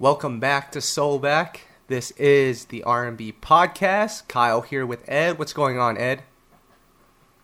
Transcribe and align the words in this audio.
Welcome 0.00 0.38
back 0.38 0.70
to 0.70 0.78
Soulback. 0.78 1.62
This 1.88 2.12
is 2.12 2.66
the 2.66 2.84
R&B 2.84 3.34
podcast. 3.42 4.28
Kyle 4.28 4.60
here 4.60 4.86
with 4.86 5.02
Ed. 5.08 5.40
What's 5.40 5.52
going 5.52 5.76
on, 5.76 5.98
Ed? 5.98 6.22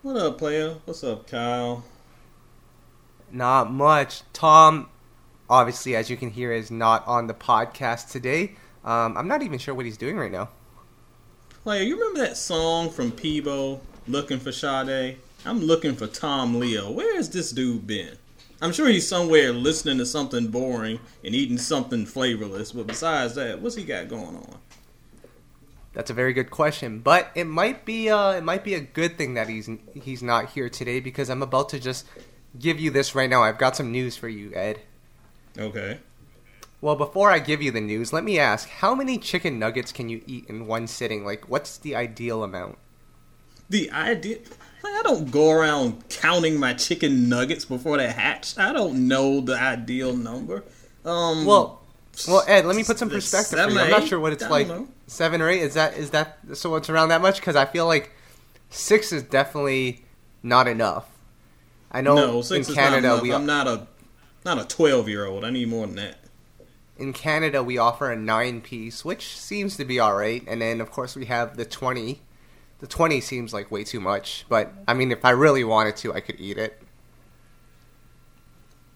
What 0.03 0.17
up, 0.17 0.39
player? 0.39 0.77
What's 0.85 1.03
up, 1.03 1.27
Kyle? 1.27 1.83
Not 3.33 3.73
much. 3.73 4.23
Tom, 4.33 4.89
obviously, 5.51 5.97
as 5.97 6.09
you 6.09 6.17
can 6.17 6.31
hear, 6.31 6.53
is 6.53 6.71
not 6.71 7.05
on 7.09 7.27
the 7.27 7.35
podcast 7.35 8.13
today. 8.13 8.55
Um, 8.85 9.17
I'm 9.17 9.27
not 9.27 9.43
even 9.43 9.59
sure 9.59 9.75
what 9.75 9.85
he's 9.85 9.97
doing 9.97 10.17
right 10.17 10.31
now. 10.31 10.51
Player, 11.65 11.83
you 11.83 11.97
remember 11.99 12.21
that 12.21 12.37
song 12.37 12.89
from 12.89 13.11
Peabo, 13.11 13.81
"Looking 14.07 14.39
for 14.39 14.53
Sade"? 14.53 15.19
I'm 15.45 15.59
looking 15.61 15.97
for 15.97 16.07
Tom 16.07 16.61
Leo. 16.61 16.89
Where 16.93 17.17
has 17.17 17.31
this 17.31 17.51
dude 17.51 17.85
been? 17.89 18.17
I'm 18.65 18.73
sure 18.73 18.89
he's 18.89 19.07
somewhere 19.07 19.53
listening 19.53 19.99
to 19.99 20.07
something 20.07 20.47
boring 20.47 20.99
and 21.23 21.35
eating 21.35 21.59
something 21.59 22.07
flavorless. 22.07 22.73
But 22.73 22.87
besides 22.87 23.35
that, 23.35 23.61
what's 23.61 23.77
he 23.77 23.85
got 23.85 24.09
going 24.09 24.37
on? 24.37 24.57
That's 25.93 26.09
a 26.09 26.15
very 26.15 26.33
good 26.33 26.51
question, 26.51 27.01
but 27.01 27.31
it 27.35 27.45
might 27.45 27.85
be 27.85 28.09
uh, 28.09 28.31
it 28.31 28.43
might 28.43 28.65
be 28.65 28.73
a 28.73 28.81
good 28.81 29.19
thing 29.19 29.35
that 29.35 29.51
he's 29.51 29.69
he's 29.93 30.23
not 30.23 30.53
here 30.53 30.71
today 30.71 30.99
because 30.99 31.29
I'm 31.29 31.43
about 31.43 31.69
to 31.69 31.79
just 31.79 32.07
give 32.59 32.81
you 32.81 32.91
this 32.91 33.15
right 33.15 33.29
now. 33.29 33.43
I've 33.43 33.59
got 33.59 33.77
some 33.77 33.93
news 33.93 34.17
for 34.17 34.31
you, 34.31 34.51
Ed. 34.55 34.81
Okay. 35.59 35.99
Well, 36.81 36.97
before 36.97 37.31
I 37.31 37.41
give 37.41 37.61
you 37.61 37.71
the 37.71 37.83
news, 37.83 38.15
let 38.15 38.25
me 38.25 38.39
ask: 38.39 38.67
How 38.67 38.95
many 38.95 39.19
chicken 39.19 39.59
nuggets 39.59 39.93
can 39.93 40.09
you 40.09 40.23
eat 40.27 40.47
in 40.49 40.67
one 40.67 40.87
sitting? 40.87 41.23
Like, 41.23 41.51
what's 41.51 41.77
the 41.77 41.95
ideal 41.95 42.43
amount? 42.43 42.79
The 43.69 43.91
idea. 43.91 44.39
Like, 44.85 44.93
I 44.95 45.03
don't 45.03 45.31
go 45.31 45.51
around 45.51 46.09
counting 46.11 46.61
my 46.61 46.75
chicken 46.75 47.29
nuggets 47.29 47.65
before 47.65 47.97
they 47.97 48.13
hatch. 48.13 48.57
I 48.59 48.73
don't 48.73 49.09
know 49.09 49.41
the 49.41 49.55
ideal 49.59 50.15
number. 50.15 50.63
Um, 51.05 51.47
Well, 51.47 51.81
well, 52.29 52.45
Ed, 52.47 52.67
let 52.67 52.77
me 52.77 52.85
put 52.85 52.99
some 52.99 53.09
perspective 53.11 53.59
for 53.59 53.71
you. 53.71 53.79
I'm 53.81 53.91
not 53.91 54.07
sure 54.07 54.21
what 54.21 54.33
it's 54.35 54.49
like. 54.49 54.69
know. 54.69 54.87
Seven 55.07 55.41
or 55.43 55.49
eight? 55.49 55.61
Is 55.63 55.75
that 55.75 55.97
is 55.97 56.11
that 56.11 56.39
so? 56.55 56.77
It's 56.77 56.89
around 56.89 57.09
that 57.09 57.21
much? 57.21 57.37
Because 57.41 57.57
I 57.57 57.65
feel 57.65 57.87
like 57.87 58.13
six 58.71 59.13
is 59.13 59.23
definitely 59.23 60.05
not 60.43 60.69
enough. 60.69 61.07
I 61.91 62.01
know 62.01 62.15
no, 62.15 62.43
six 62.43 62.69
in 62.69 62.73
is 62.73 62.79
Canada 62.79 63.09
not 63.09 63.23
we 63.23 63.33
I'm 63.33 63.47
not 63.47 63.67
a 63.67 63.87
not 64.45 64.61
a 64.61 64.65
12 64.67 65.09
year 65.09 65.27
old. 65.27 65.45
I 65.45 65.51
need 65.51 65.69
more 65.69 65.87
than 65.87 65.97
that. 65.97 66.17
in 66.99 67.13
Canada 67.13 67.63
we 67.63 67.79
offer 67.79 68.11
a 68.13 68.17
nine 68.17 68.61
piece, 68.61 69.05
which 69.05 69.37
seems 69.39 69.77
to 69.77 69.85
be 69.85 69.99
all 69.99 70.15
right, 70.15 70.43
and 70.47 70.61
then 70.63 70.81
of 70.81 70.91
course 70.91 71.17
we 71.17 71.25
have 71.27 71.57
the 71.57 71.65
twenty. 71.65 72.21
The 72.85 72.91
twenty 72.91 73.23
seems 73.23 73.55
like 73.55 73.71
way 73.71 73.83
too 73.83 73.99
much, 73.99 74.45
but 74.47 74.71
I 74.87 74.93
mean, 74.93 75.11
if 75.11 75.25
I 75.25 75.31
really 75.31 75.65
wanted 75.65 75.97
to, 75.97 76.13
I 76.13 76.21
could 76.21 76.39
eat 76.39 76.59
it. 76.59 76.83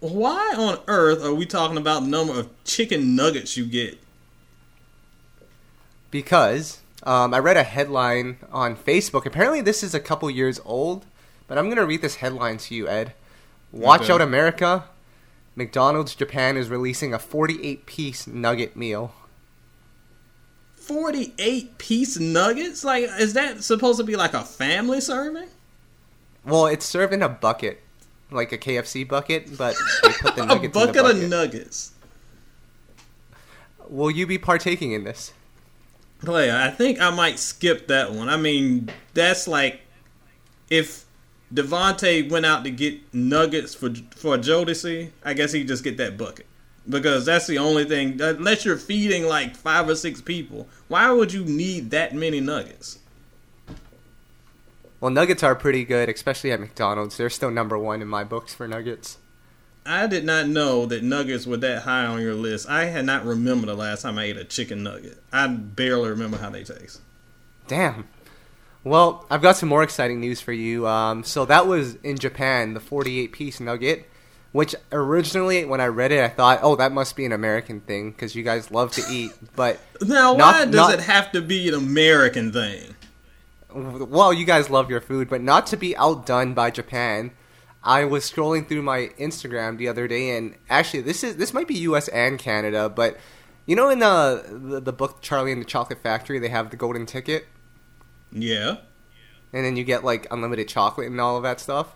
Why 0.00 0.54
on 0.58 0.80
earth 0.88 1.24
are 1.24 1.32
we 1.32 1.46
talking 1.46 1.78
about 1.78 2.02
the 2.02 2.08
number 2.08 2.38
of 2.38 2.50
chicken 2.64 3.16
nuggets 3.16 3.56
you 3.56 3.64
get? 3.64 3.98
because 6.10 6.80
um, 7.04 7.32
I 7.32 7.38
read 7.38 7.56
a 7.56 7.62
headline 7.62 8.36
on 8.52 8.76
Facebook. 8.76 9.24
Apparently, 9.24 9.62
this 9.62 9.82
is 9.82 9.94
a 9.94 10.00
couple 10.00 10.28
years 10.28 10.60
old, 10.66 11.06
but 11.46 11.56
I'm 11.56 11.64
going 11.66 11.78
to 11.78 11.86
read 11.86 12.02
this 12.02 12.16
headline 12.16 12.58
to 12.58 12.74
you, 12.74 12.86
Ed. 12.88 13.14
Watch 13.72 14.02
Okay. 14.02 14.12
out, 14.12 14.20
America! 14.20 14.84
McDonald's 15.56 16.14
Japan 16.14 16.58
is 16.58 16.68
releasing 16.68 17.14
a 17.14 17.18
48 17.18 17.86
piece 17.86 18.26
nugget 18.26 18.76
meal. 18.76 19.14
48 20.88 21.78
piece 21.78 22.18
nuggets? 22.18 22.82
Like, 22.82 23.04
is 23.20 23.34
that 23.34 23.62
supposed 23.62 23.98
to 23.98 24.04
be 24.04 24.16
like 24.16 24.34
a 24.34 24.42
family 24.42 25.00
serving? 25.00 25.48
Well, 26.44 26.66
it's 26.66 26.86
served 26.86 27.12
in 27.12 27.22
a 27.22 27.28
bucket, 27.28 27.82
like 28.30 28.50
a 28.52 28.58
KFC 28.58 29.06
bucket, 29.06 29.56
but 29.56 29.76
they 30.02 30.08
put 30.20 30.34
the 30.34 30.42
A 30.44 30.46
nuggets 30.46 30.72
bucket, 30.74 30.88
in 30.88 30.96
the 30.96 31.02
bucket. 31.02 31.22
of 31.24 31.30
nuggets. 31.30 31.92
Will 33.88 34.10
you 34.10 34.26
be 34.26 34.38
partaking 34.38 34.92
in 34.92 35.04
this? 35.04 35.32
Player, 36.20 36.52
I 36.56 36.70
think 36.70 37.00
I 37.00 37.10
might 37.10 37.38
skip 37.38 37.86
that 37.88 38.12
one. 38.12 38.28
I 38.28 38.36
mean, 38.36 38.90
that's 39.14 39.46
like 39.46 39.82
if 40.68 41.04
DeVante 41.54 42.28
went 42.28 42.44
out 42.44 42.64
to 42.64 42.70
get 42.72 42.98
nuggets 43.14 43.72
for 43.74 43.94
for 44.16 44.36
Jodeci, 44.36 45.10
I 45.24 45.34
guess 45.34 45.52
he'd 45.52 45.68
just 45.68 45.84
get 45.84 45.96
that 45.98 46.18
bucket. 46.18 46.46
Because 46.88 47.26
that's 47.26 47.46
the 47.46 47.58
only 47.58 47.84
thing 47.84 48.20
unless 48.20 48.64
you're 48.64 48.78
feeding 48.78 49.24
like 49.26 49.56
five 49.56 49.88
or 49.88 49.94
six 49.94 50.20
people, 50.20 50.66
why 50.88 51.10
would 51.10 51.32
you 51.32 51.44
need 51.44 51.90
that 51.90 52.14
many 52.14 52.40
nuggets? 52.40 52.98
Well, 55.00 55.10
nuggets 55.10 55.42
are 55.42 55.54
pretty 55.54 55.84
good, 55.84 56.08
especially 56.08 56.50
at 56.50 56.60
McDonald's. 56.60 57.16
They're 57.16 57.30
still 57.30 57.50
number 57.50 57.78
one 57.78 58.02
in 58.02 58.08
my 58.08 58.24
books 58.24 58.54
for 58.54 58.66
nuggets. 58.66 59.18
I 59.86 60.06
did 60.06 60.24
not 60.24 60.48
know 60.48 60.86
that 60.86 61.02
nuggets 61.02 61.46
were 61.46 61.56
that 61.58 61.82
high 61.82 62.04
on 62.04 62.20
your 62.20 62.34
list. 62.34 62.68
I 62.68 62.86
had 62.86 63.06
not 63.06 63.24
remembered 63.24 63.68
the 63.68 63.74
last 63.74 64.02
time 64.02 64.18
I 64.18 64.24
ate 64.24 64.36
a 64.36 64.44
chicken 64.44 64.82
nugget. 64.82 65.22
I 65.32 65.46
barely 65.46 66.10
remember 66.10 66.36
how 66.36 66.50
they 66.50 66.64
taste. 66.64 67.00
Damn. 67.68 68.08
Well, 68.84 69.24
I've 69.30 69.42
got 69.42 69.56
some 69.56 69.68
more 69.68 69.82
exciting 69.82 70.20
news 70.20 70.40
for 70.40 70.52
you. 70.52 70.86
Um, 70.86 71.24
so 71.24 71.44
that 71.46 71.66
was 71.66 71.94
in 71.96 72.18
Japan, 72.18 72.74
the 72.74 72.80
48 72.80 73.32
piece 73.32 73.60
nugget, 73.60 74.08
which 74.52 74.74
originally, 74.92 75.64
when 75.64 75.80
I 75.80 75.86
read 75.86 76.10
it, 76.12 76.22
I 76.24 76.28
thought, 76.28 76.60
oh, 76.62 76.76
that 76.76 76.92
must 76.92 77.16
be 77.16 77.24
an 77.26 77.32
American 77.32 77.80
thing 77.80 78.10
because 78.12 78.34
you 78.34 78.42
guys 78.42 78.70
love 78.70 78.92
to 78.92 79.02
eat. 79.10 79.32
But, 79.54 79.78
Now, 80.02 80.34
Not- 80.34 80.54
why 80.54 80.64
does 80.64 80.74
not- 80.74 80.94
it 80.94 81.00
have 81.00 81.30
to 81.32 81.40
be 81.42 81.68
an 81.68 81.74
American 81.74 82.52
thing? 82.52 82.94
well, 83.74 84.32
you 84.32 84.44
guys 84.46 84.70
love 84.70 84.88
your 84.90 85.00
food, 85.00 85.28
but 85.28 85.42
not 85.42 85.66
to 85.68 85.76
be 85.76 85.96
outdone 85.96 86.54
by 86.54 86.70
Japan. 86.70 87.32
I 87.84 88.04
was 88.04 88.24
scrolling 88.30 88.66
through 88.66 88.82
my 88.82 89.10
Instagram 89.20 89.76
the 89.78 89.88
other 89.88 90.08
day, 90.08 90.36
and 90.36 90.54
actually, 90.70 91.02
this 91.02 91.22
is 91.22 91.36
this 91.36 91.52
might 91.54 91.68
be 91.68 91.74
U.S. 91.80 92.08
and 92.08 92.38
Canada, 92.38 92.88
but 92.88 93.18
you 93.66 93.76
know, 93.76 93.88
in 93.90 93.98
the 94.00 94.44
the, 94.48 94.80
the 94.80 94.92
book 94.92 95.20
Charlie 95.20 95.52
and 95.52 95.60
the 95.60 95.66
Chocolate 95.66 96.02
Factory, 96.02 96.38
they 96.38 96.48
have 96.48 96.70
the 96.70 96.76
golden 96.76 97.06
ticket. 97.06 97.46
Yeah. 98.32 98.78
and 99.52 99.64
then 99.64 99.76
you 99.76 99.84
get 99.84 100.02
like 100.04 100.26
unlimited 100.30 100.68
chocolate 100.68 101.06
and 101.06 101.20
all 101.20 101.36
of 101.36 101.42
that 101.44 101.60
stuff. 101.60 101.94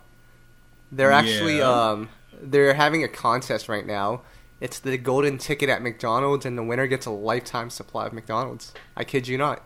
They're 0.92 1.10
actually 1.12 1.58
Yeah. 1.58 1.70
um 1.90 2.08
they're 2.42 2.74
having 2.74 3.04
a 3.04 3.08
contest 3.08 3.68
right 3.68 3.86
now. 3.86 4.22
It's 4.60 4.78
the 4.78 4.96
golden 4.98 5.38
ticket 5.38 5.68
at 5.68 5.82
McDonald's 5.82 6.46
and 6.46 6.56
the 6.56 6.62
winner 6.62 6.86
gets 6.86 7.06
a 7.06 7.10
lifetime 7.10 7.70
supply 7.70 8.06
of 8.06 8.12
McDonald's. 8.12 8.72
I 8.96 9.04
kid 9.04 9.28
you 9.28 9.38
not. 9.38 9.62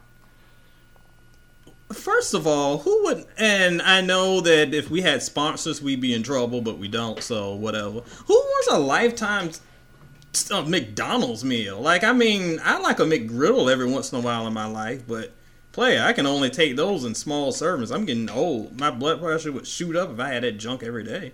First 1.93 2.35
of 2.35 2.47
all, 2.47 2.79
who 2.79 3.05
would? 3.05 3.27
And 3.39 3.81
I 3.81 4.01
know 4.01 4.41
that 4.41 4.75
if 4.75 4.91
we 4.91 5.03
had 5.03 5.23
sponsors, 5.23 5.81
we'd 5.81 6.01
be 6.01 6.15
in 6.15 6.23
trouble, 6.23 6.61
but 6.61 6.79
we 6.79 6.89
don't, 6.89 7.23
so 7.23 7.55
whatever. 7.55 8.01
Who 8.27 8.35
wants 8.35 8.69
a 8.73 8.79
lifetime 8.79 9.51
McDonald's 10.67 11.45
meal? 11.45 11.81
Like, 11.81 12.03
I 12.03 12.13
mean, 12.13 12.59
I 12.65 12.79
like 12.79 12.99
a 12.99 13.05
McGriddle 13.05 13.71
every 13.71 13.87
once 13.87 14.13
in 14.13 14.19
a 14.19 14.23
while 14.23 14.47
in 14.49 14.53
my 14.53 14.67
life, 14.67 15.07
but 15.07 15.33
player, 15.71 16.03
I 16.03 16.13
can 16.13 16.27
only 16.27 16.51
take 16.51 16.75
those 16.75 17.05
in 17.05 17.15
small 17.15 17.53
servings. 17.53 17.95
I'm 17.95 18.05
getting 18.05 18.31
old. 18.31 18.81
My 18.81 18.91
blood 18.91 19.21
pressure 19.21 19.53
would 19.53 19.67
shoot 19.67 19.95
up 19.95 20.11
if 20.11 20.19
I 20.19 20.31
had 20.31 20.43
that 20.43 20.59
junk 20.59 20.83
every 20.83 21.05
day. 21.05 21.33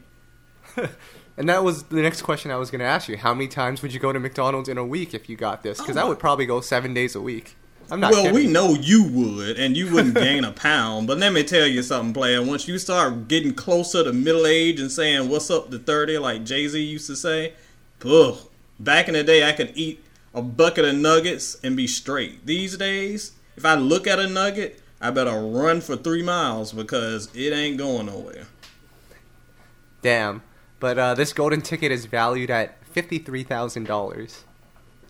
And 1.36 1.48
that 1.48 1.64
was 1.64 1.84
the 1.84 2.02
next 2.02 2.22
question 2.22 2.50
I 2.50 2.56
was 2.56 2.70
going 2.70 2.80
to 2.80 2.84
ask 2.84 3.08
you. 3.08 3.16
How 3.16 3.32
many 3.32 3.48
times 3.48 3.80
would 3.82 3.94
you 3.94 4.00
go 4.00 4.12
to 4.12 4.20
McDonald's 4.20 4.68
in 4.68 4.76
a 4.76 4.84
week 4.84 5.14
if 5.14 5.28
you 5.28 5.36
got 5.36 5.62
this? 5.62 5.78
Because 5.80 5.96
Oh 5.96 6.02
I 6.02 6.04
would 6.04 6.18
probably 6.18 6.46
go 6.46 6.60
seven 6.60 6.92
days 6.92 7.14
a 7.14 7.20
week. 7.20 7.56
I'm 7.90 8.00
not 8.00 8.12
well, 8.12 8.22
kidding. 8.22 8.36
we 8.36 8.46
know 8.46 8.74
you 8.74 9.04
would, 9.04 9.58
and 9.58 9.76
you 9.76 9.92
wouldn't 9.92 10.14
gain 10.14 10.44
a 10.44 10.52
pound. 10.52 11.06
But 11.06 11.18
let 11.18 11.32
me 11.32 11.42
tell 11.42 11.66
you 11.66 11.82
something, 11.82 12.14
player. 12.14 12.42
Once 12.42 12.66
you 12.66 12.78
start 12.78 13.28
getting 13.28 13.54
closer 13.54 14.02
to 14.04 14.12
middle 14.12 14.46
age 14.46 14.80
and 14.80 14.90
saying 14.90 15.28
"What's 15.28 15.50
up 15.50 15.70
to 15.70 15.78
30, 15.78 16.18
like 16.18 16.44
Jay 16.44 16.66
Z 16.68 16.80
used 16.80 17.06
to 17.08 17.16
say, 17.16 17.54
ugh. 18.04 18.38
Back 18.80 19.08
in 19.08 19.14
the 19.14 19.22
day, 19.22 19.46
I 19.46 19.52
could 19.52 19.72
eat 19.74 20.02
a 20.34 20.42
bucket 20.42 20.84
of 20.84 20.96
nuggets 20.96 21.58
and 21.62 21.76
be 21.76 21.86
straight. 21.86 22.46
These 22.46 22.76
days, 22.78 23.32
if 23.56 23.66
I 23.66 23.74
look 23.74 24.06
at 24.06 24.18
a 24.18 24.26
nugget, 24.26 24.80
I 25.00 25.10
better 25.10 25.38
run 25.40 25.80
for 25.80 25.96
three 25.96 26.22
miles 26.22 26.72
because 26.72 27.28
it 27.34 27.52
ain't 27.52 27.76
going 27.76 28.06
nowhere. 28.06 28.46
Damn. 30.00 30.42
But 30.82 30.98
uh, 30.98 31.14
this 31.14 31.32
golden 31.32 31.60
ticket 31.60 31.92
is 31.92 32.06
valued 32.06 32.50
at 32.50 32.84
$53,000. 32.92 34.38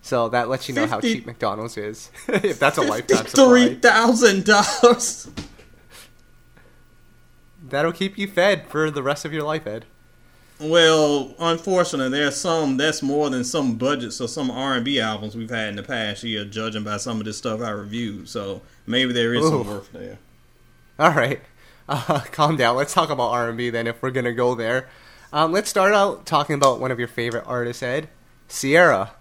So 0.03 0.29
that 0.29 0.51
lets 0.51 0.69
you 0.69 0.75
know 0.75 0.87
how 0.87 1.01
cheap 1.01 1.25
McDonald's 1.25 1.79
is. 1.79 2.11
if 2.29 2.59
that's 2.59 2.77
a 2.77 2.83
lifetime 2.83 3.25
Three 3.25 3.69
supply. 3.69 3.91
thousand 3.91 4.45
dollars. 4.45 5.31
That'll 7.67 7.93
keep 7.93 8.19
you 8.19 8.29
fed 8.29 8.67
for 8.67 8.91
the 8.91 9.03
rest 9.03 9.25
of 9.25 9.33
your 9.33 9.45
life, 9.45 9.67
Ed. 9.67 9.87
Well, 10.61 11.35
unfortunately, 11.39 12.19
there's 12.19 12.37
some 12.37 12.77
that's 12.77 13.03
more 13.03 13.31
than 13.31 13.43
some 13.43 13.77
budgets 13.79 14.21
of 14.21 14.29
some 14.29 14.51
R 14.51 14.75
and 14.75 14.85
B 14.85 15.01
albums 15.01 15.35
we've 15.35 15.49
had 15.49 15.71
in 15.71 15.77
the 15.77 15.83
past 15.83 16.23
year, 16.23 16.45
judging 16.45 16.85
by 16.85 16.99
some 16.99 17.19
of 17.19 17.25
the 17.25 17.33
stuff 17.33 17.63
I 17.63 17.71
reviewed. 17.71 18.29
So 18.29 18.61
maybe 18.87 19.15
there 19.15 19.33
is 19.33 19.43
Ooh. 19.47 19.49
some 19.49 19.67
worth 19.67 19.91
there. 19.93 20.19
All 20.99 21.13
right, 21.13 21.41
uh, 21.89 22.21
calm 22.31 22.59
down. 22.59 22.77
Let's 22.77 22.93
talk 22.93 23.09
about 23.09 23.31
R 23.31 23.49
and 23.49 23.57
B 23.57 23.71
then, 23.71 23.87
if 23.87 24.03
we're 24.03 24.11
gonna 24.11 24.35
go 24.35 24.55
there. 24.55 24.91
Um, 25.33 25.51
let's 25.51 25.71
start 25.71 25.95
out 25.95 26.27
talking 26.27 26.55
about 26.55 26.79
one 26.79 26.91
of 26.91 26.99
your 26.99 27.09
favorite 27.09 27.45
artists, 27.47 27.83
Ed, 27.83 28.09
Ciara. 28.49 29.13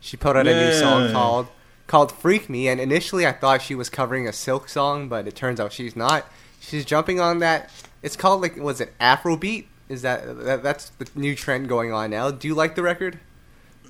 She 0.00 0.16
put 0.16 0.36
out 0.36 0.48
a 0.48 0.54
new 0.54 0.72
song 0.72 1.12
called 1.12 1.46
called 1.86 2.10
"Freak 2.10 2.48
Me," 2.48 2.68
and 2.68 2.80
initially 2.80 3.24
I 3.24 3.32
thought 3.32 3.62
she 3.62 3.76
was 3.76 3.88
covering 3.88 4.26
a 4.26 4.32
Silk 4.32 4.68
song, 4.68 5.08
but 5.08 5.28
it 5.28 5.36
turns 5.36 5.60
out 5.60 5.72
she's 5.72 5.94
not. 5.94 6.26
She's 6.58 6.84
jumping 6.84 7.20
on 7.20 7.38
that. 7.38 7.70
It's 8.02 8.16
called 8.16 8.42
like 8.42 8.56
was 8.56 8.80
it 8.80 8.92
Afrobeat? 8.98 9.66
Is 9.88 10.02
that, 10.02 10.44
that 10.44 10.62
that's 10.62 10.90
the 10.90 11.08
new 11.14 11.36
trend 11.36 11.68
going 11.68 11.92
on 11.92 12.10
now? 12.10 12.30
Do 12.32 12.48
you 12.48 12.54
like 12.54 12.74
the 12.74 12.82
record? 12.82 13.20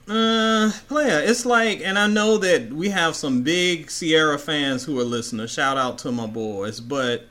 Uh, 0.09 0.73
player, 0.89 1.21
it's 1.23 1.47
like, 1.47 1.81
and 1.83 1.99
I 1.99 2.09
know 2.09 2.37
that 2.39 2.73
we 2.73 2.89
have 2.89 3.15
some 3.15 3.43
big 3.43 3.89
Ciara 3.91 4.39
fans 4.39 4.85
who 4.85 4.99
are 4.99 5.05
listening. 5.05 5.47
Shout 5.47 5.79
out 5.79 5.99
to 5.99 6.11
my 6.11 6.27
boys, 6.27 6.81
but 6.81 7.27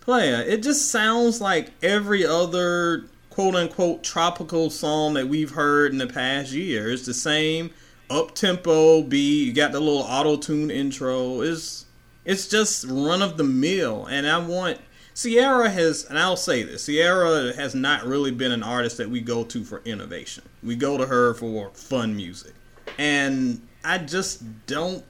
player, 0.00 0.42
it 0.42 0.62
just 0.62 0.90
sounds 0.90 1.40
like 1.40 1.72
every 1.82 2.24
other 2.24 3.06
quote 3.36 3.54
unquote 3.54 4.02
tropical 4.02 4.70
song 4.70 5.12
that 5.12 5.28
we've 5.28 5.50
heard 5.50 5.92
in 5.92 5.98
the 5.98 6.06
past 6.06 6.52
year. 6.52 6.90
It's 6.90 7.04
the 7.04 7.12
same 7.12 7.70
up 8.08 8.34
tempo 8.34 9.02
beat. 9.02 9.48
You 9.48 9.52
got 9.52 9.72
the 9.72 9.80
little 9.80 10.00
auto 10.00 10.38
tune 10.38 10.70
intro. 10.70 11.42
It's 11.42 11.84
it's 12.24 12.48
just 12.48 12.86
run 12.88 13.20
of 13.20 13.36
the 13.36 13.44
mill, 13.44 14.06
and 14.06 14.26
I 14.26 14.38
want 14.38 14.78
Ciara 15.14 15.68
has, 15.68 16.06
and 16.06 16.18
I'll 16.18 16.38
say 16.38 16.62
this: 16.62 16.86
Ciara 16.86 17.54
has 17.54 17.74
not 17.74 18.06
really 18.06 18.30
been 18.30 18.52
an 18.52 18.62
artist 18.62 18.96
that 18.96 19.10
we 19.10 19.20
go 19.20 19.44
to 19.44 19.64
for 19.64 19.82
innovation. 19.84 20.44
We 20.62 20.74
go 20.74 20.96
to 20.96 21.04
her 21.04 21.34
for 21.34 21.68
fun 21.74 22.16
music, 22.16 22.54
and 22.96 23.60
I 23.84 23.98
just 23.98 24.66
don't 24.66 25.04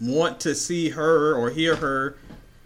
want 0.00 0.40
to 0.40 0.54
see 0.54 0.88
her 0.88 1.34
or 1.34 1.50
hear 1.50 1.76
her 1.76 2.16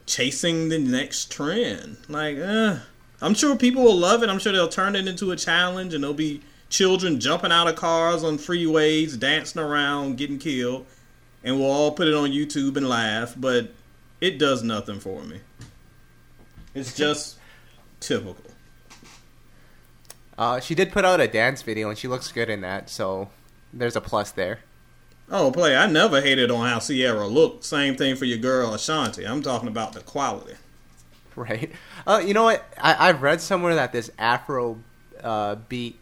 chasing 0.06 0.69
the 0.69 0.79
next 0.79 1.32
trend. 1.32 1.97
Like, 2.09 2.39
uh, 2.39 2.77
I'm 3.21 3.35
sure 3.35 3.57
people 3.57 3.83
will 3.83 3.97
love 3.97 4.23
it. 4.23 4.29
I'm 4.29 4.39
sure 4.39 4.53
they'll 4.53 4.69
turn 4.69 4.95
it 4.95 5.09
into 5.09 5.31
a 5.31 5.37
challenge, 5.37 5.95
and 5.95 6.03
there'll 6.03 6.15
be 6.15 6.43
children 6.69 7.19
jumping 7.21 7.53
out 7.53 7.69
of 7.69 7.77
cars 7.77 8.23
on 8.23 8.39
freeways, 8.39 9.19
dancing 9.19 9.63
around, 9.63 10.17
getting 10.17 10.39
killed, 10.39 10.87
and 11.43 11.59
we'll 11.59 11.71
all 11.71 11.93
put 11.93 12.09
it 12.09 12.15
on 12.15 12.31
YouTube 12.31 12.77
and 12.77 12.89
laugh. 12.89 13.35
But 13.37 13.73
it 14.21 14.39
does 14.39 14.63
nothing 14.63 15.01
for 15.01 15.23
me. 15.23 15.41
It's 16.75 16.95
just 16.97 17.39
typical. 18.01 18.37
Uh, 20.39 20.61
she 20.61 20.75
did 20.75 20.93
put 20.93 21.05
out 21.05 21.21
a 21.21 21.29
dance 21.29 21.63
video, 21.63 21.89
and 21.89 21.97
she 21.97 22.09
looks 22.09 22.31
good 22.31 22.51
in 22.51 22.61
that. 22.61 22.91
So 22.91 23.31
there's 23.73 23.97
a 23.97 24.01
plus 24.01 24.31
there. 24.33 24.61
Oh, 25.29 25.51
play! 25.51 25.75
I 25.75 25.87
never 25.87 26.21
hated 26.21 26.51
on 26.51 26.69
how 26.69 26.79
Ciara 26.79 27.27
looked. 27.27 27.65
Same 27.65 27.97
thing 27.97 28.15
for 28.15 28.27
your 28.27 28.39
girl 28.39 28.75
Ashanti. 28.75 29.27
I'm 29.27 29.43
talking 29.43 29.69
about 29.69 29.93
the 29.93 30.01
quality. 30.01 30.55
Right. 31.49 31.71
Uh, 32.06 32.23
you 32.25 32.33
know 32.33 32.44
what? 32.44 32.65
I, 32.81 33.09
I've 33.11 33.21
read 33.21 33.43
somewhere 33.43 33.75
that 33.75 33.93
this 33.93 34.11
Afro 34.19 34.79
uh, 35.23 35.56
beat 35.69 35.99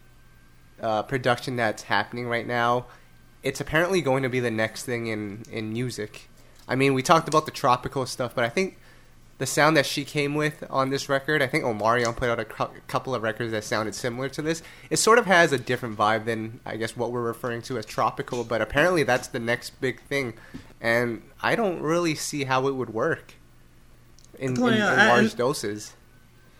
uh, 0.81 1.03
production 1.03 1.57
that's 1.57 1.83
happening 1.83 2.27
right 2.27 2.47
now, 2.47 2.85
it's 3.43 3.59
apparently 3.59 4.01
going 4.01 4.23
to 4.23 4.29
be 4.29 4.39
the 4.39 4.49
next 4.49 4.85
thing 4.85 5.07
in 5.07 5.43
in 5.51 5.73
music. 5.73 6.29
I 6.69 6.75
mean, 6.75 6.93
we 6.93 7.03
talked 7.03 7.27
about 7.27 7.45
the 7.45 7.51
tropical 7.51 8.05
stuff, 8.05 8.33
but 8.33 8.45
I 8.45 8.49
think 8.49 8.77
the 9.37 9.45
sound 9.45 9.75
that 9.75 9.85
she 9.85 10.05
came 10.05 10.35
with 10.35 10.63
on 10.69 10.89
this 10.89 11.09
record, 11.09 11.41
I 11.41 11.47
think 11.47 11.65
Omarion 11.65 12.15
put 12.15 12.29
out 12.29 12.39
a 12.39 12.45
cu- 12.45 12.69
couple 12.87 13.13
of 13.13 13.21
records 13.21 13.51
that 13.51 13.65
sounded 13.65 13.93
similar 13.93 14.29
to 14.29 14.41
this. 14.41 14.63
It 14.89 14.97
sort 14.97 15.19
of 15.19 15.25
has 15.25 15.51
a 15.51 15.57
different 15.57 15.97
vibe 15.97 16.23
than 16.23 16.61
I 16.65 16.77
guess 16.77 16.95
what 16.95 17.11
we're 17.11 17.21
referring 17.21 17.61
to 17.63 17.77
as 17.77 17.85
tropical, 17.85 18.45
but 18.45 18.61
apparently 18.61 19.03
that's 19.03 19.27
the 19.27 19.39
next 19.39 19.81
big 19.81 20.01
thing, 20.03 20.35
and 20.79 21.23
I 21.43 21.55
don't 21.55 21.81
really 21.81 22.15
see 22.15 22.45
how 22.45 22.67
it 22.67 22.75
would 22.75 22.91
work 22.91 23.33
in, 24.39 24.53
Well, 24.55 24.69
in, 24.73 24.75
in 24.77 24.81
I- 24.83 25.07
large 25.09 25.35
doses. 25.35 25.93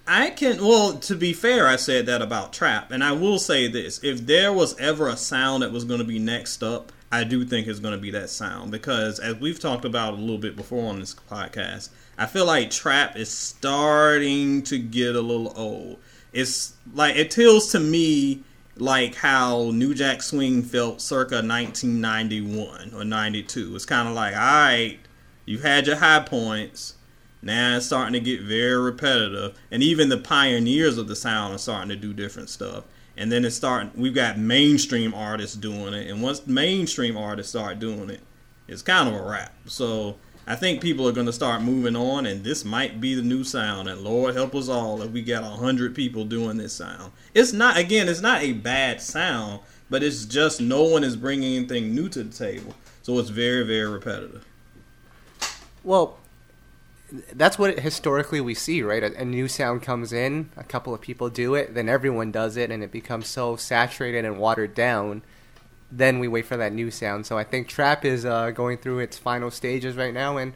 I 0.08 0.30
can 0.30 0.64
well 0.64 0.94
to 1.00 1.16
be 1.16 1.34
fair, 1.34 1.68
I 1.68 1.78
said 1.78 2.06
that 2.06 2.22
about 2.22 2.54
trap, 2.54 2.92
and 2.92 3.04
I 3.04 3.12
will 3.14 3.40
say 3.40 3.68
this: 3.68 4.00
if 4.04 4.26
there 4.28 4.54
was 4.54 4.78
ever 4.80 5.08
a 5.08 5.18
sound 5.18 5.64
that 5.64 5.72
was 5.72 5.84
going 5.84 5.98
to 6.00 6.06
be 6.06 6.20
next 6.20 6.62
up, 6.62 6.92
I 7.12 7.24
do 7.24 7.44
think 7.44 7.66
it's 7.66 7.80
going 7.80 7.96
to 7.96 8.00
be 8.02 8.12
that 8.12 8.30
sound 8.30 8.70
because, 8.70 9.20
as 9.20 9.38
we've 9.38 9.60
talked 9.60 9.84
about 9.84 10.14
a 10.14 10.18
little 10.18 10.38
bit 10.38 10.56
before 10.56 10.90
on 10.90 11.00
this 11.00 11.16
podcast, 11.16 11.90
I 12.20 12.28
feel 12.28 12.46
like 12.46 12.70
trap 12.70 13.18
is 13.18 13.32
starting 13.32 14.62
to 14.64 14.78
get 14.78 15.16
a 15.16 15.22
little 15.22 15.52
old. 15.56 15.98
It's 16.34 16.74
like 16.94 17.16
it 17.16 17.34
feels 17.34 17.72
to 17.72 17.80
me 17.80 18.44
like 18.78 19.16
how 19.16 19.72
New 19.74 19.96
Jack 19.96 20.22
Swing 20.22 20.62
felt 20.62 21.02
circa 21.02 21.42
1991 21.42 22.94
or 22.94 23.04
92. 23.04 23.76
It's 23.76 23.86
kind 23.86 24.08
of 24.08 24.14
like, 24.14 24.34
all 24.36 24.40
right, 24.40 25.00
you've 25.46 25.64
had 25.64 25.88
your 25.88 25.96
high 25.96 26.20
points. 26.20 26.94
Now 27.42 27.78
it's 27.78 27.86
starting 27.86 28.14
to 28.14 28.20
get 28.20 28.42
very 28.42 28.78
repetitive, 28.78 29.58
and 29.70 29.84
even 29.84 30.10
the 30.10 30.18
pioneers 30.18 30.98
of 30.98 31.08
the 31.08 31.16
sound 31.16 31.56
are 31.56 31.60
starting 31.60 31.90
to 31.90 31.96
do 31.96 32.14
different 32.14 32.50
stuff. 32.50 32.86
And 33.18 33.32
then 33.32 33.46
it's 33.46 33.56
starting. 33.56 33.92
We've 33.96 34.16
got 34.16 34.38
mainstream 34.38 35.14
artists 35.14 35.56
doing 35.56 35.94
it, 35.94 36.10
and 36.10 36.22
once 36.22 36.46
mainstream 36.48 37.16
artists 37.16 37.52
start 37.52 37.80
doing 37.80 38.10
it, 38.10 38.22
it's 38.68 38.82
kind 38.82 39.08
of 39.08 39.16
a 39.16 39.22
wrap. 39.22 39.54
So 39.68 40.18
I 40.48 40.56
think 40.56 40.82
people 40.82 41.08
are 41.08 41.14
going 41.14 41.26
to 41.26 41.34
start 41.34 41.62
moving 41.62 41.96
on, 41.96 42.26
and 42.26 42.44
this 42.44 42.66
might 42.66 43.00
be 43.00 43.16
the 43.16 43.22
new 43.22 43.44
sound. 43.44 43.88
And 43.88 44.02
Lord 44.02 44.36
help 44.36 44.54
us 44.54 44.68
all 44.68 45.02
if 45.02 45.12
we 45.12 45.22
got 45.22 45.44
a 45.44 45.48
hundred 45.48 45.96
people 45.96 46.26
doing 46.26 46.58
this 46.58 46.74
sound. 46.74 47.12
It's 47.34 47.54
not 47.54 47.78
again. 47.78 48.10
It's 48.10 48.22
not 48.22 48.42
a 48.42 48.54
bad 48.54 49.02
sound, 49.02 49.62
but 49.90 50.04
it's 50.04 50.26
just 50.26 50.62
no 50.62 50.84
one 50.84 51.04
is 51.04 51.16
bringing 51.16 51.56
anything 51.56 51.96
new 51.96 52.10
to 52.10 52.24
the 52.24 52.36
table. 52.36 52.76
So 53.02 53.18
it's 53.20 53.30
very 53.30 53.64
very 53.64 53.88
repetitive. 53.88 54.46
Well, 55.84 56.18
that's 57.34 57.60
what 57.60 57.80
historically 57.80 58.42
we 58.42 58.54
see, 58.54 58.82
right? 58.82 59.04
A, 59.04 59.22
a 59.22 59.26
new 59.26 59.48
sound 59.48 59.84
comes 59.84 60.12
in, 60.12 60.50
a 60.58 60.64
couple 60.64 60.94
of 60.94 61.02
people 61.02 61.30
do 61.30 61.54
it, 61.56 61.74
then 61.74 61.88
everyone 61.88 62.32
does 62.32 62.58
it, 62.58 62.72
and 62.72 62.84
it 62.84 62.92
becomes 62.92 63.28
so 63.28 63.56
saturated 63.56 64.26
and 64.26 64.38
watered 64.40 64.74
down. 64.74 65.22
Then 65.92 66.20
we 66.20 66.28
wait 66.28 66.46
for 66.46 66.58
that 66.58 66.74
new 66.74 66.90
sound. 66.92 67.26
So 67.26 67.38
I 67.38 67.44
think 67.44 67.68
trap 67.68 68.04
is 68.04 68.26
uh, 68.26 68.52
going 68.52 68.78
through 68.80 69.00
its 69.00 69.18
final 69.18 69.52
stages 69.52 69.96
right 69.96 70.14
now, 70.14 70.38
and 70.38 70.54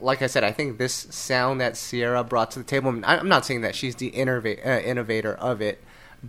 like 0.00 0.20
I 0.22 0.26
said, 0.26 0.44
I 0.44 0.52
think 0.52 0.78
this 0.78 0.92
sound 1.10 1.60
that 1.60 1.74
Ciara 1.74 2.22
brought 2.24 2.50
to 2.52 2.58
the 2.58 2.64
table. 2.64 3.00
I'm 3.04 3.28
not 3.28 3.44
saying 3.46 3.62
that 3.62 3.74
she's 3.74 3.96
the 3.96 4.10
innova- 4.12 4.64
uh, 4.66 4.80
innovator 4.80 5.34
of 5.34 5.60
it, 5.60 5.82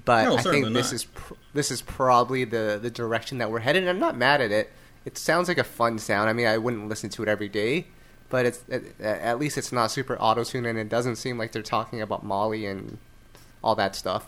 but 0.06 0.26
No, 0.26 0.38
I 0.38 0.42
think 0.42 0.74
this 0.74 0.88
not. 0.92 0.94
is 0.94 1.06
pr- 1.06 1.34
this 1.54 1.72
is 1.72 1.82
probably 1.82 2.46
the 2.46 2.80
the 2.82 2.90
direction 2.92 3.40
that 3.40 3.52
we're 3.52 3.60
headed. 3.60 3.84
And 3.84 3.90
I'm 3.90 4.00
not 4.00 4.16
mad 4.18 4.42
at 4.42 4.52
it. 4.52 4.72
It 5.06 5.18
sounds 5.18 5.48
like 5.48 5.58
a 5.58 5.64
fun 5.64 5.98
sound. 6.00 6.30
I 6.30 6.34
mean, 6.34 6.48
I 6.48 6.58
wouldn't 6.58 6.88
listen 6.90 7.10
to 7.12 7.24
it 7.24 7.30
every 7.30 7.50
day, 7.50 7.88
but 8.30 8.46
it's 8.46 8.64
at, 8.70 8.84
at 9.02 9.40
least 9.40 9.58
it's 9.58 9.72
not 9.72 9.92
super 9.92 10.18
auto 10.20 10.44
tuned, 10.44 10.68
and 10.68 10.78
it 10.78 10.90
doesn't 10.90 11.18
seem 11.18 11.38
like 11.38 11.52
they're 11.52 11.62
talking 11.62 12.02
about 12.02 12.24
Molly 12.24 12.66
and 12.66 12.98
all 13.64 13.76
that 13.76 13.96
stuff. 13.96 14.28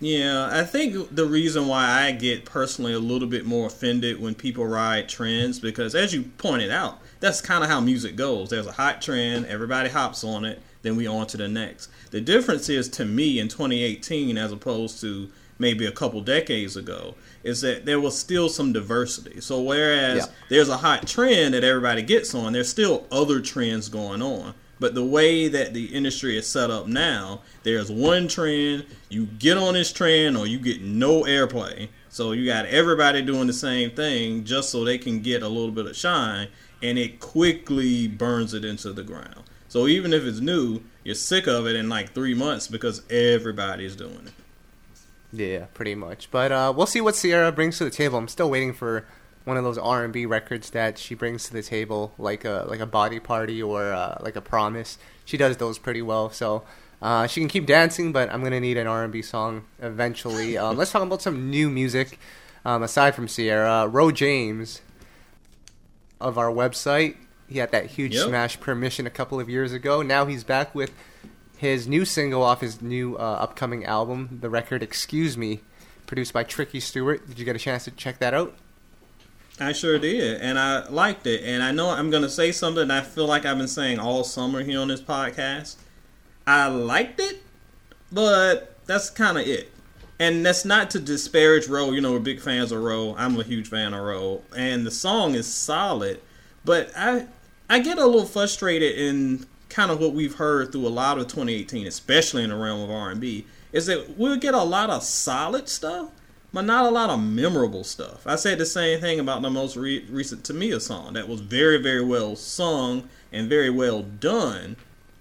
Yeah, 0.00 0.48
I 0.52 0.62
think 0.62 1.14
the 1.14 1.24
reason 1.26 1.66
why 1.66 2.04
I 2.04 2.12
get 2.12 2.44
personally 2.44 2.92
a 2.92 3.00
little 3.00 3.26
bit 3.26 3.44
more 3.44 3.66
offended 3.66 4.20
when 4.20 4.36
people 4.36 4.64
ride 4.64 5.08
trends 5.08 5.58
because, 5.58 5.96
as 5.96 6.14
you 6.14 6.22
pointed 6.38 6.70
out, 6.70 7.00
that's 7.18 7.40
kind 7.40 7.64
of 7.64 7.70
how 7.70 7.80
music 7.80 8.14
goes. 8.14 8.50
There's 8.50 8.68
a 8.68 8.72
hot 8.72 9.02
trend, 9.02 9.46
everybody 9.46 9.88
hops 9.88 10.22
on 10.22 10.44
it, 10.44 10.62
then 10.82 10.96
we 10.96 11.08
on 11.08 11.26
to 11.28 11.36
the 11.36 11.48
next. 11.48 11.90
The 12.12 12.20
difference 12.20 12.68
is 12.68 12.88
to 12.90 13.04
me 13.04 13.40
in 13.40 13.48
2018 13.48 14.38
as 14.38 14.52
opposed 14.52 15.00
to 15.00 15.30
maybe 15.58 15.84
a 15.84 15.92
couple 15.92 16.20
decades 16.20 16.76
ago 16.76 17.16
is 17.44 17.60
that 17.60 17.86
there 17.86 18.00
was 18.00 18.18
still 18.18 18.48
some 18.48 18.72
diversity. 18.72 19.40
So 19.40 19.62
whereas 19.62 20.18
Yeah. 20.18 20.26
there's 20.48 20.68
a 20.68 20.76
hot 20.78 21.06
trend 21.06 21.54
that 21.54 21.64
everybody 21.64 22.02
gets 22.02 22.34
on, 22.34 22.52
there's 22.52 22.68
still 22.68 23.06
other 23.10 23.40
trends 23.40 23.88
going 23.88 24.22
on. 24.22 24.54
But 24.80 24.94
the 24.94 25.04
way 25.04 25.48
that 25.48 25.74
the 25.74 25.86
industry 25.86 26.36
is 26.36 26.46
set 26.46 26.70
up 26.70 26.86
now, 26.86 27.42
there's 27.64 27.90
one 27.90 28.28
trend, 28.28 28.84
you 29.08 29.26
get 29.26 29.56
on 29.56 29.74
this 29.74 29.92
trend 29.92 30.36
or 30.36 30.46
you 30.46 30.58
get 30.58 30.80
no 30.80 31.24
airplay. 31.24 31.88
So 32.10 32.32
you 32.32 32.46
got 32.46 32.66
everybody 32.66 33.22
doing 33.22 33.48
the 33.48 33.52
same 33.52 33.90
thing 33.90 34.44
just 34.44 34.70
so 34.70 34.84
they 34.84 34.98
can 34.98 35.20
get 35.20 35.42
a 35.42 35.48
little 35.48 35.72
bit 35.72 35.86
of 35.86 35.96
shine 35.96 36.48
and 36.82 36.96
it 36.96 37.18
quickly 37.18 38.06
burns 38.06 38.54
it 38.54 38.64
into 38.64 38.92
the 38.92 39.02
ground. 39.02 39.42
So 39.68 39.86
even 39.88 40.12
if 40.12 40.22
it's 40.24 40.40
new, 40.40 40.80
you're 41.04 41.16
sick 41.16 41.46
of 41.48 41.66
it 41.66 41.74
in 41.76 41.88
like 41.88 42.14
3 42.14 42.34
months 42.34 42.68
because 42.68 43.02
everybody's 43.10 43.96
doing 43.96 44.26
it. 44.26 44.32
Yeah, 45.32 45.66
pretty 45.74 45.94
much. 45.94 46.30
But 46.30 46.52
uh, 46.52 46.72
we'll 46.76 46.86
see 46.86 47.00
what 47.00 47.14
Ciara 47.14 47.52
brings 47.52 47.78
to 47.78 47.84
the 47.84 47.90
table. 47.90 48.18
I'm 48.18 48.28
still 48.28 48.50
waiting 48.50 48.72
for 48.72 49.04
one 49.44 49.56
of 49.56 49.64
those 49.64 49.78
R 49.78 50.04
and 50.04 50.12
B 50.12 50.26
records 50.26 50.70
that 50.70 50.98
she 50.98 51.14
brings 51.14 51.46
to 51.48 51.52
the 51.52 51.62
table, 51.62 52.12
like 52.18 52.44
a 52.44 52.64
like 52.68 52.80
a 52.80 52.86
Body 52.86 53.20
Party 53.20 53.62
or 53.62 53.92
uh, 53.92 54.18
like 54.20 54.36
a 54.36 54.40
Promise. 54.40 54.98
She 55.24 55.36
does 55.36 55.56
those 55.58 55.78
pretty 55.78 56.02
well. 56.02 56.30
So 56.30 56.64
uh, 57.02 57.26
she 57.26 57.40
can 57.40 57.48
keep 57.48 57.66
dancing, 57.66 58.12
but 58.12 58.30
I'm 58.32 58.42
gonna 58.42 58.60
need 58.60 58.76
an 58.78 58.86
R 58.86 59.04
and 59.04 59.12
B 59.12 59.22
song 59.22 59.64
eventually. 59.80 60.56
Um, 60.58 60.76
let's 60.76 60.90
talk 60.92 61.02
about 61.02 61.22
some 61.22 61.50
new 61.50 61.68
music. 61.70 62.18
Um, 62.64 62.82
aside 62.82 63.14
from 63.14 63.26
Ciara, 63.28 63.86
Ro 63.86 64.10
James 64.10 64.80
of 66.20 66.36
our 66.38 66.50
website. 66.50 67.16
He 67.48 67.58
had 67.58 67.70
that 67.72 67.86
huge 67.86 68.14
Yep. 68.14 68.26
smash 68.28 68.60
permission 68.60 69.06
a 69.06 69.10
couple 69.10 69.40
of 69.40 69.48
years 69.48 69.72
ago. 69.72 70.02
Now 70.02 70.26
he's 70.26 70.44
back 70.44 70.74
with 70.74 70.92
his 71.58 71.88
new 71.88 72.04
single 72.04 72.42
off 72.44 72.60
his 72.60 72.80
new 72.80 73.16
uh, 73.16 73.38
upcoming 73.40 73.84
album, 73.84 74.38
the 74.40 74.48
record 74.48 74.80
"Excuse 74.80 75.36
Me," 75.36 75.60
produced 76.06 76.32
by 76.32 76.44
Tricky 76.44 76.78
Stewart. 76.78 77.28
Did 77.28 77.38
you 77.40 77.44
get 77.44 77.56
a 77.56 77.58
chance 77.58 77.84
to 77.84 77.90
check 77.90 78.20
that 78.20 78.32
out? 78.32 78.54
I 79.58 79.72
sure 79.72 79.98
did, 79.98 80.40
and 80.40 80.56
I 80.56 80.88
liked 80.88 81.26
it. 81.26 81.42
And 81.42 81.60
I 81.60 81.72
know 81.72 81.90
I'm 81.90 82.10
going 82.10 82.22
to 82.22 82.30
say 82.30 82.52
something 82.52 82.92
I 82.92 83.00
feel 83.00 83.26
like 83.26 83.44
I've 83.44 83.58
been 83.58 83.66
saying 83.66 83.98
all 83.98 84.22
summer 84.22 84.62
here 84.62 84.78
on 84.80 84.86
this 84.86 85.02
podcast. 85.02 85.74
I 86.46 86.68
liked 86.68 87.18
it, 87.18 87.42
but 88.12 88.78
that's 88.86 89.10
kind 89.10 89.36
of 89.36 89.44
it. 89.44 89.72
And 90.20 90.46
that's 90.46 90.64
not 90.64 90.90
to 90.90 91.00
disparage 91.00 91.66
Ro. 91.66 91.90
You 91.90 92.00
know, 92.00 92.12
we're 92.12 92.20
big 92.20 92.40
fans 92.40 92.70
of 92.70 92.80
Ro. 92.82 93.16
I'm 93.18 93.38
a 93.38 93.42
huge 93.42 93.66
fan 93.66 93.94
of 93.94 94.04
Ro, 94.04 94.42
and 94.56 94.86
the 94.86 94.92
song 94.92 95.34
is 95.34 95.52
solid. 95.52 96.20
But 96.64 96.92
I, 96.96 97.26
I 97.68 97.80
get 97.80 97.98
a 97.98 98.06
little 98.06 98.26
frustrated 98.26 98.96
in 98.96 99.44
kind 99.78 99.92
of 99.92 100.00
what 100.00 100.12
we've 100.12 100.34
heard 100.34 100.72
through 100.72 100.84
a 100.84 100.88
lot 100.88 101.18
of 101.18 101.28
2018, 101.28 101.86
especially 101.86 102.42
in 102.42 102.50
the 102.50 102.56
realm 102.56 102.80
of 102.80 102.90
R&B, 102.90 103.46
is 103.72 103.86
that 103.86 104.18
we'll 104.18 104.36
get 104.36 104.52
a 104.52 104.64
lot 104.64 104.90
of 104.90 105.04
solid 105.04 105.68
stuff, 105.68 106.10
but 106.52 106.62
not 106.62 106.84
a 106.84 106.90
lot 106.90 107.10
of 107.10 107.22
memorable 107.22 107.84
stuff. 107.84 108.26
I 108.26 108.34
said 108.34 108.58
the 108.58 108.66
same 108.66 109.00
thing 109.00 109.20
about 109.20 109.40
the 109.40 109.50
most 109.50 109.76
re- 109.76 110.04
recent 110.10 110.42
Tamia 110.42 110.80
song 110.80 111.12
that 111.12 111.28
was 111.28 111.42
very, 111.42 111.80
very 111.80 112.04
well 112.04 112.34
sung 112.34 113.08
and 113.30 113.48
very 113.48 113.70
well 113.70 114.02
done. 114.02 114.74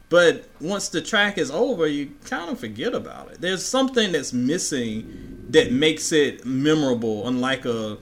But 0.10 0.50
once 0.60 0.90
the 0.90 1.04
track 1.04 1.38
is 1.38 1.52
over, 1.52 1.86
you 1.86 2.14
kind 2.26 2.50
of 2.50 2.60
forget 2.60 2.96
about 2.96 3.30
it. 3.30 3.40
There's 3.40 3.64
something 3.64 4.12
that's 4.12 4.34
missing 4.34 5.46
that 5.50 5.72
makes 5.72 6.12
it 6.12 6.48
memorable, 6.48 7.28
unlike 7.28 7.66
a 7.66 8.00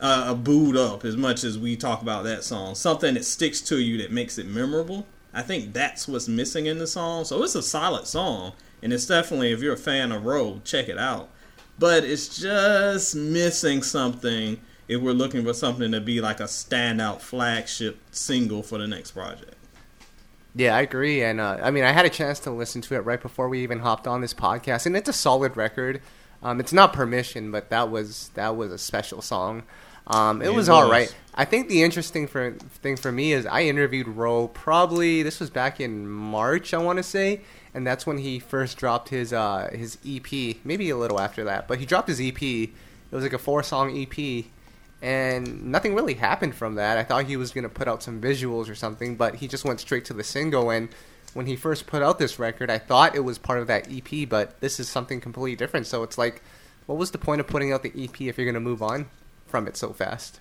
uh, 0.00 0.24
a 0.30 0.34
booed 0.34 0.76
up 0.76 1.04
as 1.04 1.16
much 1.16 1.44
as 1.44 1.56
we 1.56 1.76
talk 1.76 2.02
about 2.02 2.24
that 2.24 2.42
song. 2.42 2.74
Something 2.74 3.14
that 3.14 3.24
sticks 3.24 3.60
to 3.60 3.78
you 3.78 3.98
that 3.98 4.10
makes 4.10 4.36
it 4.36 4.48
memorable. 4.48 5.06
I 5.34 5.42
think 5.42 5.72
that's 5.72 6.06
what's 6.06 6.28
missing 6.28 6.66
in 6.66 6.78
the 6.78 6.86
song. 6.86 7.24
So 7.24 7.42
it's 7.42 7.54
a 7.54 7.62
solid 7.62 8.06
song, 8.06 8.52
and 8.82 8.92
it's 8.92 9.06
definitely 9.06 9.52
if 9.52 9.60
you're 9.60 9.74
a 9.74 9.78
fan 9.78 10.12
of 10.12 10.24
Road, 10.24 10.64
check 10.64 10.88
it 10.88 10.98
out. 10.98 11.30
But 11.78 12.04
it's 12.04 12.38
just 12.38 13.16
missing 13.16 13.82
something 13.82 14.60
if 14.88 15.00
we're 15.00 15.12
looking 15.12 15.44
for 15.44 15.54
something 15.54 15.90
to 15.92 16.00
be 16.00 16.20
like 16.20 16.40
a 16.40 16.44
standout 16.44 17.20
flagship 17.20 17.98
single 18.10 18.62
for 18.62 18.78
the 18.78 18.86
next 18.86 19.12
project. 19.12 19.54
Yeah, 20.54 20.76
I 20.76 20.82
agree, 20.82 21.22
and 21.22 21.40
uh, 21.40 21.58
I 21.62 21.70
mean, 21.70 21.82
I 21.82 21.92
had 21.92 22.04
a 22.04 22.10
chance 22.10 22.38
to 22.40 22.50
listen 22.50 22.82
to 22.82 22.94
it 22.94 23.00
right 23.00 23.20
before 23.20 23.48
we 23.48 23.62
even 23.62 23.78
hopped 23.78 24.06
on 24.06 24.20
this 24.20 24.34
podcast, 24.34 24.84
and 24.84 24.94
it's 24.94 25.08
a 25.08 25.12
solid 25.12 25.56
record. 25.56 26.02
Um, 26.42 26.60
it's 26.60 26.74
not 26.74 26.92
permission, 26.92 27.50
but 27.50 27.70
that 27.70 27.90
was 27.90 28.30
that 28.34 28.54
was 28.54 28.70
a 28.70 28.76
special 28.76 29.22
song. 29.22 29.62
Um, 30.06 30.42
it, 30.42 30.46
it 30.46 30.48
was, 30.48 30.56
was, 30.56 30.68
all 30.68 30.90
right. 30.90 31.14
I 31.34 31.44
think 31.44 31.68
the 31.68 31.82
interesting 31.82 32.26
for, 32.26 32.52
thing 32.52 32.96
for 32.96 33.10
me 33.10 33.32
is 33.32 33.46
I 33.46 33.62
interviewed 33.62 34.06
Ro 34.08 34.48
probably 34.48 35.22
this 35.22 35.40
was 35.40 35.48
back 35.48 35.80
in 35.80 36.08
March 36.08 36.74
I 36.74 36.78
want 36.78 36.98
to 36.98 37.02
say, 37.02 37.40
and 37.72 37.86
that's 37.86 38.06
when 38.06 38.18
he 38.18 38.38
first 38.38 38.76
dropped 38.76 39.08
his 39.08 39.32
uh, 39.32 39.70
his 39.72 39.98
EP. 40.06 40.56
Maybe 40.64 40.90
a 40.90 40.96
little 40.96 41.20
after 41.20 41.44
that, 41.44 41.68
but 41.68 41.78
he 41.78 41.86
dropped 41.86 42.08
his 42.08 42.20
EP. 42.20 42.42
It 42.42 42.70
was 43.10 43.22
like 43.22 43.32
a 43.32 43.38
four 43.38 43.62
song 43.62 43.96
EP, 43.96 44.44
and 45.00 45.64
nothing 45.64 45.94
really 45.94 46.14
happened 46.14 46.54
from 46.54 46.74
that. 46.74 46.98
I 46.98 47.04
thought 47.04 47.24
he 47.24 47.36
was 47.36 47.52
gonna 47.52 47.68
put 47.70 47.88
out 47.88 48.02
some 48.02 48.20
visuals 48.20 48.68
or 48.68 48.74
something, 48.74 49.16
but 49.16 49.36
he 49.36 49.48
just 49.48 49.64
went 49.64 49.80
straight 49.80 50.04
to 50.06 50.12
the 50.12 50.24
single. 50.24 50.70
And 50.70 50.90
when 51.32 51.46
he 51.46 51.56
first 51.56 51.86
put 51.86 52.02
out 52.02 52.18
this 52.18 52.38
record, 52.38 52.70
I 52.70 52.78
thought 52.78 53.16
it 53.16 53.20
was 53.20 53.38
part 53.38 53.58
of 53.58 53.68
that 53.68 53.88
EP, 53.90 54.28
but 54.28 54.60
this 54.60 54.78
is 54.78 54.88
something 54.88 55.20
completely 55.20 55.56
different. 55.56 55.86
So 55.86 56.02
it's 56.02 56.18
like, 56.18 56.42
what 56.84 56.98
was 56.98 57.10
the 57.10 57.18
point 57.18 57.40
of 57.40 57.46
putting 57.46 57.72
out 57.72 57.82
the 57.82 57.92
EP 57.96 58.20
if 58.20 58.36
you're 58.36 58.46
gonna 58.46 58.60
move 58.60 58.82
on? 58.82 59.06
From 59.52 59.68
it 59.68 59.76
so 59.76 59.92
fast. 59.92 60.40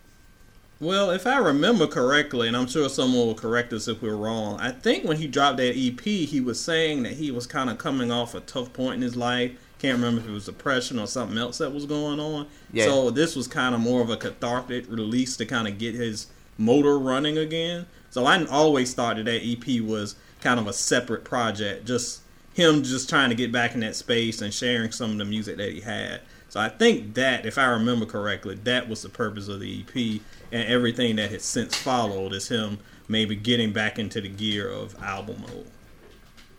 Well, 0.80 1.12
if 1.12 1.28
I 1.28 1.38
remember 1.38 1.86
correctly, 1.86 2.48
and 2.48 2.58
I'm 2.58 2.66
sure 2.66 2.90
someone 2.90 3.28
will 3.28 3.36
correct 3.36 3.72
us 3.72 3.88
if 3.88 4.02
we're 4.02 4.16
wrong, 4.16 4.60
I 4.60 4.72
think 4.72 5.04
when 5.04 5.18
he 5.18 5.28
dropped 5.28 5.58
that 5.58 5.76
EP, 5.78 6.00
he 6.02 6.42
was 6.42 6.60
saying 6.60 7.04
that 7.04 7.14
he 7.14 7.30
was 7.30 7.46
kind 7.46 7.70
of 7.70 7.78
coming 7.78 8.12
off 8.12 8.34
a 8.34 8.40
tough 8.40 8.74
point 8.74 8.96
in 8.96 9.02
his 9.04 9.16
life. 9.16 9.52
Can't 9.78 9.98
remember 9.98 10.22
if 10.22 10.28
it 10.28 10.32
was 10.32 10.46
depression 10.46 10.98
or 10.98 11.06
something 11.06 11.38
else 11.38 11.60
that 11.60 11.72
was 11.72 11.86
going 11.86 12.20
on. 12.20 12.48
Yeah. 12.74 12.86
So 12.86 13.12
this 13.12 13.36
was 13.36 13.48
kind 13.48 13.76
of 13.76 13.82
more 13.82 14.02
of 14.02 14.10
a 14.10 14.18
cathartic 14.18 14.90
release 14.90 15.38
to 15.38 15.46
kind 15.46 15.68
of 15.68 15.78
get 15.78 15.94
his 15.94 16.28
motor 16.58 16.98
running 16.98 17.38
again. 17.38 17.86
So 18.10 18.26
I 18.26 18.44
always 18.46 18.94
thought 18.96 19.18
that 19.18 19.26
that 19.26 19.42
EP 19.44 19.82
was 19.82 20.16
kind 20.40 20.60
of 20.60 20.68
a 20.68 20.74
separate 20.74 21.24
project, 21.24 21.86
just 21.86 22.22
him 22.54 22.82
just 22.82 23.08
trying 23.08 23.30
to 23.30 23.36
get 23.36 23.52
back 23.52 23.74
in 23.76 23.82
that 23.82 23.96
space 23.96 24.42
and 24.42 24.54
sharing 24.54 24.92
some 24.92 25.12
of 25.12 25.18
the 25.18 25.26
music 25.26 25.58
that 25.58 25.72
he 25.72 25.82
had. 25.82 26.22
So 26.52 26.60
I 26.60 26.68
think 26.68 27.14
that, 27.14 27.46
if 27.46 27.58
I 27.58 27.64
remember 27.64 28.06
correctly, 28.06 28.56
that 28.66 28.90
was 28.90 29.04
the 29.04 29.08
purpose 29.08 29.48
of 29.48 29.62
the 29.62 29.86
EP, 29.88 30.22
and 30.52 30.68
everything 30.68 31.16
that 31.16 31.32
has 31.32 31.44
since 31.44 31.78
followed 31.78 32.34
is 32.34 32.50
him 32.50 32.80
maybe 33.08 33.38
getting 33.38 33.72
back 33.72 33.98
into 33.98 34.20
the 34.20 34.28
gear 34.28 34.70
of 34.70 35.02
album 35.02 35.46
mode. 35.48 35.68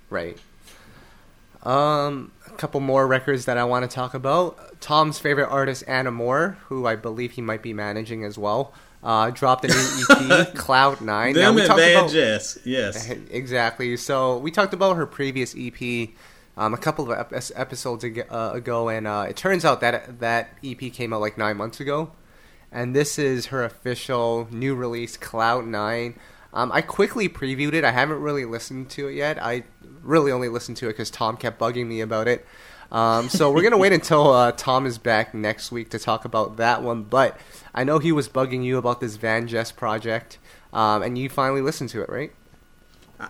Right. 0.09 0.39
Um, 1.63 2.33
a 2.47 2.51
couple 2.53 2.81
more 2.81 3.07
records 3.07 3.45
that 3.45 3.59
I 3.59 3.65
want 3.65 3.83
to 3.89 3.95
talk 3.95 4.15
about. 4.15 4.81
Tom's 4.81 5.19
favorite 5.19 5.51
artist, 5.51 5.85
Anna 5.87 6.11
Moore, 6.11 6.57
who 6.69 6.87
I 6.87 6.97
believe 6.97 7.33
he 7.33 7.43
might 7.43 7.61
be 7.61 7.75
managing 7.75 8.25
as 8.25 8.39
well, 8.39 8.73
uh, 9.03 9.29
dropped 9.29 9.67
a 9.67 9.69
new 9.69 10.31
EP, 10.31 10.55
Cloud 10.55 11.03
Nine. 11.03 11.35
Them 11.35 11.43
now, 11.43 11.53
we 11.53 11.67
and 11.67 11.77
Van 11.77 11.97
about, 11.99 12.11
Jess, 12.11 12.59
yes, 12.65 13.11
exactly. 13.31 13.99
So 13.99 14.39
we 14.39 14.53
talked 14.53 14.73
about 14.73 14.97
her 14.97 15.05
previous 15.05 15.55
EP 15.55 16.09
um, 16.57 16.75
a 16.75 16.79
couple 16.79 17.11
of 17.11 17.33
episodes 17.33 18.05
uh, 18.05 18.51
ago, 18.55 18.89
and 18.89 19.07
uh, 19.07 19.27
it 19.29 19.37
turns 19.37 19.65
out 19.65 19.81
that 19.81 20.21
that 20.21 20.51
EP 20.63 20.79
came 20.93 21.13
out 21.13 21.21
like 21.21 21.39
nine 21.39 21.57
months 21.57 21.81
ago, 21.81 22.13
and 22.71 22.95
this 22.95 23.19
is 23.19 23.47
her 23.47 23.65
official 23.65 24.49
new 24.51 24.75
release, 24.75 25.17
Cloud 25.17 25.67
Nine. 25.67 26.19
Um, 26.53 26.71
I 26.71 26.83
quickly 26.83 27.29
previewed 27.29 27.73
it. 27.73 27.85
I 27.85 27.93
haven't 27.93 28.21
really 28.21 28.45
listened 28.45 28.91
to 28.91 29.09
it 29.09 29.15
yet. 29.15 29.43
I 29.43 29.65
really 30.03 30.31
only 30.31 30.51
listened 30.51 30.77
to 30.79 30.87
it 30.89 30.93
because 30.93 31.11
Tom 31.11 31.39
kept 31.39 31.59
bugging 31.59 31.87
me 31.87 32.03
about 32.03 32.29
it. 32.29 32.47
Um, 32.91 33.31
so 33.31 33.51
we're 33.51 33.63
gonna 33.63 33.79
wait 33.79 33.95
until 33.95 34.31
uh, 34.33 34.53
Tom 34.53 34.85
is 34.85 34.99
back 34.99 35.33
next 35.33 35.73
week 35.73 35.89
to 35.91 35.99
talk 35.99 36.27
about 36.27 36.59
that 36.59 36.83
one. 36.83 37.05
But 37.05 37.41
I 37.75 37.85
know 37.85 37.99
he 37.99 38.13
was 38.13 38.29
bugging 38.29 38.63
you 38.63 38.77
about 38.77 39.01
this 39.01 39.17
Van 39.17 39.49
Jess 39.49 39.73
project, 39.73 40.39
um, 40.75 41.03
and 41.03 41.17
you 41.17 41.31
finally 41.31 41.63
listened 41.63 41.89
to 41.91 42.03
it, 42.03 42.11
right? 42.11 42.33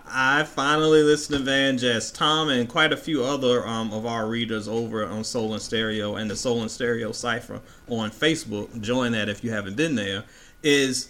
I 0.07 0.43
finally 0.43 1.03
listened 1.03 1.37
to 1.37 1.43
Van 1.43 1.77
Jess. 1.77 2.09
Tom 2.09 2.49
and 2.49 2.67
quite 2.67 2.91
a 2.91 2.97
few 2.97 3.23
other 3.23 3.67
um, 3.67 3.93
of 3.93 4.05
our 4.05 4.27
readers 4.27 4.67
over 4.67 5.05
on 5.05 5.23
Soul 5.23 5.53
in 5.53 5.59
Stereo 5.59 6.15
and 6.15 6.31
the 6.31 6.35
Soul 6.35 6.63
in 6.63 6.69
Stereo 6.69 7.11
Cipher 7.11 7.61
on 7.87 8.09
Facebook. 8.09 8.81
Join 8.81 9.11
that 9.11 9.29
if 9.29 9.43
you 9.43 9.51
haven't 9.51 9.75
been 9.75 9.95
there. 9.95 10.23
Is 10.63 11.09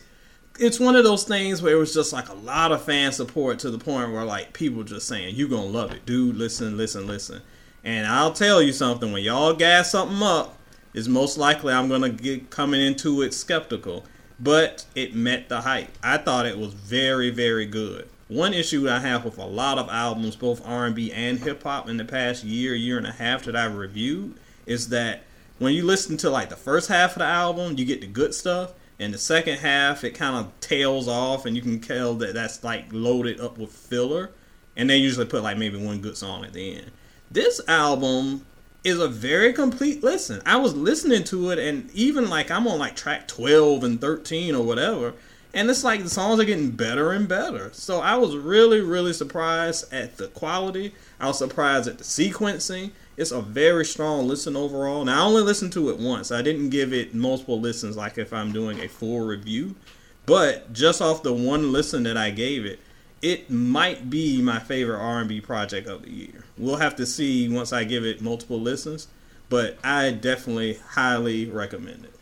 it's 0.60 0.80
one 0.80 0.96
of 0.96 1.04
those 1.04 1.24
things 1.24 1.62
where 1.62 1.74
it 1.74 1.80
was 1.80 1.94
just 1.94 2.12
like 2.12 2.28
a 2.28 2.34
lot 2.34 2.72
of 2.72 2.84
fan 2.84 3.12
support 3.12 3.60
to 3.60 3.72
the 3.72 3.78
point 3.78 4.12
where 4.12 4.26
like 4.26 4.52
people 4.52 4.84
just 4.84 5.08
saying 5.08 5.36
you're 5.36 5.48
gonna 5.48 5.66
love 5.66 5.94
it, 5.94 6.06
dude. 6.06 6.36
Listen, 6.36 6.76
listen, 6.76 7.08
listen. 7.08 7.42
And 7.86 8.06
I'll 8.06 8.34
tell 8.34 8.62
you 8.62 8.74
something: 8.74 9.14
when 9.14 9.24
y'all 9.24 9.54
gas 9.54 9.92
something 9.92 10.22
up, 10.22 10.58
is 10.94 11.08
most 11.08 11.38
likely 11.38 11.74
I'm 11.74 11.88
gonna 11.88 12.10
get 12.10 12.50
coming 12.50 12.82
into 12.82 13.22
it 13.22 13.34
skeptical. 13.34 14.04
But 14.40 14.86
it 14.94 15.16
met 15.16 15.48
the 15.48 15.62
hype. 15.62 15.96
I 16.04 16.18
thought 16.18 16.46
it 16.46 16.58
was 16.58 16.74
very, 16.74 17.30
very 17.30 17.66
good 17.66 18.10
one 18.34 18.54
issue 18.54 18.90
I 18.90 19.00
have 19.00 19.24
with 19.24 19.38
a 19.38 19.46
lot 19.46 19.78
of 19.78 19.90
albums, 19.90 20.36
both 20.36 20.66
R&B 20.66 21.12
and 21.12 21.40
hip 21.40 21.64
hop, 21.64 21.88
in 21.88 21.98
the 21.98 22.06
past 22.06 22.44
year, 22.44 22.74
year 22.74 22.98
and 22.98 23.08
a 23.08 23.12
half 23.12 23.44
that 23.44 23.56
I've 23.56 23.76
reviewed, 23.76 24.36
is 24.66 24.90
that 24.90 25.24
when 25.60 25.74
you 25.74 25.84
listen 25.84 26.18
to 26.18 26.30
like 26.30 26.50
the 26.50 26.56
first 26.56 26.90
half 26.90 27.12
of 27.12 27.20
the 27.20 27.26
album, 27.26 27.78
you 27.78 27.86
get 27.86 28.02
the 28.02 28.08
good 28.08 28.34
stuff, 28.34 28.74
and 29.00 29.14
the 29.14 29.18
second 29.18 29.60
half 29.60 30.04
it 30.04 30.12
kind 30.12 30.36
of 30.36 30.52
tails 30.60 31.08
off, 31.08 31.46
and 31.46 31.56
you 31.56 31.62
can 31.62 31.80
tell 31.80 32.16
that 32.16 32.34
that's 32.34 32.64
like 32.64 32.86
loaded 32.92 33.40
up 33.40 33.58
with 33.58 33.72
filler, 33.72 34.32
and 34.76 34.90
they 34.90 34.98
usually 34.98 35.26
put 35.26 35.44
like 35.44 35.58
maybe 35.58 35.78
one 35.78 36.02
good 36.02 36.18
song 36.18 36.44
at 36.44 36.54
the 36.54 36.76
end. 36.78 36.92
This 37.30 37.62
album 37.68 38.46
is 38.84 39.00
a 39.00 39.08
very 39.08 39.54
complete 39.54 40.04
listen. 40.04 40.42
I 40.46 40.58
was 40.58 40.76
listening 40.76 41.24
to 41.26 41.52
it, 41.52 41.60
and 41.60 41.90
even 41.92 42.30
like 42.30 42.52
I'm 42.52 42.68
on 42.68 42.80
like 42.80 42.96
track 42.96 43.28
12 43.28 43.84
and 43.84 44.02
13 44.02 44.56
or 44.56 44.64
whatever 44.64 45.14
and 45.54 45.70
it's 45.70 45.84
like 45.84 46.02
the 46.02 46.10
songs 46.10 46.40
are 46.40 46.46
getting 46.46 46.72
better 46.72 47.12
and 47.12 47.28
better. 47.28 47.70
So 47.74 48.00
I 48.00 48.16
was 48.16 48.36
really, 48.36 48.82
really 48.82 49.14
surprised 49.14 49.94
at 49.94 50.18
the 50.18 50.28
quality. 50.30 50.94
I 51.20 51.28
was 51.28 51.38
surprised 51.38 51.88
at 51.88 52.00
the 52.00 52.04
sequencing. 52.04 52.92
It's 53.18 53.32
a 53.32 53.42
very 53.42 53.86
strong 53.86 54.28
listen 54.28 54.56
overall. 54.56 55.06
Now 55.06 55.24
I 55.24 55.26
only 55.28 55.44
listened 55.44 55.74
to 55.74 55.90
it 55.92 56.00
once. 56.00 56.32
I 56.32 56.42
didn't 56.42 56.70
give 56.70 56.92
it 56.92 57.14
multiple 57.14 57.60
listens 57.60 57.96
like 57.96 58.18
if 58.18 58.34
I'm 58.34 58.52
doing 58.52 58.80
a 58.80 58.90
full 58.90 59.22
review. 59.22 59.76
But 60.26 60.74
just 60.74 61.02
off 61.02 61.22
the 61.22 61.34
one 61.34 61.72
listen 61.72 62.04
that 62.04 62.18
I 62.18 62.32
gave 62.32 62.66
it, 62.66 62.80
it 63.22 63.50
might 63.52 64.10
be 64.10 64.42
my 64.42 64.60
favorite 64.60 65.00
R&B 65.00 65.42
project 65.42 65.88
of 65.88 66.04
the 66.04 66.12
year. 66.12 66.44
We'll 66.58 66.78
have 66.78 66.96
to 66.96 67.06
see 67.06 67.48
once 67.48 67.72
I 67.72 67.84
give 67.84 68.06
it 68.06 68.22
multiple 68.22 68.60
listens, 68.60 69.08
but 69.50 69.78
I 69.84 70.12
definitely 70.12 70.80
highly 70.92 71.46
recommend 71.46 72.06
it. 72.06 72.16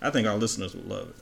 I 0.00 0.10
think 0.10 0.26
our 0.26 0.36
listeners 0.36 0.74
will 0.74 0.82
love 0.82 1.10
it. 1.10 1.21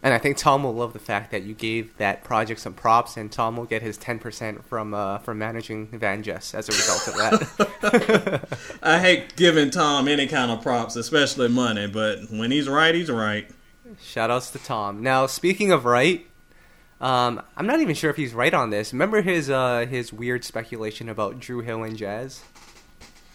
And 0.00 0.14
I 0.14 0.18
think 0.18 0.36
Tom 0.36 0.62
will 0.62 0.74
love 0.74 0.92
the 0.92 1.00
fact 1.00 1.32
that 1.32 1.42
you 1.42 1.54
gave 1.54 1.96
that 1.96 2.22
project 2.22 2.60
some 2.60 2.72
props, 2.72 3.16
and 3.16 3.32
Tom 3.32 3.56
will 3.56 3.64
get 3.64 3.82
his 3.82 3.96
ten 3.96 4.20
percent 4.20 4.64
from 4.64 4.94
uh, 4.94 5.18
from 5.18 5.38
managing 5.38 5.88
Van 5.88 6.22
Jess 6.22 6.54
as 6.54 6.68
a 6.68 6.72
result 6.72 7.08
of 7.08 7.14
that. 7.14 8.48
I 8.82 9.00
hate 9.00 9.34
giving 9.34 9.70
Tom 9.70 10.06
any 10.06 10.28
kind 10.28 10.52
of 10.52 10.62
props, 10.62 10.94
especially 10.94 11.48
money, 11.48 11.88
but 11.88 12.30
when 12.30 12.52
he's 12.52 12.68
right, 12.68 12.94
he's 12.94 13.10
right. 13.10 13.50
Shoutouts 14.00 14.52
to 14.52 14.58
Tom. 14.58 15.02
Now, 15.02 15.26
speaking 15.26 15.72
of 15.72 15.84
right, 15.84 16.24
um, 17.00 17.42
I'm 17.56 17.66
not 17.66 17.80
even 17.80 17.94
sure 17.94 18.10
if 18.10 18.16
he's 18.16 18.34
right 18.34 18.54
on 18.54 18.70
this. 18.70 18.92
Remember 18.92 19.22
his 19.22 19.50
uh, 19.50 19.86
his 19.88 20.12
weird 20.12 20.44
speculation 20.44 21.08
about 21.08 21.40
Dru 21.40 21.60
Hill 21.60 21.82
and 21.82 21.96
Jazz? 21.96 22.42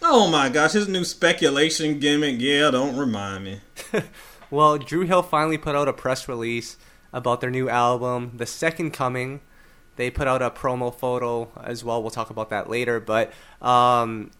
Oh 0.02 0.30
my 0.30 0.50
gosh, 0.50 0.72
his 0.72 0.86
new 0.86 1.04
speculation 1.04 1.98
gimmick. 1.98 2.36
Yeah, 2.38 2.70
don't 2.70 2.96
remind 2.96 3.44
me. 3.44 3.60
Well, 4.50 4.78
Dru 4.78 5.02
Hill 5.02 5.22
finally 5.22 5.58
put 5.58 5.74
out 5.74 5.88
a 5.88 5.92
press 5.92 6.28
release 6.28 6.76
about 7.12 7.40
their 7.40 7.50
new 7.50 7.68
album, 7.68 8.32
The 8.36 8.46
Second 8.46 8.92
Coming. 8.92 9.40
They 9.96 10.10
put 10.10 10.26
out 10.26 10.42
a 10.42 10.50
promo 10.50 10.94
photo 10.94 11.50
as 11.62 11.84
well. 11.84 12.02
We'll 12.02 12.10
talk 12.10 12.30
about 12.30 12.50
that 12.50 12.68
later. 12.68 12.98
But 12.98 13.32
um, 13.62 14.30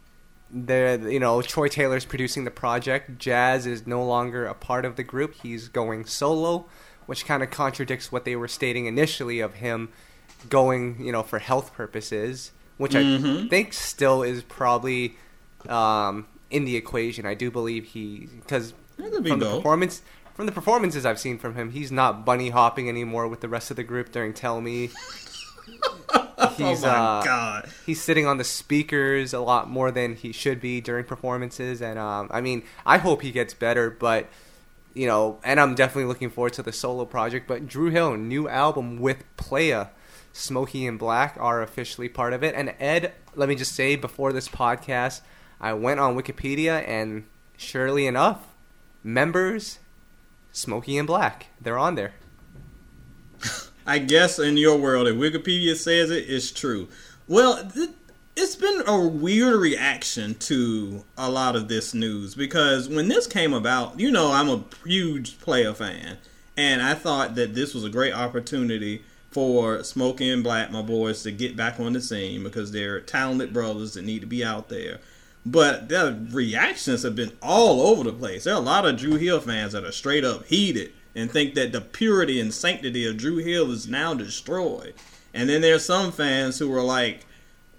you 0.53 1.19
know, 1.21 1.43
Troy 1.43 1.69
Taylor's 1.69 2.05
producing 2.05 2.45
the 2.45 2.51
project. 2.51 3.19
Jazz 3.19 3.67
is 3.67 3.87
no 3.87 4.05
longer 4.05 4.47
a 4.47 4.55
part 4.55 4.85
of 4.85 4.97
the 4.97 5.05
group. 5.05 5.35
He's 5.43 5.69
going 5.69 6.07
solo, 6.07 6.67
which 7.07 7.27
kind 7.27 7.43
of 7.43 7.51
contradicts 7.51 8.11
what 8.11 8.25
they 8.25 8.37
were 8.37 8.49
stating 8.49 8.87
initially 8.87 9.41
of 9.41 9.55
him 9.55 9.91
going, 10.49 11.05
you 11.05 11.13
know, 11.13 11.23
for 11.23 11.39
health 11.39 11.73
purposes, 11.75 12.53
which 12.77 12.93
mm-hmm. 12.93 13.47
I 13.47 13.49
think 13.49 13.73
still 13.73 14.23
is 14.23 14.43
probably 14.43 15.17
um, 15.69 16.27
in 16.51 16.65
the 16.65 16.77
equation. 16.77 17.27
I 17.27 17.35
do 17.35 17.51
believe 17.51 17.85
he 17.85 18.29
because 18.41 18.75
That 18.75 18.75
could 18.75 18.83
be 18.83 18.84
from 18.97 19.23
the 19.23 19.37
dope. 19.37 19.57
performance 19.57 20.03
from 20.35 20.47
the 20.47 20.53
performances 20.53 21.07
I've 21.07 21.21
seen 21.21 21.39
from 21.39 21.55
him, 21.55 21.71
he's 21.71 21.93
not 21.93 22.25
bunny 22.25 22.51
hopping 22.51 22.89
anymore 22.89 23.29
with 23.29 23.41
the 23.41 23.49
rest 23.49 23.71
of 23.71 23.77
the 23.77 23.85
group 23.85 24.11
during 24.11 24.35
Tell 24.35 24.61
Me. 24.61 24.91
He's 26.57 26.85
oh 26.85 26.89
my 26.89 26.95
uh, 26.95 27.25
god. 27.25 27.69
he's 27.87 28.03
sitting 28.03 28.27
on 28.27 28.37
the 28.37 28.45
speakers 28.45 29.33
a 29.33 29.41
lot 29.41 29.69
more 29.69 29.91
than 29.91 30.15
he 30.15 30.31
should 30.31 30.61
be 30.61 30.81
during 30.81 31.05
performances, 31.05 31.81
and 31.81 31.99
um, 31.99 32.29
I 32.31 32.41
mean, 32.41 32.63
I 32.85 32.99
hope 32.99 33.23
he 33.23 33.33
gets 33.33 33.55
better, 33.55 33.91
but 33.91 34.29
you 34.95 35.07
know, 35.07 35.41
and 35.43 35.59
I'm 35.59 35.75
definitely 35.75 36.05
looking 36.05 36.31
forward 36.31 36.53
to 36.55 36.63
the 36.63 36.73
solo 36.73 37.05
project. 37.05 37.49
But 37.49 37.67
Dru 37.67 37.91
Hill, 37.91 38.17
new 38.17 38.49
album 38.49 39.01
with 39.01 39.25
Playa, 39.37 39.89
Smokey 40.33 40.87
and 40.87 40.99
Black 40.99 41.37
are 41.41 41.63
officially 41.63 42.09
part 42.09 42.33
of 42.33 42.45
it. 42.45 42.55
And 42.55 42.75
Ed, 42.79 43.13
let 43.35 43.49
me 43.49 43.55
just 43.55 43.73
say 43.73 43.97
before 43.97 44.33
this 44.33 44.49
podcast, 44.49 45.21
I 45.61 45.73
went 45.73 45.99
on 45.99 46.17
Wikipedia, 46.17 46.87
and 46.87 47.25
surely 47.57 48.07
enough, 48.07 48.54
members 49.05 49.79
Smokey 50.51 50.97
and 50.97 51.07
Black, 51.07 51.49
they're 51.61 51.79
on 51.79 51.95
there. 51.97 52.15
I 53.87 53.99
guess 53.99 54.39
in 54.39 54.57
your 54.57 54.79
world, 54.79 55.09
if 55.09 55.17
Wikipedia 55.17 55.77
says 55.77 56.11
it, 56.11 56.25
it's 56.29 56.51
true. 56.51 56.89
Well, 57.29 57.69
th- 57.69 57.91
it's 58.37 58.57
been 58.57 58.83
a 58.87 58.99
weird 59.01 59.61
reaction 59.61 60.35
to 60.37 61.05
a 61.17 61.31
lot 61.31 61.57
of 61.57 61.69
this 61.69 61.93
news 61.93 62.35
because 62.35 62.89
when 62.89 63.09
this 63.09 63.27
came 63.27 63.53
about, 63.53 63.99
you 63.99 64.11
know, 64.11 64.33
I'm 64.33 64.49
a 64.49 64.65
huge 64.85 65.41
Playa 65.41 65.75
fan, 65.75 66.19
and 66.57 66.83
I 66.83 66.95
thought 66.95 67.35
that 67.35 67.55
this 67.55 67.75
was 67.75 67.85
a 67.85 67.91
great 67.91 68.15
opportunity 68.15 69.05
for 69.31 69.83
Smokey 69.83 70.31
and 70.31 70.45
Black, 70.45 70.71
my 70.71 70.83
boys, 70.83 71.25
to 71.25 71.33
get 71.33 71.57
back 71.57 71.81
on 71.81 71.95
the 71.95 72.01
scene 72.01 72.45
because 72.45 72.71
they're 72.71 73.01
talented 73.01 73.53
brothers 73.53 73.95
that 73.95 74.05
need 74.05 74.21
to 74.21 74.27
be 74.27 74.45
out 74.45 74.69
there. 74.69 75.01
But 75.47 75.89
the 75.89 76.27
reactions 76.31 77.03
have 77.03 77.17
been 77.17 77.33
all 77.43 77.83
over 77.83 78.05
the 78.05 78.13
place. 78.13 78.45
There 78.45 78.55
are 78.55 78.61
a 78.61 78.65
lot 78.65 78.87
of 78.87 78.97
Dru 78.97 79.17
Hill 79.17 79.41
fans 79.41 79.73
that 79.73 79.85
are 79.85 79.93
straight 79.93 80.25
up 80.25 80.47
heated 80.47 80.93
and 81.15 81.31
think 81.31 81.55
that 81.55 81.73
the 81.73 81.81
purity 81.81 82.41
and 82.41 82.53
sanctity 82.53 83.07
of 83.07 83.19
Dru 83.19 83.37
Hill 83.37 83.71
is 83.71 83.87
now 83.87 84.15
destroyed. 84.15 84.95
And 85.35 85.49
then 85.49 85.61
there's 85.61 85.85
some 85.85 86.13
fans 86.13 86.59
who 86.59 86.73
are 86.75 86.83
like, 86.83 87.27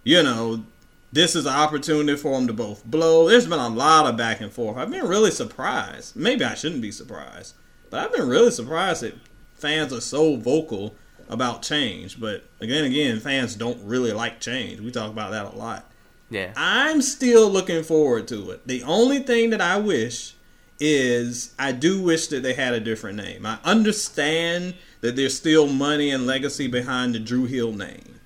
you 0.03 0.21
know, 0.21 0.63
this 1.11 1.35
is 1.35 1.45
an 1.45 1.53
opportunity 1.53 2.17
for 2.17 2.33
them 2.33 2.47
to 2.47 2.53
both 2.53 2.85
blow. 2.85 3.27
There's 3.27 3.47
been 3.47 3.59
a 3.59 3.69
lot 3.69 4.05
of 4.05 4.17
back 4.17 4.41
and 4.41 4.51
forth. 4.51 4.77
I've 4.77 4.91
been 4.91 5.07
really 5.07 5.31
surprised. 5.31 6.15
Maybe 6.15 6.43
I 6.43 6.55
shouldn't 6.55 6.81
be 6.81 6.91
surprised, 6.91 7.55
but 7.89 8.01
I've 8.01 8.13
been 8.13 8.27
really 8.27 8.51
surprised 8.51 9.01
that 9.01 9.15
fans 9.55 9.93
are 9.93 10.01
so 10.01 10.35
vocal 10.35 10.93
about 11.29 11.61
change. 11.61 12.19
But 12.19 12.43
again, 12.59 12.83
again, 12.83 13.19
fans 13.19 13.55
don't 13.55 13.83
really 13.83 14.11
like 14.11 14.39
change. 14.39 14.81
We 14.81 14.91
talk 14.91 15.09
about 15.09 15.31
that 15.31 15.53
a 15.53 15.57
lot. 15.57 15.89
Yeah. 16.29 16.53
I'm 16.55 17.01
still 17.01 17.49
looking 17.49 17.83
forward 17.83 18.27
to 18.29 18.51
it. 18.51 18.67
The 18.67 18.83
only 18.83 19.19
thing 19.19 19.51
that 19.51 19.61
I 19.61 19.77
wish 19.77 20.35
is 20.79 21.53
I 21.57 21.71
do 21.71 22.01
wish 22.01 22.27
that 22.27 22.43
they 22.43 22.53
had 22.53 22.73
a 22.73 22.79
different 22.79 23.17
name. 23.17 23.45
I 23.45 23.59
understand 23.63 24.75
that 25.01 25.15
there's 25.15 25.37
still 25.37 25.67
money 25.67 26.09
and 26.09 26.25
legacy 26.25 26.67
behind 26.67 27.15
the 27.15 27.19
Dru 27.19 27.45
Hill 27.45 27.71
name. 27.71 28.19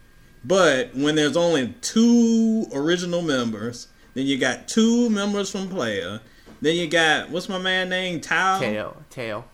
But 0.43 0.95
when 0.95 1.15
there's 1.15 1.37
only 1.37 1.75
two 1.81 2.65
original 2.73 3.21
members, 3.21 3.89
then 4.13 4.25
you 4.25 4.37
got 4.37 4.67
two 4.67 5.09
members 5.09 5.51
from 5.51 5.69
Playa, 5.69 6.21
then 6.61 6.75
you 6.75 6.87
got 6.87 7.29
what's 7.29 7.49
my 7.49 7.57
man 7.57 7.89
name? 7.89 8.21
Tao. 8.21 8.59
Teo. 8.59 8.97
Teo. 9.09 9.45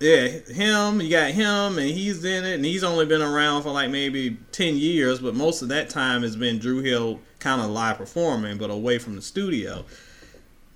Yeah, 0.00 0.26
him. 0.26 1.00
You 1.00 1.08
got 1.08 1.30
him, 1.30 1.78
and 1.78 1.88
he's 1.88 2.24
in 2.24 2.44
it, 2.44 2.54
and 2.54 2.64
he's 2.64 2.82
only 2.82 3.06
been 3.06 3.22
around 3.22 3.62
for 3.62 3.70
like 3.70 3.90
maybe 3.90 4.38
ten 4.50 4.76
years, 4.76 5.20
but 5.20 5.34
most 5.34 5.62
of 5.62 5.68
that 5.68 5.88
time 5.88 6.22
has 6.22 6.36
been 6.36 6.58
Dru 6.58 6.80
Hill 6.80 7.20
kind 7.44 7.60
of 7.60 7.70
live 7.70 7.98
performing, 7.98 8.56
but 8.56 8.70
away 8.70 8.98
from 8.98 9.14
the 9.14 9.22
studio. 9.22 9.84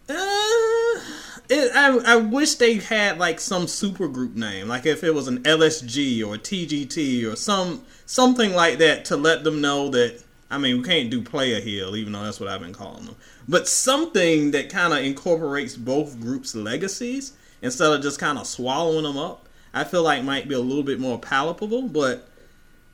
Uh, 0.08 1.00
it, 1.48 1.72
I 1.75 2.00
I 2.06 2.16
wish 2.16 2.56
they 2.56 2.75
had 2.75 3.18
like 3.18 3.40
some 3.40 3.66
super 3.66 4.06
group 4.06 4.37
name, 4.37 4.68
like 4.68 4.84
if 4.84 5.02
it 5.02 5.14
was 5.14 5.28
an 5.28 5.42
LSG 5.42 6.25
or 6.25 6.37
TGT 6.37 7.30
or 7.30 7.37
some 7.37 7.82
something 8.04 8.54
like 8.54 8.78
that 8.78 9.06
to 9.06 9.16
let 9.16 9.44
them 9.44 9.61
know 9.61 9.88
that. 9.90 10.22
I 10.50 10.57
mean, 10.57 10.78
we 10.78 10.83
can't 10.83 11.11
do 11.11 11.20
Playa 11.20 11.61
Hill, 11.61 11.94
even 11.94 12.14
though 12.14 12.24
that's 12.24 12.40
what 12.40 12.48
I've 12.48 12.62
been 12.62 12.72
calling 12.72 13.04
them. 13.04 13.16
But 13.46 13.68
something 13.68 14.52
that 14.52 14.70
kind 14.70 14.94
of 14.94 15.00
incorporates 15.00 15.76
both 15.76 16.18
groups' 16.18 16.54
legacies 16.54 17.35
instead 17.61 17.92
of 17.92 18.00
just 18.00 18.18
kind 18.18 18.38
of 18.38 18.46
swallowing 18.46 19.02
them 19.02 19.18
up. 19.18 19.46
I 19.74 19.85
feel 19.85 20.02
like 20.02 20.24
might 20.24 20.48
be 20.48 20.54
a 20.54 20.61
little 20.61 20.83
bit 20.83 21.00
more 21.00 21.18
palatable, 21.18 21.88
but 21.88 22.26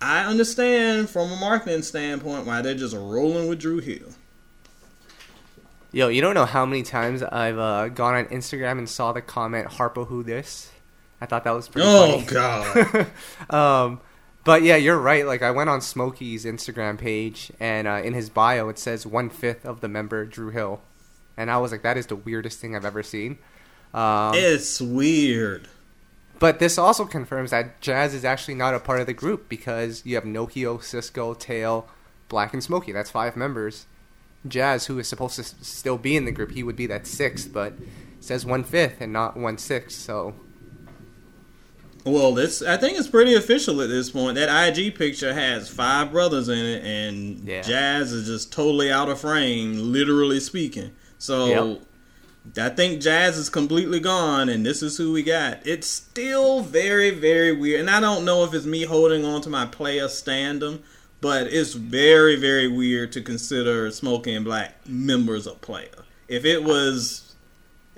I 0.04 0.26
understand 0.26 1.08
from 1.08 1.32
a 1.32 1.36
marketing 1.36 1.82
standpoint 1.82 2.46
why 2.46 2.60
they're 2.60 2.74
just 2.74 2.94
rolling 2.94 3.48
with 3.48 3.60
Dru 3.60 3.78
Hill. 3.78 4.10
Yo, 5.92 6.08
you 6.08 6.20
don't 6.20 6.34
know 6.34 6.44
how 6.44 6.66
many 6.66 6.82
times 6.82 7.22
I've 7.22 7.58
uh, 7.58 7.88
gone 7.88 8.14
on 8.14 8.26
Instagram 8.26 8.78
and 8.78 8.88
saw 8.88 9.12
the 9.12 9.22
comment 9.22 9.68
"Harpo 9.68 10.06
who 10.06 10.22
this." 10.22 10.70
I 11.20 11.26
thought 11.26 11.44
that 11.44 11.52
was 11.52 11.68
pretty 11.68 11.88
Oh 11.88 12.20
funny. 12.20 12.26
God! 12.26 13.06
um, 13.50 14.00
but 14.44 14.62
yeah, 14.62 14.76
you're 14.76 14.98
right. 14.98 15.24
Like 15.24 15.40
I 15.42 15.52
went 15.52 15.70
on 15.70 15.80
Smokey's 15.80 16.44
Instagram 16.44 16.98
page, 16.98 17.50
and 17.58 17.86
uh, 17.88 18.02
in 18.04 18.12
his 18.12 18.28
bio 18.28 18.68
it 18.68 18.78
says 18.78 19.06
one 19.06 19.30
fifth 19.30 19.64
of 19.64 19.80
the 19.80 19.88
member 19.88 20.26
Dru 20.26 20.50
Hill, 20.50 20.82
and 21.36 21.50
I 21.50 21.56
was 21.58 21.72
like, 21.72 21.82
that 21.82 21.96
is 21.96 22.06
the 22.08 22.16
weirdest 22.16 22.60
thing 22.60 22.76
I've 22.76 22.84
ever 22.84 23.02
seen. 23.02 23.38
Um, 23.94 24.34
it's 24.34 24.80
weird. 24.80 25.68
But 26.38 26.58
this 26.58 26.78
also 26.78 27.04
confirms 27.04 27.50
that 27.52 27.80
Jazz 27.80 28.12
is 28.14 28.24
actually 28.24 28.54
not 28.54 28.74
a 28.74 28.80
part 28.80 29.00
of 29.00 29.06
the 29.06 29.14
group 29.14 29.48
because 29.48 30.02
you 30.04 30.14
have 30.16 30.24
Nokio, 30.24 30.82
Cisco, 30.82 31.32
Tao, 31.34 31.84
Black, 32.28 32.52
and 32.52 32.62
Smokey. 32.62 32.92
That's 32.92 33.10
five 33.10 33.36
members. 33.36 33.86
Jazz, 34.46 34.86
who 34.86 34.98
is 34.98 35.08
supposed 35.08 35.36
to 35.36 35.42
s- 35.42 35.54
still 35.62 35.96
be 35.96 36.16
in 36.16 36.24
the 36.26 36.32
group, 36.32 36.50
he 36.50 36.62
would 36.62 36.76
be 36.76 36.86
that 36.86 37.06
sixth, 37.06 37.50
but 37.52 37.72
says 38.20 38.44
one 38.44 38.62
fifth 38.64 39.00
and 39.00 39.12
not 39.12 39.36
one 39.36 39.56
sixth. 39.58 39.98
So 39.98 40.34
Well, 42.04 42.34
this 42.34 42.60
I 42.60 42.76
think 42.76 42.98
it's 42.98 43.08
pretty 43.08 43.34
official 43.34 43.80
at 43.80 43.88
this 43.88 44.10
point. 44.10 44.34
That 44.34 44.50
IG 44.68 44.94
picture 44.94 45.32
has 45.32 45.70
five 45.70 46.10
brothers 46.12 46.48
in 46.50 46.58
it, 46.58 46.84
and 46.84 47.48
Yeah. 47.48 47.62
Jazz 47.62 48.12
is 48.12 48.26
just 48.26 48.52
totally 48.52 48.90
out 48.92 49.08
of 49.08 49.18
frame, 49.20 49.78
literally 49.92 50.40
speaking. 50.40 50.90
So 51.16 51.46
Yep. 51.46 51.80
I 52.58 52.68
think 52.68 53.00
Jazz 53.00 53.38
is 53.38 53.48
completely 53.48 54.00
gone, 54.00 54.48
and 54.48 54.66
this 54.66 54.82
is 54.82 54.98
who 54.98 55.12
we 55.12 55.22
got. 55.22 55.66
It's 55.66 55.86
still 55.86 56.60
very, 56.60 57.10
very 57.10 57.52
weird, 57.52 57.80
and 57.80 57.90
I 57.90 58.00
don't 58.00 58.24
know 58.24 58.44
if 58.44 58.52
it's 58.52 58.66
me 58.66 58.82
holding 58.82 59.24
on 59.24 59.40
to 59.42 59.50
my 59.50 59.64
Playa 59.64 60.08
standum, 60.08 60.80
but 61.22 61.46
it's 61.46 61.72
very, 61.72 62.36
very 62.36 62.68
weird 62.68 63.12
to 63.12 63.22
consider 63.22 63.90
Smoking 63.90 64.44
Black 64.44 64.86
members 64.86 65.46
of 65.46 65.62
Playa. 65.62 66.04
If 66.28 66.44
it 66.44 66.62
was 66.62 67.34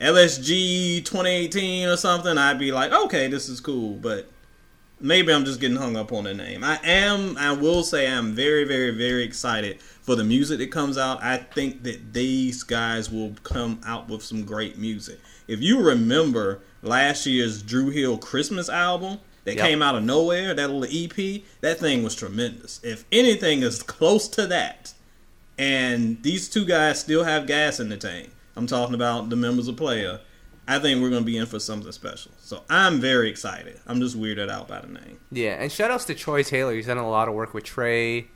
LSG 0.00 1.04
2018 1.04 1.88
or 1.88 1.96
something, 1.96 2.38
I'd 2.38 2.58
be 2.58 2.70
like, 2.70 2.92
okay, 2.92 3.26
this 3.26 3.48
is 3.48 3.60
cool, 3.60 3.94
but 3.94 4.30
maybe 5.00 5.32
I'm 5.32 5.44
just 5.44 5.60
getting 5.60 5.76
hung 5.76 5.96
up 5.96 6.12
on 6.12 6.24
the 6.24 6.34
name. 6.34 6.64
I 6.64 6.78
am, 6.84 7.36
I 7.36 7.52
will 7.52 7.82
say, 7.82 8.10
I'm 8.10 8.32
very, 8.34 8.64
very, 8.64 8.90
very 8.90 9.24
excited 9.24 9.80
for 9.80 10.14
the 10.16 10.24
music 10.24 10.58
that 10.58 10.70
comes 10.70 10.96
out. 10.98 11.22
I 11.22 11.36
think 11.38 11.82
that 11.82 12.12
these 12.12 12.62
guys 12.62 13.10
will 13.10 13.34
come 13.42 13.80
out 13.86 14.08
with 14.08 14.22
some 14.22 14.44
great 14.44 14.78
music. 14.78 15.18
If 15.48 15.60
you 15.60 15.80
remember 15.80 16.60
last 16.82 17.26
year's 17.26 17.62
Dru 17.62 17.90
Hill 17.90 18.18
Christmas 18.18 18.68
album 18.68 19.18
that 19.44 19.56
Yep. 19.56 19.66
came 19.66 19.82
out 19.82 19.94
of 19.94 20.02
nowhere, 20.02 20.54
that 20.54 20.70
little 20.70 20.84
EP, 20.84 21.44
that 21.60 21.78
thing 21.78 22.02
was 22.02 22.14
tremendous. 22.14 22.80
If 22.82 23.04
anything 23.12 23.62
is 23.62 23.82
close 23.82 24.28
to 24.28 24.46
that, 24.48 24.92
and 25.58 26.22
these 26.22 26.48
two 26.48 26.64
guys 26.64 27.00
still 27.00 27.24
have 27.24 27.46
gas 27.46 27.80
in 27.80 27.88
the 27.88 27.96
tank. 27.96 28.30
I'm 28.56 28.66
talking 28.66 28.94
about 28.94 29.30
the 29.30 29.36
members 29.36 29.68
of 29.68 29.76
Playa. 29.76 30.18
I 30.68 30.78
think 30.78 31.00
we're 31.00 31.10
going 31.10 31.22
to 31.22 31.26
be 31.26 31.36
in 31.36 31.46
for 31.46 31.60
something 31.60 31.92
special. 31.92 32.32
So 32.46 32.62
I'm 32.70 33.00
very 33.00 33.28
excited. 33.28 33.80
I'm 33.88 34.00
just 34.00 34.16
weirded 34.16 34.48
out 34.48 34.68
by 34.68 34.80
the 34.80 34.86
name. 34.86 35.18
yeah, 35.32 35.54
and 35.60 35.72
shout 35.72 35.90
outs 35.90 36.04
to 36.04 36.14
Troy 36.14 36.44
Taylor. 36.44 36.74
He's 36.74 36.86
done 36.86 36.96
a 36.96 37.10
lot 37.10 37.26
of 37.26 37.34
work 37.34 37.52
with 37.52 37.64
Trey 37.64 38.28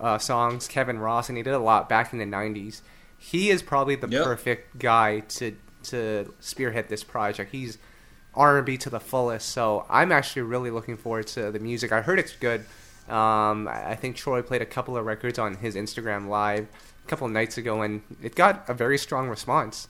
uh, 0.00 0.16
Songz, 0.16 0.66
Kevin 0.70 0.98
Ross, 0.98 1.28
and 1.28 1.36
he 1.36 1.42
did 1.42 1.52
a 1.52 1.58
lot 1.58 1.86
back 1.86 2.14
in 2.14 2.18
the 2.18 2.24
'90s. 2.24 2.80
He 3.18 3.50
is 3.50 3.62
probably 3.62 3.94
the 3.94 4.08
Yep. 4.08 4.24
perfect 4.24 4.78
guy 4.78 5.20
to 5.20 5.54
to 5.82 6.32
spearhead 6.40 6.88
this 6.88 7.04
project. 7.04 7.52
He's 7.52 7.76
R&B 8.34 8.78
to 8.78 8.88
the 8.88 9.00
fullest. 9.00 9.50
So 9.50 9.84
I'm 9.90 10.12
actually 10.12 10.42
really 10.42 10.70
looking 10.70 10.96
forward 10.96 11.26
to 11.28 11.50
the 11.50 11.58
music. 11.58 11.92
I 11.92 12.00
heard 12.00 12.18
it's 12.18 12.32
good. 12.36 12.60
Um, 13.06 13.68
I 13.68 13.90
I 13.90 13.94
think 13.96 14.16
Troy 14.16 14.40
played 14.40 14.62
a 14.62 14.66
couple 14.66 14.96
of 14.96 15.04
records 15.04 15.38
on 15.38 15.56
his 15.56 15.74
Instagram 15.74 16.28
live 16.28 16.68
a 17.04 17.08
couple 17.08 17.26
of 17.26 17.34
nights 17.34 17.58
ago, 17.58 17.82
and 17.82 18.00
it 18.22 18.34
got 18.34 18.64
a 18.66 18.72
very 18.72 18.96
strong 18.96 19.28
response. 19.28 19.88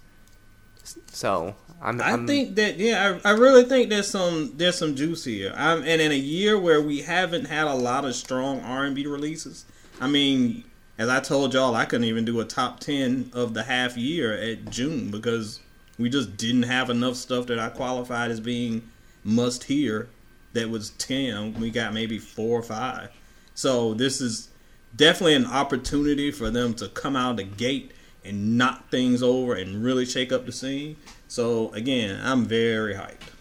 So 1.13 1.55
I'm. 1.81 2.01
I 2.01 2.11
I'm- 2.11 2.27
think 2.27 2.57
that 2.57 2.79
yeah, 2.79 3.19
I, 3.25 3.31
I 3.31 3.33
really 3.33 3.65
think 3.65 3.91
there's 3.91 4.09
some 4.09 4.53
there's 4.57 4.79
some 4.79 4.95
juice 4.95 5.25
here. 5.25 5.53
I'm, 5.57 5.83
and 5.83 6.01
in 6.01 6.13
a 6.13 6.17
year 6.17 6.59
where 6.59 6.81
we 6.81 7.03
haven't 7.03 7.47
had 7.47 7.67
a 7.67 7.75
lot 7.75 8.05
of 8.05 8.15
strong 8.15 8.61
R&B 8.61 9.07
releases, 9.07 9.65
I 10.01 10.09
mean, 10.09 10.65
as 10.99 11.09
I 11.09 11.21
told 11.21 11.55
y'all, 11.55 11.75
I 11.75 11.85
couldn't 11.85 12.07
even 12.07 12.25
do 12.25 12.41
a 12.41 12.45
top 12.45 12.81
ten 12.81 13.31
of 13.33 13.55
the 13.55 13.65
half 13.65 13.97
year 13.97 14.33
at 14.33 14.71
June 14.71 15.11
because 15.11 15.61
we 15.99 16.09
just 16.09 16.37
didn't 16.37 16.65
have 16.65 16.91
enough 16.91 17.17
stuff 17.17 17.47
that 17.47 17.59
I 17.59 17.69
qualified 17.69 18.31
as 18.31 18.41
being 18.41 18.89
must 19.25 19.65
hear. 19.65 20.09
That 20.55 20.71
was 20.71 20.91
ten. 20.91 21.55
We 21.61 21.71
got 21.71 21.93
maybe 21.93 22.19
four 22.19 22.59
or 22.59 22.63
five. 22.63 23.11
So 23.55 23.95
this 23.95 24.21
is 24.21 24.49
definitely 24.97 25.35
an 25.35 25.47
opportunity 25.47 26.31
for 26.31 26.51
them 26.51 26.75
to 26.75 26.89
come 26.89 27.17
out 27.17 27.33
of 27.33 27.37
the 27.37 27.45
gate 27.45 27.93
and 28.29 28.59
knock 28.59 28.91
things 28.91 29.23
over 29.23 29.55
and 29.55 29.83
really 29.83 30.05
shake 30.05 30.33
up 30.33 30.47
the 30.47 30.53
scene. 30.53 30.97
So 31.27 31.73
again, 31.73 32.21
I'm 32.23 32.45
very 32.45 32.95
hyped. 32.95 33.33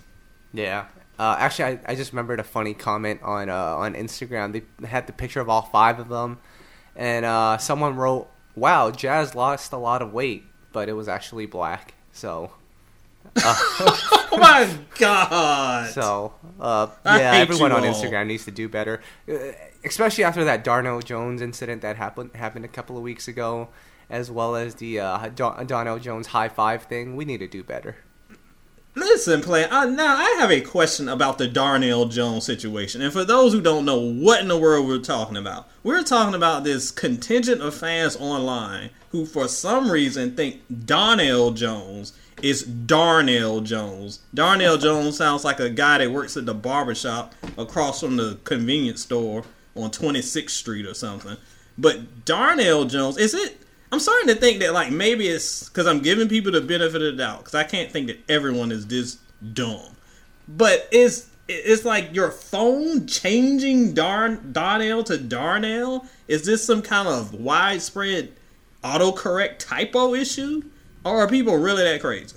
Yeah. 0.53 0.85
Uh, 1.19 1.35
actually, 1.39 1.65
I, 1.65 1.79
I 1.87 1.95
just 1.95 2.11
remembered 2.11 2.39
a 2.39 2.43
funny 2.43 2.73
comment 2.73 3.21
on 3.23 3.49
uh, 3.49 3.55
on 3.55 3.95
Instagram. 3.95 4.53
They 4.53 4.87
had 4.87 5.07
the 5.07 5.13
picture 5.13 5.39
of 5.39 5.49
all 5.49 5.63
five 5.63 5.99
of 5.99 6.09
them, 6.09 6.37
and 6.95 7.25
uh, 7.25 7.57
someone 7.57 7.95
wrote, 7.95 8.29
"Wow, 8.55 8.91
Jazz 8.91 9.33
lost 9.33 9.73
a 9.73 9.77
lot 9.77 10.03
of 10.03 10.13
weight, 10.13 10.43
but 10.71 10.89
it 10.89 10.93
was 10.93 11.07
actually 11.07 11.47
black." 11.47 11.95
So, 12.11 12.51
oh 13.37 14.37
my 14.39 14.69
god! 14.99 15.89
so 15.89 16.33
uh, 16.59 16.87
yeah, 17.03 17.31
everyone 17.33 17.71
on. 17.71 17.81
Instagram 17.81 18.27
needs 18.27 18.45
to 18.45 18.51
do 18.51 18.69
better, 18.69 19.01
uh, 19.27 19.33
especially 19.83 20.23
after 20.23 20.43
that 20.43 20.63
Darno 20.63 21.03
Jones 21.03 21.41
incident 21.41 21.81
that 21.81 21.95
happened 21.95 22.35
happened 22.35 22.63
a 22.63 22.67
couple 22.67 22.95
of 22.95 23.01
weeks 23.01 23.27
ago, 23.27 23.69
as 24.09 24.31
well 24.31 24.55
as 24.55 24.75
the 24.75 24.99
uh, 24.99 25.29
Don- 25.29 25.99
Jones 26.01 26.27
high 26.27 26.49
five 26.49 26.83
thing. 26.83 27.15
We 27.15 27.25
need 27.25 27.39
to 27.39 27.47
do 27.47 27.63
better. 27.63 27.97
Listen, 28.95 29.41
play. 29.41 29.63
Uh, 29.63 29.85
now 29.85 30.15
I 30.17 30.37
have 30.39 30.49
a 30.49 30.59
question 30.59 31.07
about 31.07 31.37
the 31.37 31.47
Donell 31.47 32.07
Jones 32.07 32.45
situation, 32.45 33.01
and 33.03 33.13
for 33.13 33.23
those 33.23 33.53
who 33.53 33.61
don't 33.61 33.85
know 33.85 33.99
what 33.99 34.41
in 34.41 34.47
the 34.47 34.57
world 34.57 34.87
we're 34.87 34.97
talking 34.97 35.37
about, 35.37 35.69
we're 35.83 36.01
talking 36.01 36.33
about 36.33 36.63
this 36.63 36.89
contingent 36.89 37.61
of 37.61 37.75
fans 37.75 38.15
online 38.15 38.89
who, 39.11 39.27
for 39.27 39.47
some 39.47 39.91
reason, 39.91 40.35
think 40.35 40.61
Donell 40.85 41.51
Jones 41.51 42.13
is 42.41 42.63
Darnell 42.63 43.61
Jones. 43.61 44.19
Darnell 44.33 44.77
Jones 44.79 45.15
sounds 45.15 45.43
like 45.43 45.59
a 45.59 45.69
guy 45.69 45.99
that 45.99 46.11
works 46.11 46.35
at 46.35 46.47
the 46.47 46.55
barbershop 46.55 47.35
across 47.55 48.01
from 48.01 48.17
the 48.17 48.39
convenience 48.45 49.03
store 49.03 49.43
on 49.75 49.91
26th 49.91 50.49
Street 50.49 50.87
or 50.87 50.95
something. 50.95 51.37
But 51.77 52.25
Darnell 52.25 52.85
Jones, 52.85 53.17
is 53.17 53.35
it? 53.35 53.61
I'm 53.91 53.99
starting 53.99 54.27
to 54.27 54.35
think 54.35 54.59
that 54.59 54.73
like 54.73 54.91
maybe 54.91 55.27
it's 55.27 55.69
because 55.69 55.87
I'm 55.87 55.99
giving 56.01 56.27
people 56.27 56.51
the 56.51 56.61
benefit 56.61 57.01
of 57.01 57.01
the 57.01 57.11
doubt 57.13 57.39
because 57.39 57.55
I 57.55 57.63
can't 57.63 57.91
think 57.91 58.07
that 58.07 58.19
everyone 58.27 58.71
is 58.71 58.87
this 58.87 59.17
dumb. 59.53 59.95
But 60.47 60.87
it's 60.91 61.29
it's 61.47 61.85
like 61.85 62.13
your 62.13 62.31
phone 62.31 63.07
changing 63.07 63.93
Darn 63.93 64.51
Donell 64.51 65.03
to 65.05 65.17
Darnell. 65.17 66.05
Is 66.27 66.45
this 66.45 66.65
some 66.65 66.81
kind 66.81 67.07
of 67.07 67.33
widespread 67.33 68.33
autocorrect 68.83 69.59
typo 69.59 70.13
issue, 70.13 70.63
or 71.05 71.19
are 71.19 71.27
people 71.27 71.55
really 71.55 71.83
that 71.83 72.01
crazy? 72.01 72.35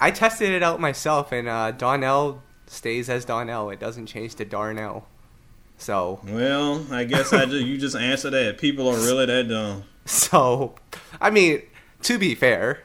I 0.00 0.10
tested 0.10 0.50
it 0.50 0.62
out 0.62 0.80
myself, 0.80 1.32
and 1.32 1.48
uh, 1.48 1.70
Donell 1.70 2.42
stays 2.66 3.08
as 3.08 3.24
Donell. 3.24 3.70
It 3.70 3.78
doesn't 3.80 4.06
change 4.06 4.34
to 4.36 4.44
Darnell. 4.44 5.06
So, 5.78 6.20
Well, 6.24 6.86
I 6.90 7.04
guess 7.04 7.32
I 7.32 7.44
just 7.44 7.64
you 7.64 7.78
just 7.78 7.96
answer 7.96 8.30
that. 8.30 8.58
People 8.58 8.88
are 8.88 8.96
really 8.96 9.26
that 9.26 9.48
dumb. 9.48 9.84
So, 10.06 10.76
I 11.20 11.30
mean, 11.30 11.62
to 12.02 12.18
be 12.18 12.34
fair, 12.34 12.84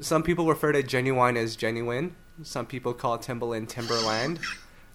some 0.00 0.22
people 0.22 0.46
refer 0.46 0.72
to 0.72 0.82
Ginuwine 0.82 1.36
as 1.36 1.56
genuine. 1.56 2.16
Some 2.42 2.66
people 2.66 2.92
call 2.92 3.18
Timbaland 3.18 3.68
Timberland. 3.68 4.40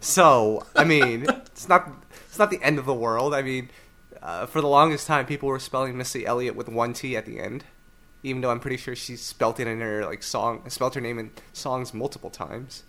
So, 0.00 0.66
I 0.76 0.84
mean, 0.84 1.24
it's 1.28 1.68
not 1.68 1.90
it's 2.26 2.38
not 2.38 2.50
the 2.50 2.62
end 2.62 2.78
of 2.78 2.86
the 2.86 2.94
world. 2.94 3.34
I 3.34 3.42
mean, 3.42 3.70
uh, 4.22 4.46
for 4.46 4.60
the 4.60 4.68
longest 4.68 5.06
time, 5.06 5.26
people 5.26 5.48
were 5.48 5.58
spelling 5.58 5.96
Missy 5.96 6.26
Elliott 6.26 6.54
with 6.56 6.68
one 6.68 6.92
T 6.92 7.16
at 7.16 7.24
the 7.24 7.40
end, 7.40 7.64
even 8.22 8.42
though 8.42 8.50
I'm 8.50 8.60
pretty 8.60 8.76
sure 8.76 8.94
she 8.94 9.16
spelt 9.16 9.58
it 9.58 9.66
in 9.66 9.80
her 9.80 10.04
like 10.04 10.22
song, 10.22 10.68
spelt 10.68 10.94
her 10.94 11.00
name 11.00 11.18
in 11.18 11.30
songs 11.52 11.94
multiple 11.94 12.30
times. 12.30 12.84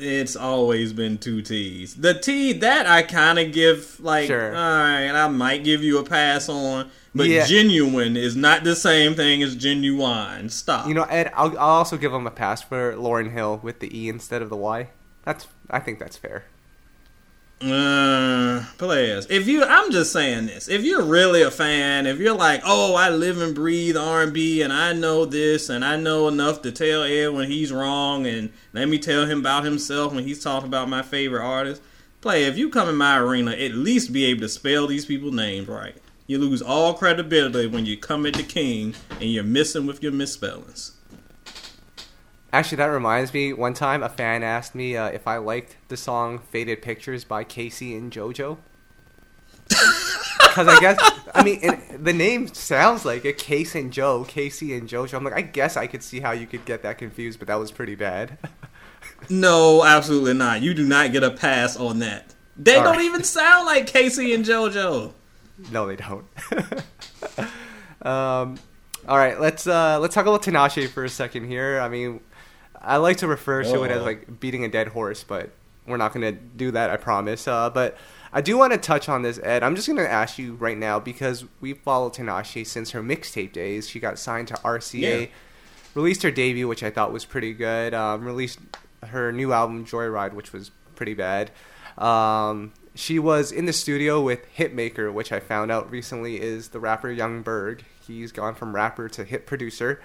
It's 0.00 0.36
always 0.36 0.92
been 0.92 1.18
two 1.18 1.42
T's. 1.42 1.94
The 1.94 2.14
T 2.14 2.52
that 2.54 2.86
I 2.86 3.02
kind 3.02 3.38
of 3.38 3.52
give 3.52 3.98
like, 4.00 4.26
Sure. 4.26 4.54
all 4.54 4.62
right, 4.78 5.10
I 5.10 5.28
might 5.28 5.64
give 5.64 5.82
you 5.82 5.98
a 5.98 6.04
pass 6.04 6.48
on, 6.48 6.90
but 7.14 7.26
Yeah. 7.28 7.44
Ginuwine 7.46 8.16
is 8.16 8.34
not 8.36 8.64
the 8.64 8.74
same 8.76 9.14
thing 9.14 9.42
as 9.42 9.54
genuine. 9.56 10.48
Stop. 10.48 10.86
You 10.88 10.94
know, 10.94 11.04
Ed, 11.04 11.32
I'll, 11.34 11.50
I'll 11.58 11.78
also 11.78 11.96
give 11.96 12.12
him 12.12 12.26
a 12.26 12.30
pass 12.30 12.62
for 12.62 12.94
Lauryn 12.94 13.32
Hill 13.32 13.60
with 13.62 13.80
the 13.80 13.96
E 13.98 14.08
instead 14.08 14.42
of 14.42 14.50
the 14.50 14.56
Y. 14.56 14.88
That's 15.24 15.46
I 15.70 15.78
think 15.80 15.98
that's 15.98 16.16
fair. 16.16 16.44
Uh, 17.60 18.64
players. 18.76 19.26
If 19.30 19.46
you, 19.46 19.64
I'm 19.64 19.90
just 19.90 20.12
saying 20.12 20.46
this. 20.46 20.68
If 20.68 20.82
you're 20.82 21.02
really 21.02 21.42
a 21.42 21.50
fan, 21.50 22.06
if 22.06 22.18
you're 22.18 22.36
like, 22.36 22.60
oh, 22.64 22.94
I 22.94 23.08
live 23.08 23.40
and 23.40 23.54
breathe 23.54 23.96
R&B, 23.96 24.60
and 24.60 24.72
I 24.72 24.92
know 24.92 25.24
this, 25.24 25.70
and 25.70 25.84
I 25.84 25.96
know 25.96 26.28
enough 26.28 26.60
to 26.62 26.72
tell 26.72 27.04
Ed 27.04 27.28
when 27.28 27.48
he's 27.48 27.72
wrong, 27.72 28.26
and 28.26 28.52
let 28.72 28.88
me 28.88 28.98
tell 28.98 29.24
him 29.24 29.40
about 29.40 29.64
himself 29.64 30.12
when 30.12 30.24
he's 30.24 30.42
talking 30.42 30.68
about 30.68 30.88
my 30.88 31.02
favorite 31.02 31.44
artist. 31.44 31.80
Play. 32.20 32.44
If 32.44 32.58
you 32.58 32.70
come 32.70 32.88
in 32.88 32.96
my 32.96 33.18
arena, 33.18 33.52
at 33.52 33.72
least 33.72 34.12
be 34.12 34.24
able 34.26 34.40
to 34.40 34.48
spell 34.48 34.86
these 34.86 35.06
people's 35.06 35.34
names 35.34 35.68
right. 35.68 35.94
You 36.26 36.38
lose 36.38 36.62
all 36.62 36.94
credibility 36.94 37.66
when 37.66 37.84
you 37.84 37.98
come 37.98 38.24
at 38.24 38.34
the 38.34 38.42
king 38.42 38.94
and 39.20 39.30
you're 39.30 39.44
missing 39.44 39.86
with 39.86 40.02
your 40.02 40.12
misspellings. 40.12 40.93
Actually, 42.54 42.76
that 42.76 42.86
reminds 42.86 43.34
me. 43.34 43.52
One 43.52 43.74
time, 43.74 44.04
a 44.04 44.08
fan 44.08 44.44
asked 44.44 44.76
me 44.76 44.96
uh, 44.96 45.08
if 45.08 45.26
I 45.26 45.38
liked 45.38 45.76
the 45.88 45.96
song 45.96 46.38
"Faded 46.38 46.82
Pictures" 46.82 47.24
by 47.24 47.42
K-Ci 47.42 47.96
and 47.96 48.12
JoJo. 48.12 48.58
Because 50.38 50.68
I 50.68 50.78
guess 50.78 50.98
I 51.34 51.42
mean 51.42 51.60
the 52.00 52.12
name 52.12 52.46
sounds 52.46 53.04
like 53.04 53.24
a 53.24 53.32
Case 53.32 53.74
and 53.74 53.92
Joe, 53.92 54.24
K-Ci 54.28 54.72
and 54.72 54.88
JoJo. 54.88 55.14
I'm 55.14 55.24
like, 55.24 55.34
I 55.34 55.40
guess 55.42 55.76
I 55.76 55.88
could 55.88 56.00
see 56.00 56.20
how 56.20 56.30
you 56.30 56.46
could 56.46 56.64
get 56.64 56.82
that 56.84 56.96
confused, 56.96 57.40
but 57.40 57.48
that 57.48 57.56
was 57.56 57.72
pretty 57.72 57.96
bad. 57.96 58.38
No, 59.28 59.84
absolutely 59.84 60.34
not. 60.34 60.62
You 60.62 60.74
do 60.74 60.84
not 60.84 61.12
get 61.12 61.22
a 61.22 61.30
pass 61.30 61.76
on 61.76 61.98
that. 62.00 62.34
They 62.56 62.76
All 62.76 62.84
don't 62.84 62.96
right. 62.96 63.04
even 63.04 63.24
sound 63.24 63.66
like 63.66 63.86
K-Ci 63.86 64.34
and 64.34 64.44
JoJo. 64.44 65.12
no, 65.72 65.86
they 65.86 65.96
don't. 65.96 66.26
um, 68.02 68.58
all 69.06 69.18
right, 69.18 69.38
let's 69.40 69.66
uh, 69.66 69.98
let's 69.98 70.14
talk 70.14 70.26
about 70.26 70.42
Tinashe 70.42 70.88
for 70.88 71.04
a 71.04 71.08
second 71.08 71.46
here. 71.46 71.80
I 71.80 71.88
mean, 71.88 72.20
I 72.86 72.96
like 72.98 73.16
to 73.18 73.26
refer 73.26 73.62
to 73.64 73.82
it 73.84 73.90
as 73.90 74.02
Oh. 74.02 74.04
like 74.04 74.40
beating 74.40 74.64
a 74.64 74.68
dead 74.68 74.88
horse, 74.88 75.24
but 75.24 75.50
we're 75.86 75.96
not 75.96 76.12
going 76.12 76.22
to 76.34 76.40
do 76.40 76.70
that. 76.72 76.90
I 76.90 76.96
promise. 76.96 77.46
Uh, 77.48 77.70
but 77.70 77.96
I 78.32 78.40
do 78.40 78.56
want 78.56 78.72
to 78.72 78.78
touch 78.78 79.08
on 79.08 79.22
this, 79.22 79.38
Ed. 79.42 79.62
I'm 79.62 79.76
just 79.76 79.86
going 79.86 79.98
to 79.98 80.10
ask 80.10 80.38
you 80.38 80.54
right 80.54 80.76
now 80.78 80.98
because 80.98 81.44
we 81.60 81.74
followed 81.74 82.14
Tinashe 82.14 82.66
since 82.66 82.90
her 82.92 83.02
mixtape 83.02 83.52
days. 83.52 83.88
She 83.88 84.00
got 84.00 84.18
signed 84.18 84.48
to 84.48 84.54
RCA, 84.64 85.20
Yeah. 85.20 85.26
released 85.94 86.22
her 86.22 86.30
debut, 86.30 86.66
which 86.66 86.82
I 86.82 86.90
thought 86.90 87.12
was 87.12 87.24
pretty 87.24 87.52
good. 87.52 87.94
Um, 87.94 88.24
released 88.24 88.58
her 89.08 89.30
new 89.32 89.52
album 89.52 89.84
Joyride, 89.84 90.32
which 90.32 90.52
was 90.52 90.70
pretty 90.96 91.14
bad. 91.14 91.50
Um, 91.98 92.72
she 92.94 93.18
was 93.18 93.52
in 93.52 93.66
the 93.66 93.72
studio 93.72 94.20
with 94.20 94.40
Hitmaka, 94.56 95.12
which 95.12 95.32
I 95.32 95.40
found 95.40 95.70
out 95.70 95.90
recently 95.90 96.40
is 96.40 96.68
the 96.70 96.80
rapper 96.80 97.10
Young 97.10 97.42
Berg. 97.42 97.84
He's 98.06 98.32
gone 98.32 98.54
from 98.54 98.74
rapper 98.74 99.08
to 99.10 99.24
hit 99.24 99.46
producer. 99.46 100.00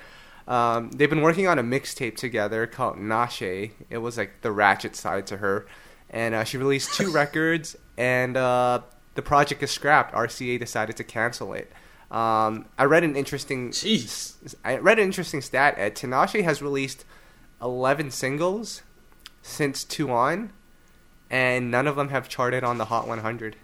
Um, 0.49 0.91
they've 0.91 1.09
been 1.09 1.21
working 1.21 1.47
on 1.47 1.59
a 1.59 1.63
mixtape 1.63 2.17
together 2.17 2.67
called 2.67 2.97
Nashe. 2.97 3.71
It 3.89 3.99
was 3.99 4.17
like 4.17 4.41
the 4.41 4.51
ratchet 4.51 4.95
side 4.97 5.27
to 5.27 5.38
her, 5.38 5.67
and 6.09 6.35
uh, 6.35 6.43
she 6.43 6.57
released 6.57 6.95
two 6.95 7.12
records, 7.13 7.77
and 7.97 8.35
uh, 8.35 8.81
the 9.15 9.21
project 9.21 9.63
is 9.63 9.71
scrapped. 9.71 10.13
RCA 10.15 10.59
decided 10.59 10.97
to 10.97 11.03
cancel 11.05 11.53
it. 11.53 11.71
Um, 12.12 12.65
I 12.79 12.85
read 12.85 13.03
an 13.03 13.15
interesting 13.15 13.69
Jeez. 13.71 14.55
I 14.65 14.77
read 14.77 14.97
an 14.99 15.05
interesting 15.05 15.41
stat. 15.41 15.75
Ed 15.77 15.95
Tinashe 15.95 16.43
has 16.43 16.62
released 16.62 17.05
eleven 17.62 18.09
singles 18.12 18.81
since 19.43 19.83
Two 19.83 20.12
On, 20.12 20.51
and 21.29 21.69
none 21.71 21.85
of 21.88 21.95
them 21.95 22.09
have 22.09 22.27
charted 22.27 22.63
on 22.63 22.79
the 22.79 22.85
Hot 22.85 23.07
100. 23.07 23.55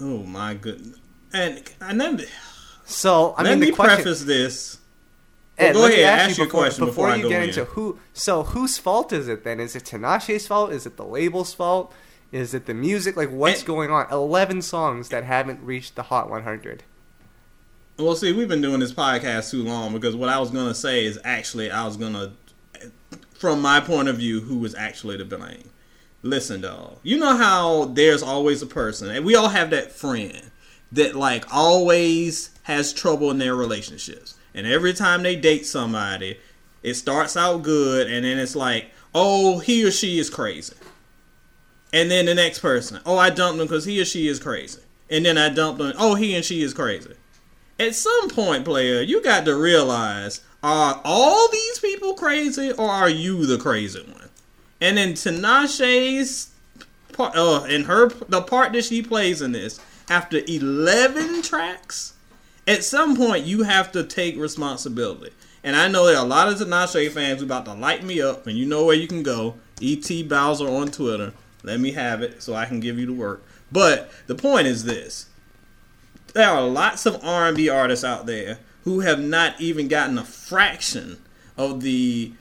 Oh 0.00 0.24
my 0.24 0.54
goodness. 0.54 0.98
And 1.32 1.62
and 1.80 2.00
then 2.00 2.20
So 2.84 3.34
I 3.38 3.42
let 3.42 3.50
mean, 3.50 3.60
me 3.60 3.66
the 3.66 3.72
question. 3.72 4.02
preface 4.02 4.22
this. 4.24 4.78
Ed, 5.56 5.72
go 5.74 5.80
let 5.80 5.88
me 5.90 6.02
ahead, 6.02 6.18
ask 6.18 6.28
ask 6.30 6.38
you 6.38 6.42
your 6.42 6.46
before, 6.48 6.60
question 6.62 6.84
before, 6.86 7.06
before 7.06 7.08
I 7.10 7.16
you 7.16 7.22
go 7.22 7.28
get 7.28 7.42
in. 7.44 7.48
into 7.50 7.64
who. 7.64 7.98
So 8.12 8.42
whose 8.42 8.76
fault 8.78 9.12
is 9.12 9.28
it 9.28 9.44
then? 9.44 9.60
Is 9.60 9.76
it 9.76 9.84
Tinashe's 9.84 10.46
fault? 10.46 10.72
Is 10.72 10.84
it 10.86 10.96
the 10.96 11.04
label's 11.04 11.54
fault? 11.54 11.92
Is 12.32 12.54
it 12.54 12.66
the 12.66 12.74
music? 12.74 13.16
Like 13.16 13.30
what's 13.30 13.60
And- 13.60 13.66
going 13.68 13.90
on? 13.90 14.10
Eleven 14.10 14.62
songs 14.62 15.10
that 15.10 15.22
haven't 15.24 15.62
reached 15.62 15.94
the 15.94 16.02
Hot 16.04 16.28
100. 16.28 16.82
Well, 17.96 18.16
see, 18.16 18.32
we've 18.32 18.48
been 18.48 18.60
doing 18.60 18.80
this 18.80 18.92
podcast 18.92 19.50
too 19.52 19.62
long 19.62 19.92
because 19.92 20.16
what 20.16 20.28
I 20.28 20.40
was 20.40 20.50
gonna 20.50 20.74
say 20.74 21.04
is 21.04 21.18
actually 21.22 21.70
I 21.70 21.84
was 21.86 21.96
gonna, 21.96 22.32
from 23.38 23.60
my 23.62 23.78
point 23.78 24.08
of 24.08 24.16
view, 24.16 24.40
who 24.40 24.58
was 24.58 24.74
actually 24.74 25.16
to 25.18 25.24
blame. 25.24 25.70
Listen, 26.22 26.60
dog. 26.62 26.98
You 27.04 27.18
know 27.18 27.36
how 27.36 27.84
there's 27.84 28.22
always 28.22 28.62
a 28.62 28.66
person, 28.66 29.10
and 29.10 29.24
we 29.24 29.36
all 29.36 29.50
have 29.50 29.70
that 29.70 29.92
friend 29.92 30.50
that 30.90 31.14
like 31.14 31.44
always 31.54 32.50
has 32.64 32.92
trouble 32.92 33.30
in 33.30 33.38
their 33.38 33.54
relationships, 33.54 34.33
and 34.54 34.66
every 34.66 34.92
time 34.92 35.22
they 35.22 35.36
date 35.36 35.66
somebody, 35.66 36.38
it 36.82 36.94
starts 36.94 37.36
out 37.36 37.62
good, 37.62 38.10
and 38.10 38.24
then 38.24 38.38
it's 38.38 38.54
like, 38.54 38.90
oh, 39.14 39.58
he 39.58 39.84
or 39.84 39.90
she 39.90 40.18
is 40.18 40.30
crazy. 40.30 40.74
And 41.92 42.10
then 42.10 42.26
the 42.26 42.34
next 42.34 42.58
person, 42.58 43.00
oh, 43.06 43.16
I 43.16 43.30
dumped 43.30 43.60
him 43.60 43.66
because 43.66 43.84
he 43.84 44.00
or 44.00 44.04
she 44.04 44.26
is 44.26 44.40
crazy. 44.40 44.80
And 45.10 45.24
then 45.24 45.38
I 45.38 45.48
dumped 45.48 45.80
him, 45.80 45.92
oh, 45.98 46.14
he 46.14 46.34
and 46.34 46.44
she 46.44 46.62
is 46.62 46.74
crazy. 46.74 47.14
At 47.78 47.94
some 47.94 48.30
point, 48.30 48.64
player, 48.64 49.00
you 49.00 49.22
got 49.22 49.44
to 49.44 49.56
realize 49.56 50.40
are 50.62 51.00
all 51.04 51.48
these 51.50 51.78
people 51.78 52.14
crazy 52.14 52.72
or 52.72 52.88
are 52.88 53.10
you 53.10 53.46
the 53.46 53.58
crazy 53.58 54.02
one? 54.02 54.30
And 54.80 54.96
then 54.96 55.12
Tinashe's 55.12 56.50
part, 57.12 57.36
uh, 57.36 57.64
and 57.64 57.86
her 57.86 58.08
the 58.08 58.42
part 58.42 58.72
that 58.72 58.84
she 58.84 59.02
plays 59.02 59.42
in 59.42 59.52
this 59.52 59.80
after 60.08 60.40
11 60.46 61.42
tracks 61.42 62.13
At 62.66 62.84
some 62.84 63.16
point, 63.16 63.44
you 63.44 63.62
have 63.64 63.92
to 63.92 64.04
take 64.04 64.38
responsibility. 64.38 65.32
And 65.62 65.76
I 65.76 65.88
know 65.88 66.06
there 66.06 66.16
are 66.16 66.24
a 66.24 66.28
lot 66.28 66.48
of 66.48 66.58
Tinashe 66.58 67.10
fans 67.10 67.40
who 67.40 67.46
about 67.46 67.64
to 67.66 67.74
light 67.74 68.04
me 68.04 68.20
up, 68.20 68.46
and 68.46 68.56
you 68.56 68.66
know 68.66 68.84
where 68.84 68.96
you 68.96 69.06
can 69.06 69.22
go. 69.22 69.56
Ed 69.82 70.28
Bowser 70.28 70.68
on 70.68 70.90
Twitter. 70.90 71.32
Let 71.62 71.80
me 71.80 71.92
have 71.92 72.22
it 72.22 72.42
so 72.42 72.54
I 72.54 72.66
can 72.66 72.80
give 72.80 72.98
you 72.98 73.06
the 73.06 73.12
work. 73.12 73.42
But 73.72 74.10
the 74.26 74.34
point 74.34 74.66
is 74.66 74.84
this: 74.84 75.26
there 76.34 76.48
are 76.48 76.66
lots 76.66 77.06
of 77.06 77.24
R&B 77.24 77.68
artists 77.68 78.04
out 78.04 78.26
there 78.26 78.58
who 78.84 79.00
have 79.00 79.20
not 79.20 79.60
even 79.60 79.88
gotten 79.88 80.18
a 80.18 80.24
fraction 80.24 81.22
of 81.56 81.80
the 81.80 82.32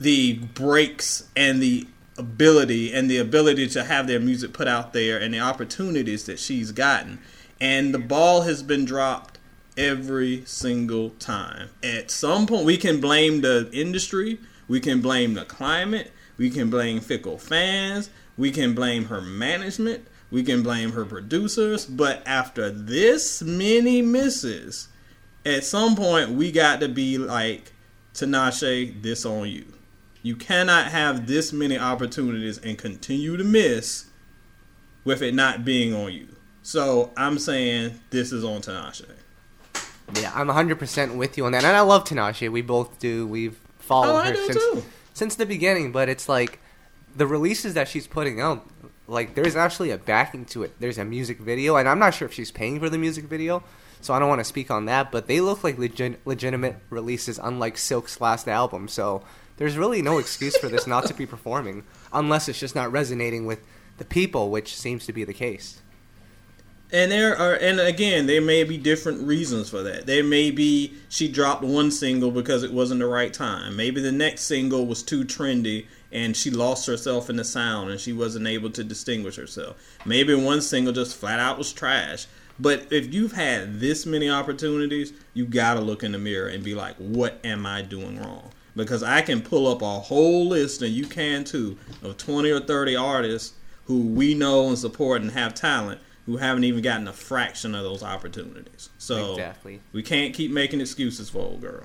the 0.00 0.34
breaks 0.34 1.28
and 1.36 1.62
the 1.62 1.86
ability 2.18 2.92
and 2.92 3.08
the 3.08 3.18
ability 3.18 3.68
to 3.68 3.84
have 3.84 4.08
their 4.08 4.18
music 4.18 4.52
put 4.52 4.66
out 4.66 4.92
there 4.92 5.18
and 5.18 5.32
the 5.32 5.38
opportunities 5.38 6.24
that 6.24 6.40
she's 6.40 6.72
gotten. 6.72 7.20
And 7.60 7.94
the 7.94 8.00
ball 8.00 8.42
has 8.42 8.64
been 8.64 8.84
dropped 8.84 9.38
every 9.76 10.44
single 10.44 11.10
time. 11.10 11.70
At 11.82 12.10
some 12.10 12.46
point, 12.46 12.64
we 12.64 12.76
can 12.76 13.00
blame 13.00 13.40
the 13.40 13.68
industry, 13.72 14.38
we 14.68 14.80
can 14.80 15.00
blame 15.00 15.34
the 15.34 15.44
climate, 15.44 16.12
we 16.36 16.50
can 16.50 16.70
blame 16.70 17.00
fickle 17.00 17.38
fans, 17.38 18.10
we 18.36 18.50
can 18.50 18.74
blame 18.74 19.06
her 19.06 19.20
management, 19.20 20.06
we 20.30 20.42
can 20.42 20.62
blame 20.62 20.92
her 20.92 21.04
producers. 21.04 21.86
But 21.86 22.22
after 22.26 22.70
this 22.70 23.42
many 23.42 24.02
misses, 24.02 24.88
at 25.44 25.64
some 25.64 25.96
point, 25.96 26.30
we 26.30 26.52
got 26.52 26.80
to 26.80 26.88
be 26.88 27.18
like, 27.18 27.72
Tinashe, 28.14 29.02
this 29.02 29.24
on 29.24 29.48
you. 29.48 29.66
You 30.22 30.36
cannot 30.36 30.86
have 30.86 31.26
this 31.26 31.52
many 31.52 31.76
opportunities 31.78 32.58
and 32.58 32.78
continue 32.78 33.36
to 33.36 33.44
miss 33.44 34.06
with 35.04 35.20
it 35.20 35.34
not 35.34 35.64
being 35.64 35.92
on 35.94 36.12
you. 36.12 36.28
So 36.62 37.10
I'm 37.16 37.38
saying 37.38 38.00
this 38.10 38.30
is 38.32 38.44
on 38.44 38.60
Tinashe. 38.60 39.10
Yeah, 40.14 40.32
I'm 40.34 40.48
100% 40.48 41.16
with 41.16 41.36
you 41.38 41.46
on 41.46 41.52
that. 41.52 41.64
And 41.64 41.76
I 41.76 41.80
love 41.80 42.04
Tinashe. 42.04 42.50
We 42.50 42.62
both 42.62 42.98
do. 42.98 43.26
We've 43.26 43.58
followed 43.78 44.20
Oh, 44.20 44.30
her 44.30 44.34
since 44.36 44.54
too. 44.56 44.84
since 45.14 45.34
the 45.36 45.46
beginning, 45.46 45.92
but 45.92 46.08
it's 46.08 46.28
like 46.28 46.58
the 47.16 47.26
releases 47.26 47.74
that 47.74 47.88
she's 47.88 48.06
putting 48.06 48.40
out 48.40 48.66
like 49.08 49.34
there's 49.34 49.56
actually 49.56 49.90
a 49.90 49.98
backing 49.98 50.44
to 50.46 50.62
it. 50.62 50.72
There's 50.78 50.98
a 50.98 51.04
music 51.04 51.38
video 51.38 51.76
and 51.76 51.88
I'm 51.88 51.98
not 51.98 52.14
sure 52.14 52.26
if 52.26 52.32
she's 52.32 52.50
paying 52.50 52.78
for 52.78 52.88
the 52.88 52.96
music 52.98 53.24
video, 53.24 53.62
so 54.00 54.14
I 54.14 54.18
don't 54.18 54.28
want 54.28 54.38
to 54.40 54.44
speak 54.44 54.70
on 54.70 54.84
that, 54.86 55.10
but 55.10 55.26
they 55.26 55.40
look 55.40 55.64
like 55.64 55.76
legit, 55.78 56.24
legitimate 56.26 56.76
releases 56.88 57.38
unlike 57.38 57.76
Silk's 57.76 58.20
last 58.20 58.48
album. 58.48 58.88
So 58.88 59.22
there's 59.56 59.76
really 59.76 60.00
no 60.00 60.18
excuse 60.18 60.56
for 60.56 60.68
this 60.68 60.86
not 60.86 61.06
to 61.06 61.14
be 61.14 61.26
performing 61.26 61.84
unless 62.12 62.48
it's 62.48 62.60
just 62.60 62.74
not 62.74 62.90
resonating 62.92 63.44
with 63.44 63.60
the 63.98 64.04
people, 64.04 64.50
which 64.50 64.76
seems 64.76 65.04
to 65.06 65.12
be 65.12 65.24
the 65.24 65.34
case. 65.34 65.82
And 66.92 67.10
there 67.10 67.34
are, 67.38 67.54
and 67.54 67.80
again, 67.80 68.26
there 68.26 68.42
may 68.42 68.64
be 68.64 68.76
different 68.76 69.26
reasons 69.26 69.70
for 69.70 69.82
that. 69.82 70.04
There 70.04 70.22
may 70.22 70.50
be 70.50 70.92
she 71.08 71.26
dropped 71.26 71.62
one 71.62 71.90
single 71.90 72.30
because 72.30 72.62
it 72.62 72.72
wasn't 72.72 73.00
the 73.00 73.06
right 73.06 73.32
time. 73.32 73.76
Maybe 73.76 74.02
the 74.02 74.12
next 74.12 74.42
single 74.42 74.86
was 74.86 75.02
too 75.02 75.24
trendy 75.24 75.86
and 76.12 76.36
she 76.36 76.50
lost 76.50 76.86
herself 76.86 77.30
in 77.30 77.36
the 77.36 77.44
sound 77.44 77.90
and 77.90 77.98
she 77.98 78.12
wasn't 78.12 78.46
able 78.46 78.68
to 78.72 78.84
distinguish 78.84 79.36
herself. 79.36 79.76
Maybe 80.04 80.34
one 80.34 80.60
single 80.60 80.92
just 80.92 81.16
flat 81.16 81.40
out 81.40 81.56
was 81.56 81.72
trash. 81.72 82.26
But 82.60 82.92
if 82.92 83.14
you've 83.14 83.32
had 83.32 83.80
this 83.80 84.04
many 84.04 84.28
opportunities, 84.28 85.14
you 85.32 85.46
gotta 85.46 85.80
look 85.80 86.02
in 86.04 86.12
the 86.12 86.18
mirror 86.18 86.48
and 86.48 86.62
be 86.62 86.74
like, 86.74 86.96
what 86.96 87.40
am 87.42 87.64
I 87.64 87.80
doing 87.80 88.20
wrong? 88.20 88.50
Because 88.76 89.02
I 89.02 89.22
can 89.22 89.40
pull 89.40 89.66
up 89.66 89.80
a 89.80 90.00
whole 90.00 90.46
list, 90.48 90.82
and 90.82 90.92
you 90.92 91.06
can 91.06 91.44
too, 91.44 91.78
of 92.02 92.18
20 92.18 92.50
or 92.50 92.60
30 92.60 92.96
artists 92.96 93.54
who 93.86 94.06
we 94.06 94.34
know 94.34 94.68
and 94.68 94.78
support 94.78 95.22
and 95.22 95.30
have 95.32 95.54
talent 95.54 96.00
who 96.26 96.36
haven't 96.36 96.64
even 96.64 96.82
gotten 96.82 97.08
a 97.08 97.12
fraction 97.12 97.74
of 97.74 97.82
those 97.82 98.02
opportunities. 98.02 98.90
So 98.98 99.32
Exactly. 99.32 99.80
we 99.92 100.02
can't 100.02 100.32
keep 100.34 100.50
making 100.50 100.80
excuses 100.80 101.28
for 101.30 101.38
old 101.38 101.60
girl. 101.60 101.84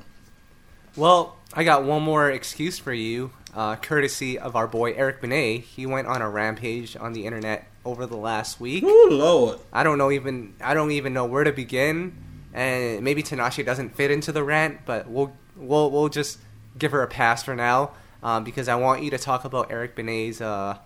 Well, 0.96 1.36
I 1.54 1.64
got 1.64 1.84
one 1.84 2.02
more 2.04 2.30
excuse 2.30 2.80
for 2.80 2.94
you, 2.94 3.32
uh, 3.56 3.76
courtesy 3.76 4.38
of 4.38 4.56
our 4.56 4.68
boy 4.68 4.94
Eric 4.94 5.22
Benet. 5.22 5.60
He 5.60 5.86
went 5.86 6.08
on 6.08 6.22
a 6.22 6.30
rampage 6.30 6.96
on 6.98 7.14
the 7.14 7.26
internet 7.26 7.68
over 7.86 8.06
the 8.06 8.18
last 8.18 8.60
week. 8.60 8.84
Oh 8.86 9.08
Lord. 9.12 9.60
I 9.72 9.84
don't 9.84 9.98
know 9.98 10.12
even 10.12 10.54
I 10.62 10.74
don't 10.74 10.92
even 10.92 11.14
know 11.14 11.26
where 11.26 11.44
to 11.44 11.52
begin, 11.52 12.16
and 12.54 13.04
maybe 13.04 13.22
Tinashe 13.24 13.64
doesn't 13.66 13.96
fit 13.96 14.12
into 14.12 14.32
the 14.32 14.44
rant, 14.44 14.80
but 14.86 15.08
we'll 15.10 15.34
we'll 15.56 15.90
we'll 15.92 16.10
just 16.10 16.40
give 16.78 16.92
her 16.92 17.02
a 17.04 17.08
pass 17.08 17.44
for 17.44 17.56
now 17.56 17.92
um, 18.24 18.44
because 18.44 18.68
I 18.68 18.76
want 18.76 19.04
you 19.04 19.10
to 19.12 19.18
talk 19.18 19.46
about 19.46 19.72
Eric 19.72 19.96
Benet's 19.96 20.42
uh, 20.42 20.78
s- 20.78 20.80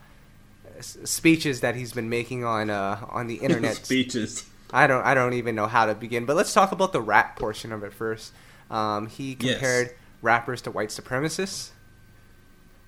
speeches 0.81 1.61
that 1.61 1.75
he's 1.75 1.93
been 1.93 2.09
making 2.09 2.43
on 2.43 2.69
uh, 2.69 3.05
on 3.09 3.27
the 3.27 3.35
internet. 3.45 3.75
Speeches. 3.77 4.45
I 4.73 4.87
don't 4.87 5.03
I 5.05 5.13
don't 5.13 5.33
even 5.33 5.55
know 5.55 5.67
how 5.67 5.85
to 5.85 5.95
begin, 5.95 6.25
but 6.25 6.35
let's 6.35 6.53
talk 6.53 6.71
about 6.71 6.93
the 6.93 7.01
rap 7.01 7.37
portion 7.37 7.71
of 7.71 7.83
it 7.83 7.93
first. 7.93 8.33
Um, 8.69 9.07
he 9.07 9.35
Yes. 9.39 9.53
compared 9.53 9.91
rappers 10.21 10.61
to 10.63 10.71
white 10.71 10.89
supremacists. 10.89 11.71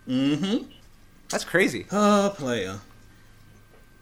Mm-hmm. 0.08 0.70
That's 1.30 1.44
crazy. 1.44 1.86
Uh, 1.92 2.30
player. 2.32 2.80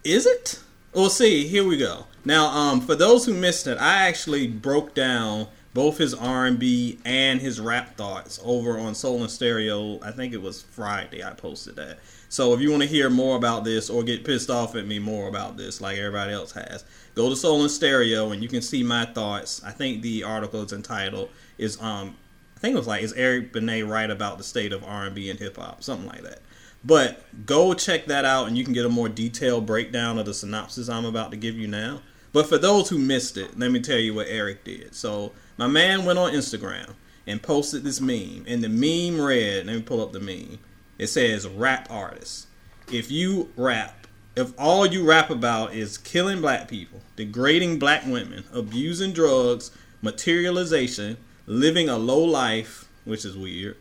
Is 0.03 0.25
it? 0.25 0.59
We'll 0.93 1.09
see, 1.09 1.47
here 1.47 1.63
we 1.65 1.77
go. 1.77 2.05
Now, 2.25 2.47
um, 2.47 2.81
for 2.81 2.95
those 2.95 3.25
who 3.25 3.33
missed 3.33 3.65
it, 3.67 3.77
I 3.77 4.07
actually 4.07 4.47
broke 4.47 4.93
down 4.93 5.47
both 5.73 5.97
his 5.97 6.13
R&B 6.13 6.99
and 7.05 7.39
his 7.39 7.59
rap 7.59 7.95
thoughts 7.95 8.39
over 8.43 8.77
on 8.77 8.93
Soul 8.93 9.23
in 9.23 9.29
Stereo. 9.29 9.99
I 10.01 10.11
think 10.11 10.33
it 10.33 10.41
was 10.41 10.61
Friday 10.61 11.23
I 11.23 11.31
posted 11.31 11.77
that. 11.77 11.99
So 12.27 12.53
if 12.53 12.61
you 12.61 12.71
want 12.71 12.83
to 12.83 12.89
hear 12.89 13.09
more 13.09 13.35
about 13.35 13.63
this 13.63 13.89
or 13.89 14.03
get 14.03 14.23
pissed 14.25 14.49
off 14.49 14.75
at 14.75 14.85
me 14.85 14.99
more 14.99 15.27
about 15.27 15.57
this, 15.57 15.81
like 15.81 15.97
everybody 15.97 16.33
else 16.33 16.51
has, 16.53 16.83
go 17.15 17.29
to 17.29 17.35
Soul 17.35 17.63
in 17.63 17.69
Stereo 17.69 18.31
and 18.31 18.43
you 18.43 18.49
can 18.49 18.61
see 18.61 18.83
my 18.83 19.05
thoughts. 19.05 19.61
I 19.63 19.71
think 19.71 20.01
the 20.01 20.23
article 20.23 20.61
is 20.63 20.73
entitled 20.73 21.29
is 21.57 21.81
um 21.81 22.15
I 22.55 22.59
think 22.59 22.75
it 22.75 22.77
was 22.77 22.87
like 22.87 23.03
is 23.03 23.13
Eric 23.13 23.53
Benet 23.53 23.83
right 23.83 24.09
about 24.09 24.37
the 24.37 24.43
state 24.43 24.71
of 24.71 24.83
R&B 24.83 25.29
and 25.29 25.39
hip 25.39 25.57
hop, 25.57 25.83
something 25.83 26.07
like 26.07 26.21
that. 26.23 26.39
But 26.83 27.23
go 27.45 27.73
check 27.73 28.05
that 28.05 28.25
out 28.25 28.47
and 28.47 28.57
you 28.57 28.63
can 28.63 28.73
get 28.73 28.85
a 28.85 28.89
more 28.89 29.09
detailed 29.09 29.65
breakdown 29.65 30.17
of 30.17 30.25
the 30.25 30.33
synopsis 30.33 30.89
I'm 30.89 31.05
about 31.05 31.31
to 31.31 31.37
give 31.37 31.55
you 31.55 31.67
now. 31.67 32.01
But 32.33 32.47
for 32.47 32.57
those 32.57 32.89
who 32.89 32.97
missed 32.97 33.37
it, 33.37 33.57
let 33.59 33.71
me 33.71 33.79
tell 33.79 33.99
you 33.99 34.13
what 34.13 34.27
Eric 34.29 34.63
did. 34.63 34.95
So 34.95 35.33
my 35.61 35.67
man 35.67 36.05
went 36.05 36.17
on 36.17 36.33
Instagram 36.33 36.95
and 37.27 37.43
posted 37.43 37.83
this 37.83 38.01
meme, 38.01 38.45
and 38.47 38.63
the 38.63 38.67
meme 38.67 39.21
read, 39.21 39.67
let 39.67 39.75
me 39.75 39.81
pull 39.83 40.01
up 40.01 40.11
the 40.11 40.19
meme. 40.19 40.57
It 40.97 41.05
says 41.05 41.47
rap 41.47 41.85
artists. 41.87 42.47
If 42.91 43.11
you 43.11 43.51
rap, 43.55 44.07
if 44.35 44.53
all 44.57 44.87
you 44.87 45.07
rap 45.07 45.29
about 45.29 45.75
is 45.75 45.99
killing 45.99 46.41
black 46.41 46.67
people, 46.67 47.01
degrading 47.15 47.77
black 47.77 48.07
women, 48.07 48.43
abusing 48.51 49.13
drugs, 49.13 49.69
materialization, 50.01 51.17
living 51.45 51.89
a 51.89 51.95
low 51.95 52.23
life, 52.23 52.89
which 53.05 53.23
is 53.23 53.37
weird, 53.37 53.77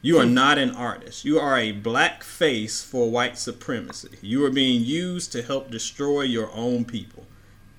you 0.00 0.18
are 0.18 0.26
not 0.26 0.58
an 0.58 0.72
artist. 0.72 1.24
You 1.24 1.38
are 1.38 1.56
a 1.56 1.70
black 1.70 2.24
face 2.24 2.82
for 2.82 3.08
white 3.08 3.38
supremacy. 3.38 4.18
You 4.22 4.44
are 4.44 4.50
being 4.50 4.82
used 4.82 5.30
to 5.30 5.42
help 5.42 5.70
destroy 5.70 6.22
your 6.22 6.50
own 6.52 6.84
people. 6.84 7.28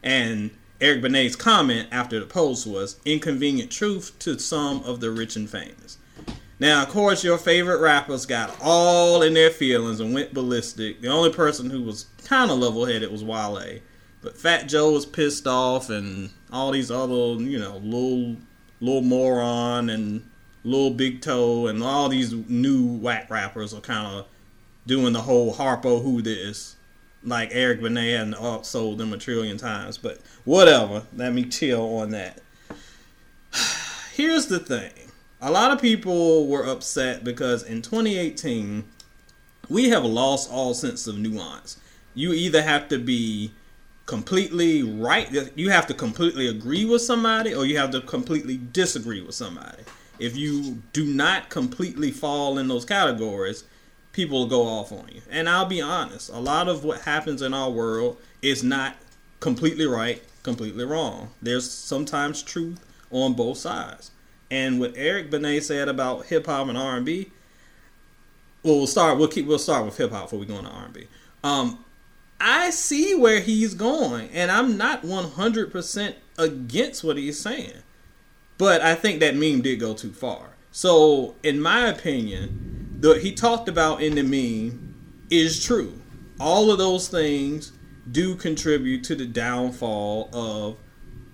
And 0.01 0.51
Eric 0.83 1.01
Benet's 1.01 1.37
comment 1.37 1.87
after 1.93 2.19
the 2.19 2.25
post 2.25 2.67
was 2.67 2.99
inconvenient 3.05 3.71
truth 3.71 4.19
to 4.19 4.37
some 4.37 4.83
of 4.83 4.99
the 4.99 5.11
rich 5.11 5.37
and 5.37 5.49
famous. 5.49 5.97
Now, 6.59 6.83
of 6.83 6.89
course, 6.89 7.23
your 7.23 7.37
favorite 7.37 7.79
rappers 7.79 8.25
got 8.25 8.53
all 8.61 9.21
in 9.21 9.33
their 9.33 9.49
feelings 9.49 10.01
and 10.01 10.13
went 10.13 10.33
ballistic. 10.33 10.99
The 10.99 11.07
only 11.07 11.31
person 11.31 11.69
who 11.69 11.83
was 11.83 12.07
kind 12.25 12.51
of 12.51 12.59
level 12.59 12.83
headed 12.85 13.09
was 13.13 13.23
Wale. 13.23 13.79
But 14.21 14.37
Fat 14.37 14.67
Joe 14.67 14.91
was 14.91 15.05
pissed 15.05 15.47
off, 15.47 15.89
and 15.89 16.31
all 16.51 16.71
these 16.71 16.91
other, 16.91 17.13
you 17.13 17.59
know, 17.59 17.77
little, 17.77 18.35
little 18.81 19.01
moron 19.03 19.89
and 19.89 20.29
Lil 20.65 20.89
Big 20.89 21.21
Toe 21.21 21.67
and 21.67 21.81
all 21.81 22.09
these 22.09 22.33
new 22.33 22.85
whack 22.85 23.29
rappers 23.29 23.73
are 23.73 23.79
kind 23.79 24.05
of 24.05 24.25
doing 24.85 25.13
the 25.13 25.21
whole 25.21 25.53
Harpo 25.53 26.03
who 26.03 26.21
this, 26.21 26.75
like 27.23 27.49
Eric 27.51 27.81
Benet 27.81 28.15
and 28.15 28.65
sold 28.65 28.97
them 28.97 29.13
a 29.13 29.17
trillion 29.17 29.57
times. 29.57 29.97
But 29.97 30.19
whatever, 30.45 31.03
let 31.15 31.33
me 31.33 31.45
chill 31.45 31.97
on 31.97 32.11
that. 32.11 32.41
Here's 34.13 34.47
the 34.47 34.59
thing: 34.59 35.11
a 35.41 35.51
lot 35.51 35.71
of 35.71 35.81
people 35.81 36.47
were 36.47 36.65
upset 36.65 37.23
because 37.23 37.63
in 37.63 37.81
2018 37.81 38.83
we 39.69 39.89
have 39.89 40.03
lost 40.03 40.51
all 40.51 40.73
sense 40.73 41.07
of 41.07 41.17
nuance. 41.17 41.79
You 42.13 42.33
either 42.33 42.61
have 42.61 42.89
to 42.89 42.99
be 42.99 43.51
completely 44.05 44.83
right, 44.83 45.31
you 45.55 45.69
have 45.69 45.87
to 45.87 45.93
completely 45.93 46.47
agree 46.47 46.85
with 46.85 47.01
somebody, 47.01 47.55
or 47.55 47.65
you 47.65 47.77
have 47.77 47.91
to 47.91 48.01
completely 48.01 48.59
disagree 48.71 49.21
with 49.21 49.33
somebody 49.33 49.83
if 50.19 50.37
you 50.37 50.81
do 50.93 51.05
not 51.05 51.49
completely 51.49 52.11
fall 52.11 52.57
in 52.57 52.67
those 52.67 52.85
categories, 52.85 53.63
people 54.13 54.39
will 54.39 54.47
go 54.47 54.63
off 54.63 54.91
on 54.91 55.09
you. 55.13 55.21
And 55.29 55.49
I'll 55.49 55.65
be 55.65 55.81
honest, 55.81 56.29
a 56.29 56.39
lot 56.39 56.69
of 56.69 56.83
what 56.83 57.01
happens 57.01 57.41
in 57.41 57.53
our 57.53 57.69
world 57.69 58.17
is 58.41 58.63
not 58.63 58.95
completely 59.39 59.85
right, 59.85 60.23
completely 60.43 60.85
wrong. 60.85 61.31
There's 61.41 61.69
sometimes 61.69 62.41
truth 62.41 62.79
on 63.11 63.33
both 63.33 63.57
sides. 63.57 64.11
And 64.49 64.79
what 64.79 64.93
Eric 64.95 65.31
Benet 65.31 65.61
said 65.61 65.89
about 65.89 66.27
hip 66.27 66.45
hop 66.45 66.67
and 66.69 66.77
R 66.77 66.95
and 66.95 67.05
B, 67.05 67.31
well, 68.61 68.77
we'll 68.77 68.87
start. 68.87 69.17
We'll 69.17 69.27
keep. 69.27 69.45
We'll 69.45 69.59
start 69.59 69.85
with 69.85 69.97
hip 69.97 70.11
hop 70.11 70.25
before 70.25 70.39
we 70.39 70.45
go 70.45 70.57
into 70.59 70.69
R 70.69 70.85
and 70.85 70.93
B. 70.93 71.07
Um, 71.43 71.83
I 72.39 72.69
see 72.69 73.15
where 73.15 73.39
he's 73.39 73.73
going, 73.73 74.29
and 74.29 74.51
I'm 74.51 74.77
not 74.77 75.03
100% 75.03 76.15
against 76.37 77.03
what 77.03 77.17
he's 77.17 77.39
saying. 77.39 77.73
But 78.57 78.81
I 78.81 78.95
think 78.95 79.19
that 79.19 79.35
meme 79.35 79.61
did 79.61 79.79
go 79.79 79.93
too 79.93 80.11
far. 80.11 80.49
So, 80.71 81.35
in 81.43 81.59
my 81.61 81.87
opinion, 81.87 82.72
the 83.03 83.19
he 83.19 83.33
talked 83.33 83.67
about 83.67 84.01
in 84.01 84.15
the 84.15 84.23
meme 84.23 84.95
is 85.29 85.63
true. 85.63 85.99
All 86.39 86.71
of 86.71 86.77
those 86.77 87.09
things 87.09 87.73
do 88.09 88.35
contribute 88.35 89.03
to 89.03 89.15
the 89.15 89.25
downfall 89.25 90.29
of 90.33 90.77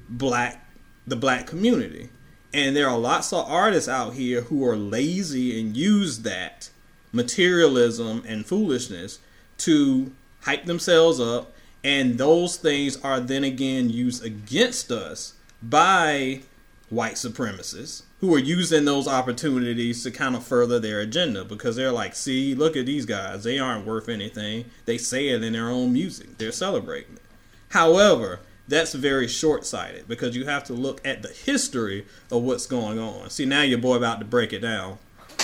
black 0.09 0.65
the 1.05 1.15
black 1.15 1.45
community. 1.45 2.09
And 2.53 2.75
there 2.75 2.89
are 2.89 2.97
lots 2.97 3.31
of 3.31 3.47
artists 3.47 3.87
out 3.87 4.15
here 4.15 4.41
who 4.41 4.65
are 4.65 4.75
lazy 4.75 5.59
and 5.59 5.77
use 5.77 6.19
that 6.23 6.71
materialism 7.11 8.23
and 8.27 8.47
foolishness 8.47 9.19
to 9.59 10.11
hype 10.41 10.65
themselves 10.65 11.19
up 11.19 11.51
and 11.83 12.17
those 12.17 12.57
things 12.57 12.97
are 13.03 13.19
then 13.19 13.43
again 13.43 13.89
used 13.89 14.23
against 14.23 14.91
us 14.91 15.33
by 15.61 16.41
white 16.89 17.15
supremacists 17.15 18.03
who 18.19 18.33
are 18.35 18.39
using 18.39 18.85
those 18.85 19.07
opportunities 19.07 20.03
to 20.03 20.11
kind 20.11 20.35
of 20.35 20.43
further 20.43 20.79
their 20.79 20.99
agenda 20.99 21.45
because 21.45 21.75
they're 21.75 21.91
like, 21.91 22.15
see, 22.15 22.53
look 22.53 22.75
at 22.75 22.85
these 22.85 23.05
guys. 23.05 23.43
They 23.43 23.59
aren't 23.59 23.85
worth 23.85 24.09
anything. 24.09 24.65
They 24.85 24.97
say 24.97 25.29
it 25.29 25.43
in 25.43 25.53
their 25.53 25.69
own 25.69 25.93
music, 25.93 26.37
they're 26.37 26.51
celebrating 26.51 27.15
it. 27.15 27.21
However, 27.69 28.41
that's 28.67 28.93
very 28.93 29.27
short 29.27 29.65
sighted 29.65 30.07
because 30.07 30.35
you 30.35 30.45
have 30.45 30.63
to 30.65 30.73
look 30.73 31.05
at 31.05 31.21
the 31.21 31.29
history 31.29 32.05
of 32.31 32.43
what's 32.43 32.67
going 32.67 32.99
on. 32.99 33.29
See, 33.29 33.45
now 33.45 33.63
your 33.63 33.79
boy 33.79 33.95
about 33.95 34.19
to 34.19 34.25
break 34.25 34.53
it 34.53 34.59
down. 34.59 34.99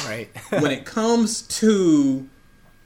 Right. 0.05 0.29
when 0.49 0.71
it 0.71 0.85
comes 0.85 1.41
to 1.43 2.27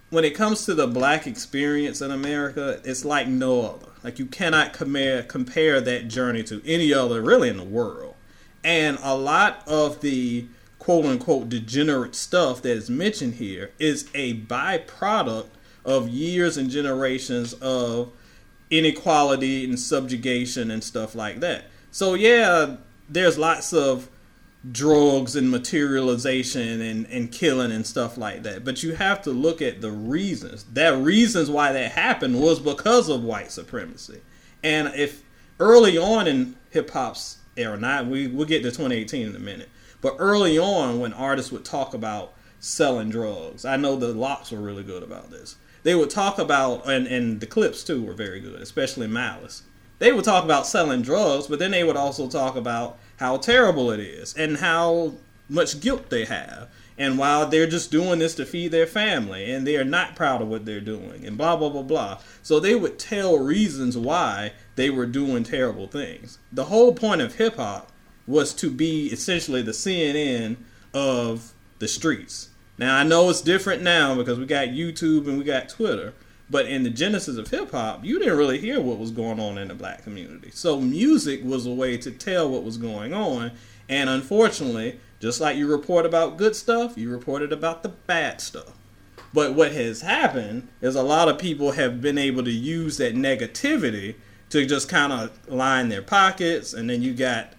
when 0.10 0.24
it 0.24 0.32
comes 0.32 0.66
to 0.66 0.74
the 0.74 0.88
black 0.88 1.28
experience 1.28 2.02
in 2.02 2.10
America, 2.10 2.80
it's 2.84 3.06
like 3.06 3.28
no 3.28 3.62
other. 3.62 3.88
Like 4.04 4.18
you 4.18 4.26
cannot 4.26 4.74
compare 4.74 5.24
compare 5.24 5.82
that 5.82 6.08
journey 6.08 6.44
to 6.44 6.62
any 6.66 6.94
other 6.94 7.22
really 7.22 7.50
in 7.50 7.58
the 7.58 7.64
world. 7.64 8.09
And 8.64 8.98
a 9.02 9.16
lot 9.16 9.64
of 9.68 10.02
the 10.02 10.48
quote 10.80 11.06
unquote 11.06 11.50
degenerate 11.50 12.16
stuff 12.16 12.62
that 12.62 12.72
is 12.72 12.90
mentioned 12.90 13.36
here 13.36 13.72
is 13.80 14.10
a 14.14 14.40
byproduct 14.42 15.50
of 15.86 16.10
years 16.10 16.58
and 16.58 16.70
generations 16.70 17.54
of 17.54 18.12
inequality 18.70 19.66
and 19.66 19.80
subjugation 19.80 20.72
and 20.72 20.84
stuff 20.84 21.16
like 21.16 21.40
that. 21.40 21.66
So 21.92 22.14
yeah, 22.14 22.78
there's 23.10 23.38
lots 23.38 23.74
of 23.74 24.10
drugs 24.72 25.36
and 25.36 25.50
materialization 25.50 26.82
and, 26.82 27.06
and 27.08 27.32
killing 27.32 27.72
and 27.72 27.86
stuff 27.88 28.18
like 28.18 28.44
that. 28.44 28.66
But 28.66 28.84
you 28.84 28.94
have 28.96 29.22
to 29.24 29.32
look 29.32 29.62
at 29.62 29.82
the 29.82 29.92
reasons. 29.92 30.66
That 30.74 30.98
reasons 30.98 31.50
why 31.50 31.72
that 31.72 31.94
happened 31.94 32.40
was 32.40 32.60
because 32.60 33.10
of 33.10 33.24
white 33.24 33.52
supremacy. 33.52 34.22
And 34.64 34.94
if 34.96 35.24
early 35.60 35.98
on 35.98 36.28
in 36.28 36.56
hip 36.70 36.90
hop's 36.92 37.39
era, 37.60 37.78
not 37.78 38.08
we 38.08 38.28
we'll 38.28 38.48
get 38.48 38.64
to 38.64 38.70
2018 38.70 39.28
in 39.28 39.36
a 39.36 39.40
minute, 39.40 39.70
but 40.02 40.16
early 40.20 40.58
on 40.58 41.00
when 41.00 41.14
artists 41.14 41.52
would 41.52 41.66
talk 41.66 41.94
about 41.94 42.34
selling 42.60 43.10
drugs, 43.10 43.66
I 43.66 43.78
know 43.78 43.96
the 43.96 44.14
Lox 44.14 44.52
were 44.52 44.60
really 44.60 44.84
good 44.84 45.04
about 45.04 45.32
this. 45.32 45.56
They 45.84 45.96
would 45.96 46.10
talk 46.10 46.40
about 46.40 46.90
and, 46.90 47.08
and 47.08 47.40
the 47.40 47.48
Clipse 47.48 47.84
too 47.84 48.04
were 48.04 48.14
very 48.14 48.40
good, 48.40 48.62
especially 48.62 49.08
Malice. 49.08 49.64
They 50.00 50.12
would 50.12 50.26
talk 50.26 50.44
about 50.44 50.68
selling 50.68 51.02
drugs, 51.02 51.48
but 51.48 51.60
then 51.60 51.72
they 51.72 51.84
would 51.84 51.98
also 51.98 52.28
talk 52.28 52.56
about 52.56 52.98
how 53.18 53.38
terrible 53.38 53.92
it 53.92 54.00
is 54.00 54.34
and 54.34 54.58
how 54.58 55.14
much 55.50 55.82
guilt 55.82 56.10
they 56.10 56.26
have. 56.26 56.70
And 56.98 57.18
while 57.18 57.48
they're 57.48 57.68
just 57.68 57.92
doing 57.92 58.20
this 58.20 58.36
to 58.36 58.46
feed 58.46 58.72
their 58.72 58.88
family 58.88 59.50
and 59.52 59.66
they 59.66 59.78
are 59.78 59.86
not 59.86 60.18
proud 60.18 60.42
of 60.42 60.50
what 60.50 60.66
they're 60.66 60.82
doing 60.82 61.26
and 61.26 61.38
blah, 61.38 61.56
blah, 61.56 61.70
blah, 61.70 61.82
blah. 61.82 62.20
So 62.44 62.60
they 62.60 62.76
would 62.76 63.00
tell 63.00 63.40
reasons 63.40 63.98
why 63.98 64.52
they 64.80 64.90
were 64.90 65.06
doing 65.06 65.44
terrible 65.44 65.88
things. 65.88 66.40
The 66.54 66.66
whole 66.66 66.94
point 66.94 67.20
of 67.20 67.36
hip 67.36 67.58
hop 67.58 67.92
was 68.26 68.54
to 68.54 68.72
be 68.72 69.08
essentially 69.08 69.62
the 69.62 69.72
CNN 69.72 70.56
of 70.94 71.54
the 71.80 71.88
streets. 71.88 72.50
Now, 72.78 72.96
I 72.96 73.04
know 73.04 73.30
it's 73.30 73.42
different 73.42 73.84
now 73.84 74.16
because 74.16 74.40
we 74.40 74.46
got 74.46 74.70
YouTube 74.70 75.28
and 75.28 75.38
we 75.38 75.44
got 75.44 75.68
Twitter. 75.68 76.14
But 76.50 76.66
in 76.68 76.84
the 76.84 76.90
genesis 76.90 77.38
of 77.38 77.50
hip 77.50 77.72
hop, 77.72 78.06
you 78.06 78.20
didn't 78.20 78.38
really 78.38 78.58
hear 78.58 78.80
what 78.80 78.98
was 78.98 79.12
going 79.12 79.40
on 79.40 79.58
in 79.58 79.68
the 79.68 79.76
black 79.76 80.04
community. 80.04 80.50
So 80.52 80.80
music 80.80 81.42
was 81.44 81.66
a 81.66 81.74
way 81.74 81.98
to 81.98 82.10
tell 82.10 82.50
what 82.50 82.64
was 82.64 82.78
going 82.78 83.14
on. 83.14 83.52
And 83.90 84.10
unfortunately, 84.10 85.00
just 85.20 85.42
like 85.42 85.58
you 85.58 85.68
report 85.68 86.06
about 86.06 86.38
good 86.38 86.56
stuff, 86.56 86.98
you 86.98 87.12
reported 87.12 87.52
about 87.52 87.84
the 87.84 87.90
bad 87.90 88.40
stuff. 88.40 88.72
But 89.34 89.54
what 89.54 89.74
has 89.74 90.02
happened 90.02 90.70
is 90.82 90.96
a 90.96 91.04
lot 91.04 91.28
of 91.28 91.38
people 91.38 91.74
have 91.74 92.02
been 92.02 92.18
able 92.18 92.44
to 92.46 92.52
use 92.52 92.98
that 92.98 93.14
negativity 93.14 94.16
to 94.50 94.66
just 94.66 94.90
kind 94.90 95.14
of 95.14 95.32
line 95.48 95.90
their 95.90 96.02
pockets. 96.02 96.74
And 96.74 96.90
then 96.90 97.02
you 97.02 97.14
got 97.14 97.54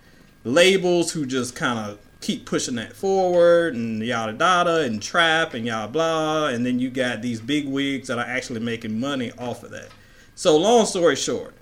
labels 0.45 1.13
who 1.13 1.27
just 1.27 1.55
kind 1.55 1.79
of 1.79 1.99
keep 2.21 2.45
pushing 2.45 2.75
that 2.75 2.95
forward 2.95 3.75
and 3.75 4.03
yada 4.03 4.37
yada 4.39 4.83
and 4.83 5.03
trap 5.03 5.55
and 5.55 5.67
yada 5.67 5.91
blah 5.91 6.49
and 6.49 6.65
then 6.65 6.79
you 6.79 6.91
got 6.91 7.23
these 7.23 7.41
big 7.41 7.67
wigs 7.67 8.09
that 8.09 8.19
are 8.19 8.27
actually 8.27 8.61
making 8.61 8.99
money 8.99 9.33
off 9.39 9.63
of 9.63 9.71
that 9.71 9.89
so 10.35 10.57
long 10.57 10.85
story 10.85 11.17
short 11.17 11.55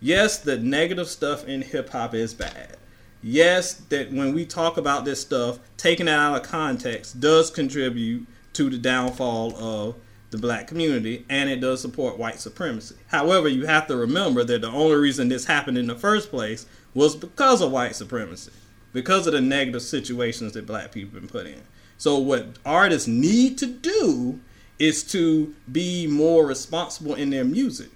yes 0.00 0.38
the 0.38 0.58
negative 0.58 1.08
stuff 1.08 1.46
in 1.46 1.62
hip-hop 1.62 2.14
is 2.14 2.34
bad 2.34 2.76
yes 3.22 3.74
that 3.74 4.12
when 4.12 4.34
we 4.34 4.44
talk 4.44 4.76
about 4.76 5.04
this 5.04 5.20
stuff 5.20 5.58
taking 5.78 6.08
it 6.08 6.12
out 6.12 6.36
of 6.36 6.42
context 6.42 7.18
does 7.20 7.50
contribute 7.50 8.26
to 8.52 8.68
the 8.68 8.78
downfall 8.78 9.56
of 9.56 9.94
the 10.32 10.38
black 10.38 10.66
community 10.66 11.24
and 11.28 11.48
it 11.48 11.60
does 11.60 11.80
support 11.80 12.18
white 12.18 12.40
supremacy 12.40 12.96
however 13.08 13.48
you 13.48 13.66
have 13.66 13.86
to 13.86 13.94
remember 13.94 14.42
that 14.42 14.60
the 14.62 14.68
only 14.68 14.96
reason 14.96 15.28
this 15.28 15.44
happened 15.44 15.78
in 15.78 15.86
the 15.86 15.94
first 15.94 16.30
place 16.30 16.66
was 16.94 17.14
because 17.14 17.60
of 17.60 17.70
white 17.70 17.94
supremacy 17.94 18.50
because 18.92 19.26
of 19.26 19.32
the 19.32 19.40
negative 19.40 19.82
situations 19.82 20.52
that 20.52 20.66
black 20.66 20.92
people 20.92 21.12
have 21.12 21.22
been 21.22 21.28
put 21.28 21.46
in. 21.46 21.62
So 21.98 22.18
what 22.18 22.58
artists 22.64 23.08
need 23.08 23.58
to 23.58 23.66
do 23.66 24.40
is 24.78 25.04
to 25.04 25.54
be 25.70 26.06
more 26.06 26.46
responsible 26.46 27.14
in 27.14 27.30
their 27.30 27.44
music. 27.44 27.90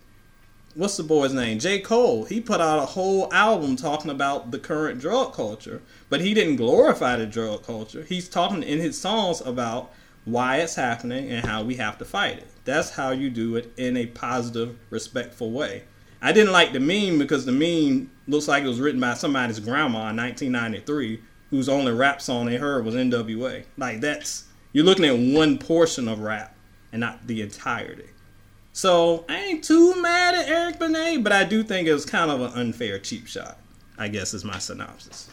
What's 0.75 0.97
the 0.97 1.03
boy's 1.03 1.33
name? 1.33 1.59
J. 1.59 1.81
Cole. 1.81 2.25
He 2.25 2.41
put 2.41 2.61
out 2.61 2.79
a 2.79 2.87
whole 2.87 3.33
album 3.33 3.77
talking 3.77 4.11
about 4.11 4.51
the 4.51 4.59
current 4.59 5.01
drug 5.01 5.33
culture, 5.33 5.81
but 6.11 6.21
he 6.21 6.35
didn't 6.35 6.57
glorify 6.57 7.17
the 7.17 7.27
drug 7.27 7.65
culture. 7.65 8.03
He's 8.03 8.29
talking 8.29 8.63
in 8.63 8.79
his 8.79 9.01
songs 9.01 9.41
about 9.41 9.93
why 10.27 10.59
it's 10.59 10.75
happening 10.75 11.31
and 11.31 11.47
how 11.47 11.63
we 11.63 11.77
have 11.77 11.97
to 11.99 12.05
fight 12.05 12.39
it. 12.39 12.49
That's 12.65 12.91
how 12.91 13.13
you 13.13 13.31
do 13.31 13.57
it 13.57 13.73
in 13.79 13.97
a 13.97 14.07
positive, 14.07 14.77
respectful 14.91 15.53
way. 15.53 15.85
I 16.21 16.33
didn't 16.33 16.53
like 16.53 16.73
the 16.73 16.81
meme 16.81 17.19
because 17.19 17.47
the 17.47 17.53
meme 17.53 18.11
looks 18.27 18.49
like 18.49 18.65
it 18.65 18.69
was 18.69 18.81
written 18.81 19.01
by 19.01 19.15
somebody's 19.15 19.61
grandma 19.61 20.11
in 20.11 20.17
1993, 20.17 21.23
whose 21.51 21.69
only 21.69 21.93
rap 21.93 22.21
song 22.21 22.47
they 22.47 22.57
heard 22.57 22.85
was 22.85 22.97
NWA. 22.97 23.65
Like 23.79 24.01
that's 24.01 24.45
you're 24.73 24.85
looking 24.85 25.05
at 25.05 25.17
one 25.17 25.59
portion 25.59 26.09
of 26.09 26.19
rap 26.19 26.55
and 26.91 27.01
not 27.01 27.27
the 27.27 27.41
entirety. 27.41 28.11
So 28.73 29.25
I 29.29 29.37
ain't 29.37 29.65
too 29.65 30.01
mad 30.03 30.35
at 30.35 30.49
Eric 30.49 30.79
Benet, 30.79 31.19
but 31.19 31.33
I 31.33 31.45
do 31.45 31.63
think 31.63 31.87
it 31.87 31.95
was 31.95 32.05
kind 32.05 32.31
of 32.31 32.41
an 32.41 32.53
unfair 32.53 32.99
cheap 32.99 33.27
shot. 33.27 33.59
I 33.97 34.09
guess 34.09 34.35
is 34.35 34.45
my 34.45 34.59
synopsis. 34.59 35.31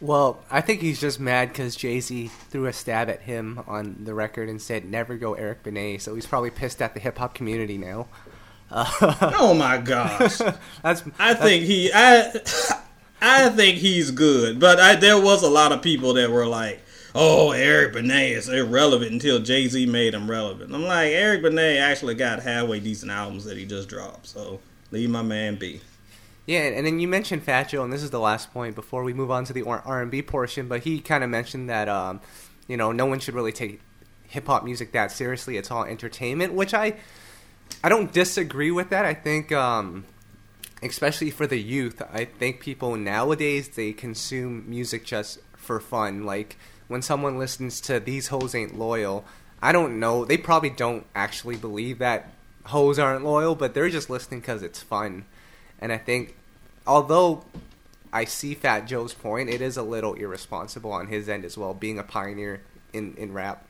Well, 0.00 0.42
I 0.50 0.60
think 0.60 0.80
he's 0.80 1.00
just 1.00 1.20
mad 1.20 1.48
because 1.48 1.76
Jay 1.76 2.00
Z 2.00 2.28
threw 2.28 2.66
a 2.66 2.72
stab 2.72 3.08
at 3.08 3.22
him 3.22 3.62
on 3.66 4.04
the 4.04 4.14
record 4.14 4.48
and 4.48 4.60
said 4.60 4.84
never 4.84 5.16
go 5.16 5.34
Eric 5.34 5.62
Benet. 5.62 5.98
So 5.98 6.14
he's 6.14 6.26
probably 6.26 6.50
pissed 6.50 6.82
at 6.82 6.94
the 6.94 7.00
hip 7.00 7.18
hop 7.18 7.34
community 7.34 7.78
now. 7.78 8.08
oh 8.70 9.54
my 9.56 9.78
gosh! 9.78 10.38
that's, 10.82 11.04
I 11.18 11.34
think 11.34 11.64
he 11.64 11.90
I 11.92 12.40
I 13.20 13.48
think 13.50 13.78
he's 13.78 14.10
good, 14.10 14.58
but 14.58 14.80
I, 14.80 14.96
there 14.96 15.20
was 15.20 15.42
a 15.42 15.48
lot 15.48 15.72
of 15.72 15.80
people 15.80 16.14
that 16.14 16.30
were 16.30 16.46
like, 16.46 16.80
"Oh, 17.14 17.52
Eric 17.52 17.92
Benet 17.92 18.32
is 18.32 18.48
irrelevant 18.48 19.12
until 19.12 19.38
Jay 19.38 19.68
Z 19.68 19.86
made 19.86 20.12
him 20.12 20.30
relevant." 20.30 20.74
I'm 20.74 20.84
like, 20.84 21.12
Eric 21.12 21.42
Benet 21.42 21.78
actually 21.78 22.14
got 22.16 22.42
halfway 22.42 22.80
decent 22.80 23.12
albums 23.12 23.44
that 23.44 23.56
he 23.56 23.64
just 23.64 23.88
dropped, 23.88 24.26
so 24.26 24.60
leave 24.90 25.10
my 25.10 25.22
man 25.22 25.56
be. 25.56 25.80
Yeah, 26.46 26.60
and 26.60 26.86
then 26.86 27.00
you 27.00 27.08
mentioned 27.08 27.42
Fat 27.42 27.70
Joe, 27.70 27.84
and 27.84 27.92
this 27.92 28.02
is 28.02 28.10
the 28.10 28.20
last 28.20 28.52
point 28.52 28.74
before 28.74 29.02
we 29.02 29.14
move 29.14 29.30
on 29.30 29.44
to 29.46 29.52
the 29.52 29.62
R 29.62 30.02
and 30.02 30.10
B 30.10 30.20
portion. 30.20 30.68
But 30.68 30.82
he 30.82 31.00
kind 31.00 31.24
of 31.24 31.30
mentioned 31.30 31.70
that 31.70 31.88
um, 31.88 32.20
you 32.68 32.76
know 32.76 32.92
no 32.92 33.06
one 33.06 33.18
should 33.20 33.34
really 33.34 33.52
take 33.52 33.80
hip 34.24 34.46
hop 34.46 34.64
music 34.64 34.92
that 34.92 35.10
seriously. 35.10 35.56
It's 35.56 35.70
all 35.70 35.84
entertainment, 35.84 36.52
which 36.52 36.74
I 36.74 36.96
I 37.82 37.88
don't 37.88 38.12
disagree 38.12 38.70
with 38.70 38.90
that. 38.90 39.06
I 39.06 39.14
think, 39.14 39.52
um, 39.52 40.04
especially 40.82 41.30
for 41.30 41.46
the 41.46 41.60
youth, 41.60 42.02
I 42.12 42.26
think 42.26 42.60
people 42.60 42.96
nowadays 42.96 43.70
they 43.70 43.92
consume 43.92 44.68
music 44.68 45.04
just 45.04 45.38
for 45.56 45.80
fun. 45.80 46.24
Like 46.24 46.58
when 46.88 47.00
someone 47.00 47.38
listens 47.38 47.80
to 47.82 48.00
"These 48.00 48.28
Hoes 48.28 48.54
Ain't 48.54 48.78
Loyal," 48.78 49.24
I 49.62 49.72
don't 49.72 49.98
know. 49.98 50.26
They 50.26 50.36
probably 50.36 50.70
don't 50.70 51.06
actually 51.14 51.56
believe 51.56 52.00
that 52.00 52.30
hoes 52.66 52.98
aren't 52.98 53.24
loyal, 53.24 53.54
but 53.54 53.72
they're 53.72 53.88
just 53.88 54.10
listening 54.10 54.40
because 54.40 54.62
it's 54.62 54.82
fun. 54.82 55.24
And 55.84 55.92
I 55.92 55.98
think, 55.98 56.34
although 56.86 57.44
I 58.10 58.24
see 58.24 58.54
Fat 58.54 58.86
Joe's 58.86 59.12
point, 59.12 59.50
it 59.50 59.60
is 59.60 59.76
a 59.76 59.82
little 59.82 60.14
irresponsible 60.14 60.90
on 60.90 61.08
his 61.08 61.28
end 61.28 61.44
as 61.44 61.58
well, 61.58 61.74
being 61.74 61.98
a 61.98 62.02
pioneer 62.02 62.62
in 62.94 63.14
in 63.18 63.34
rap. 63.34 63.66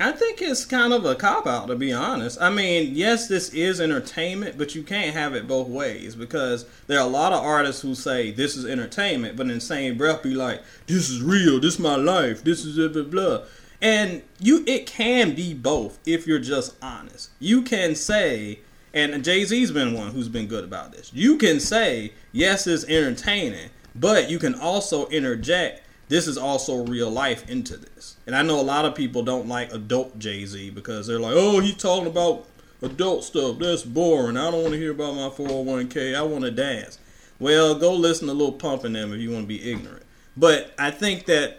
I 0.00 0.10
think 0.10 0.42
it's 0.42 0.64
kind 0.64 0.92
of 0.92 1.04
a 1.04 1.14
cop 1.14 1.46
out, 1.46 1.68
to 1.68 1.76
be 1.76 1.92
honest. 1.92 2.40
I 2.40 2.50
mean, 2.50 2.96
yes, 2.96 3.28
this 3.28 3.54
is 3.54 3.80
entertainment, 3.80 4.58
but 4.58 4.74
you 4.74 4.82
can't 4.82 5.14
have 5.14 5.32
it 5.36 5.46
both 5.46 5.68
ways 5.68 6.16
because 6.16 6.66
there 6.88 6.98
are 6.98 7.06
a 7.06 7.10
lot 7.10 7.32
of 7.32 7.44
artists 7.44 7.82
who 7.82 7.94
say 7.94 8.32
this 8.32 8.56
is 8.56 8.66
entertainment, 8.66 9.36
but 9.36 9.46
in 9.46 9.54
the 9.54 9.60
same 9.60 9.96
breath 9.96 10.24
be 10.24 10.34
like, 10.34 10.60
"This 10.88 11.08
is 11.08 11.22
real. 11.22 11.60
This 11.60 11.74
is 11.74 11.80
my 11.80 11.94
life. 11.94 12.42
This 12.42 12.64
is 12.64 12.74
blah 12.74 12.88
blah 12.88 13.04
blah." 13.04 13.44
And 13.80 14.22
you, 14.40 14.64
it 14.66 14.88
can 14.88 15.36
be 15.36 15.54
both 15.54 16.00
if 16.04 16.26
you're 16.26 16.40
just 16.40 16.74
honest. 16.82 17.30
You 17.38 17.62
can 17.62 17.94
say, 17.94 18.58
and 18.94 19.22
Jay 19.24 19.44
Z's 19.44 19.70
been 19.70 19.94
one 19.94 20.12
who's 20.12 20.28
been 20.28 20.46
good 20.46 20.64
about 20.64 20.92
this. 20.92 21.10
You 21.12 21.36
can 21.36 21.60
say, 21.60 22.12
yes, 22.32 22.66
it's 22.66 22.84
entertaining, 22.84 23.70
but 23.94 24.30
you 24.30 24.38
can 24.38 24.54
also 24.54 25.06
interject 25.08 25.82
this 26.08 26.26
is 26.26 26.38
also 26.38 26.86
real 26.86 27.10
life 27.10 27.48
into 27.50 27.76
this. 27.76 28.16
And 28.26 28.34
I 28.34 28.42
know 28.42 28.58
a 28.58 28.62
lot 28.62 28.86
of 28.86 28.94
people 28.94 29.22
don't 29.22 29.46
like 29.46 29.72
adult 29.72 30.18
Jay 30.18 30.44
Z 30.46 30.70
because 30.70 31.06
they're 31.06 31.20
like, 31.20 31.34
oh, 31.36 31.60
he's 31.60 31.76
talking 31.76 32.06
about 32.06 32.46
adult 32.82 33.24
stuff. 33.24 33.58
That's 33.58 33.82
boring. 33.82 34.36
I 34.36 34.50
don't 34.50 34.62
want 34.62 34.72
to 34.72 34.78
hear 34.78 34.92
about 34.92 35.14
my 35.14 35.28
401k. 35.28 36.16
I 36.16 36.22
want 36.22 36.44
to 36.44 36.50
dance. 36.50 36.98
Well, 37.38 37.74
go 37.74 37.92
listen 37.92 38.26
to 38.28 38.34
Lil 38.34 38.52
Pump 38.52 38.84
and 38.84 38.96
them 38.96 39.12
if 39.12 39.20
you 39.20 39.30
want 39.30 39.44
to 39.44 39.48
be 39.48 39.70
ignorant. 39.70 40.02
But 40.36 40.72
I 40.78 40.90
think 40.90 41.26
that 41.26 41.58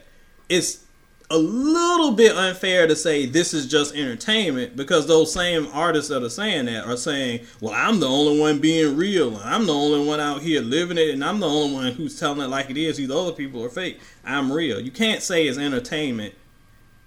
it's 0.49 0.83
a 1.31 1.37
little 1.37 2.11
bit 2.11 2.35
unfair 2.35 2.87
to 2.87 2.95
say 2.95 3.27
this 3.27 3.53
is 3.53 3.67
just 3.67 3.93
entertainment 3.93 4.75
because 4.75 5.05
those 5.05 5.31
same 5.31 5.67
artists 5.73 6.09
that 6.09 6.23
are 6.23 6.29
saying 6.29 6.65
that 6.65 6.85
are 6.85 6.97
saying, 6.97 7.45
well, 7.61 7.73
I'm 7.73 7.99
the 7.99 8.07
only 8.07 8.39
one 8.39 8.59
being 8.59 8.97
real. 8.97 9.37
I'm 9.37 9.67
the 9.67 9.73
only 9.73 10.07
one 10.07 10.19
out 10.19 10.41
here 10.41 10.61
living 10.61 10.97
it, 10.97 11.09
and 11.09 11.23
I'm 11.23 11.39
the 11.39 11.47
only 11.47 11.73
one 11.73 11.91
who's 11.91 12.19
telling 12.19 12.41
it 12.41 12.47
like 12.47 12.71
it 12.71 12.77
is. 12.77 12.97
These 12.97 13.11
other 13.11 13.31
people 13.31 13.63
are 13.63 13.69
fake. 13.69 13.99
I'm 14.25 14.51
real. 14.51 14.79
You 14.79 14.89
can't 14.89 15.21
say 15.21 15.45
it's 15.45 15.59
entertainment 15.59 16.33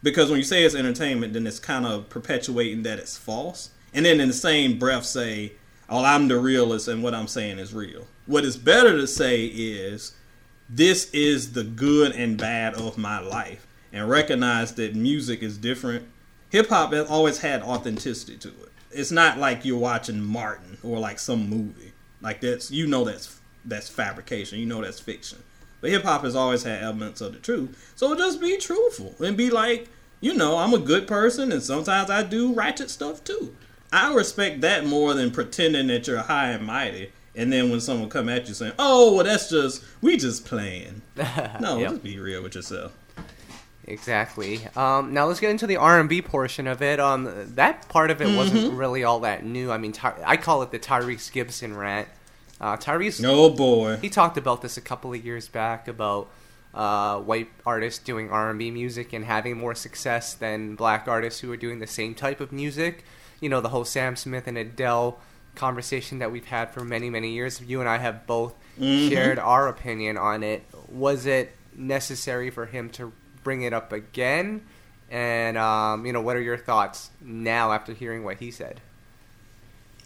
because 0.04 0.30
when 0.30 0.38
you 0.38 0.44
say 0.44 0.62
it's 0.62 0.76
entertainment, 0.76 1.32
then 1.32 1.46
it's 1.46 1.58
kind 1.58 1.84
of 1.84 2.08
perpetuating 2.08 2.84
that 2.84 3.00
it's 3.00 3.16
false. 3.16 3.70
And 3.92 4.06
then 4.06 4.20
in 4.20 4.28
the 4.28 4.34
same 4.34 4.78
breath 4.78 5.04
say, 5.04 5.54
oh, 5.88 6.04
I'm 6.04 6.28
the 6.28 6.38
realist 6.38 6.86
and 6.86 7.02
what 7.02 7.14
I'm 7.14 7.28
saying 7.28 7.58
is 7.58 7.74
real. 7.74 8.06
What 8.26 8.44
is 8.44 8.56
better 8.56 8.96
to 8.96 9.06
say 9.08 9.46
is, 9.46 10.12
this 10.68 11.10
is 11.10 11.52
the 11.52 11.64
good 11.64 12.12
and 12.12 12.38
bad 12.38 12.74
of 12.74 12.96
my 12.96 13.18
life 13.18 13.66
and 13.92 14.08
recognize 14.08 14.74
that 14.74 14.94
music 14.94 15.42
is 15.42 15.58
different. 15.58 16.06
Hip 16.50 16.68
hop 16.68 16.92
has 16.92 17.08
always 17.08 17.38
had 17.38 17.62
authenticity 17.62 18.36
to 18.38 18.48
it. 18.48 18.72
It's 18.90 19.10
not 19.10 19.38
like 19.38 19.64
you're 19.64 19.78
watching 19.78 20.22
Martin 20.22 20.78
or 20.82 20.98
like 20.98 21.18
some 21.18 21.48
movie. 21.48 21.92
Like 22.20 22.40
that's 22.40 22.70
you 22.70 22.86
know 22.86 23.04
that's 23.04 23.38
that's 23.64 23.88
fabrication. 23.88 24.58
You 24.58 24.66
know 24.66 24.82
that's 24.82 25.00
fiction. 25.00 25.38
But 25.80 25.90
hip 25.90 26.04
hop 26.04 26.22
has 26.22 26.36
always 26.36 26.62
had 26.62 26.82
elements 26.82 27.20
of 27.20 27.32
the 27.32 27.38
truth. 27.40 27.92
So 27.96 28.14
just 28.16 28.40
be 28.40 28.56
truthful 28.56 29.14
and 29.18 29.36
be 29.36 29.50
like, 29.50 29.88
you 30.20 30.34
know, 30.34 30.58
I'm 30.58 30.74
a 30.74 30.78
good 30.78 31.08
person 31.08 31.50
and 31.50 31.62
sometimes 31.62 32.08
I 32.08 32.22
do 32.22 32.52
ratchet 32.52 32.90
stuff 32.90 33.24
too. 33.24 33.56
I 33.92 34.14
respect 34.14 34.60
that 34.62 34.86
more 34.86 35.12
than 35.12 35.32
pretending 35.32 35.88
that 35.88 36.06
you're 36.06 36.18
high 36.18 36.50
and 36.50 36.64
mighty. 36.64 37.12
And 37.34 37.52
then 37.52 37.70
when 37.70 37.80
someone 37.80 38.10
come 38.10 38.28
at 38.28 38.46
you 38.46 38.54
saying, 38.54 38.74
"Oh, 38.78 39.14
well, 39.14 39.24
that's 39.24 39.48
just 39.48 39.82
we 40.02 40.16
just 40.18 40.44
playing," 40.44 41.00
no, 41.60 41.78
yep. 41.78 41.90
just 41.90 42.02
be 42.02 42.18
real 42.18 42.42
with 42.42 42.54
yourself. 42.54 42.92
Exactly. 43.92 44.58
Um, 44.74 45.12
now 45.12 45.26
let's 45.26 45.38
get 45.38 45.50
into 45.50 45.66
the 45.66 45.76
R 45.76 46.00
and 46.00 46.08
B 46.08 46.22
portion 46.22 46.66
of 46.66 46.80
it. 46.80 46.98
Um, 46.98 47.30
that 47.56 47.90
part 47.90 48.10
of 48.10 48.22
it 48.22 48.28
mm-hmm. 48.28 48.36
wasn't 48.38 48.72
really 48.72 49.04
all 49.04 49.20
that 49.20 49.44
new. 49.44 49.70
I 49.70 49.76
mean, 49.76 49.92
Ty- 49.92 50.22
I 50.24 50.38
call 50.38 50.62
it 50.62 50.70
the 50.70 50.78
Tyrese 50.78 51.30
Gibson 51.30 51.76
rant. 51.76 52.08
Uh, 52.58 52.78
Tyrese. 52.78 53.22
Oh 53.26 53.50
boy. 53.50 53.98
He 53.98 54.08
talked 54.08 54.38
about 54.38 54.62
this 54.62 54.78
a 54.78 54.80
couple 54.80 55.12
of 55.12 55.22
years 55.22 55.46
back 55.46 55.88
about 55.88 56.30
uh, 56.72 57.18
white 57.18 57.50
artists 57.66 58.02
doing 58.02 58.30
R 58.30 58.48
and 58.48 58.58
B 58.58 58.70
music 58.70 59.12
and 59.12 59.26
having 59.26 59.58
more 59.58 59.74
success 59.74 60.32
than 60.32 60.74
black 60.74 61.06
artists 61.06 61.40
who 61.40 61.52
are 61.52 61.56
doing 61.58 61.78
the 61.78 61.86
same 61.86 62.14
type 62.14 62.40
of 62.40 62.50
music. 62.50 63.04
You 63.40 63.50
know, 63.50 63.60
the 63.60 63.68
whole 63.68 63.84
Sam 63.84 64.16
Smith 64.16 64.46
and 64.46 64.56
Adele 64.56 65.18
conversation 65.54 66.18
that 66.20 66.32
we've 66.32 66.46
had 66.46 66.70
for 66.70 66.82
many, 66.82 67.10
many 67.10 67.32
years. 67.32 67.60
You 67.60 67.80
and 67.80 67.88
I 67.90 67.98
have 67.98 68.26
both 68.26 68.54
mm-hmm. 68.80 69.10
shared 69.10 69.38
our 69.38 69.68
opinion 69.68 70.16
on 70.16 70.42
it. 70.42 70.64
Was 70.88 71.26
it 71.26 71.54
necessary 71.76 72.48
for 72.48 72.64
him 72.64 72.88
to 72.90 73.12
bring 73.42 73.62
it 73.62 73.72
up 73.72 73.92
again? 73.92 74.62
And 75.10 75.58
um, 75.58 76.06
you 76.06 76.12
know, 76.12 76.22
what 76.22 76.36
are 76.36 76.40
your 76.40 76.56
thoughts 76.56 77.10
now 77.20 77.72
after 77.72 77.92
hearing 77.92 78.24
what 78.24 78.38
he 78.38 78.50
said? 78.50 78.80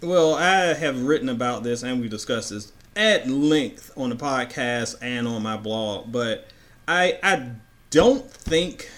Well, 0.02 0.34
I 0.34 0.74
have 0.74 1.02
written 1.02 1.28
about 1.28 1.62
this 1.62 1.82
and 1.82 2.00
we 2.00 2.08
discussed 2.08 2.50
this 2.50 2.72
at 2.94 3.28
length 3.28 3.92
on 3.96 4.10
the 4.10 4.16
podcast 4.16 4.96
and 5.00 5.28
on 5.28 5.42
my 5.42 5.56
blog, 5.56 6.10
but 6.12 6.48
I 6.88 7.18
I 7.22 7.52
don't 7.90 8.30
think 8.30 8.90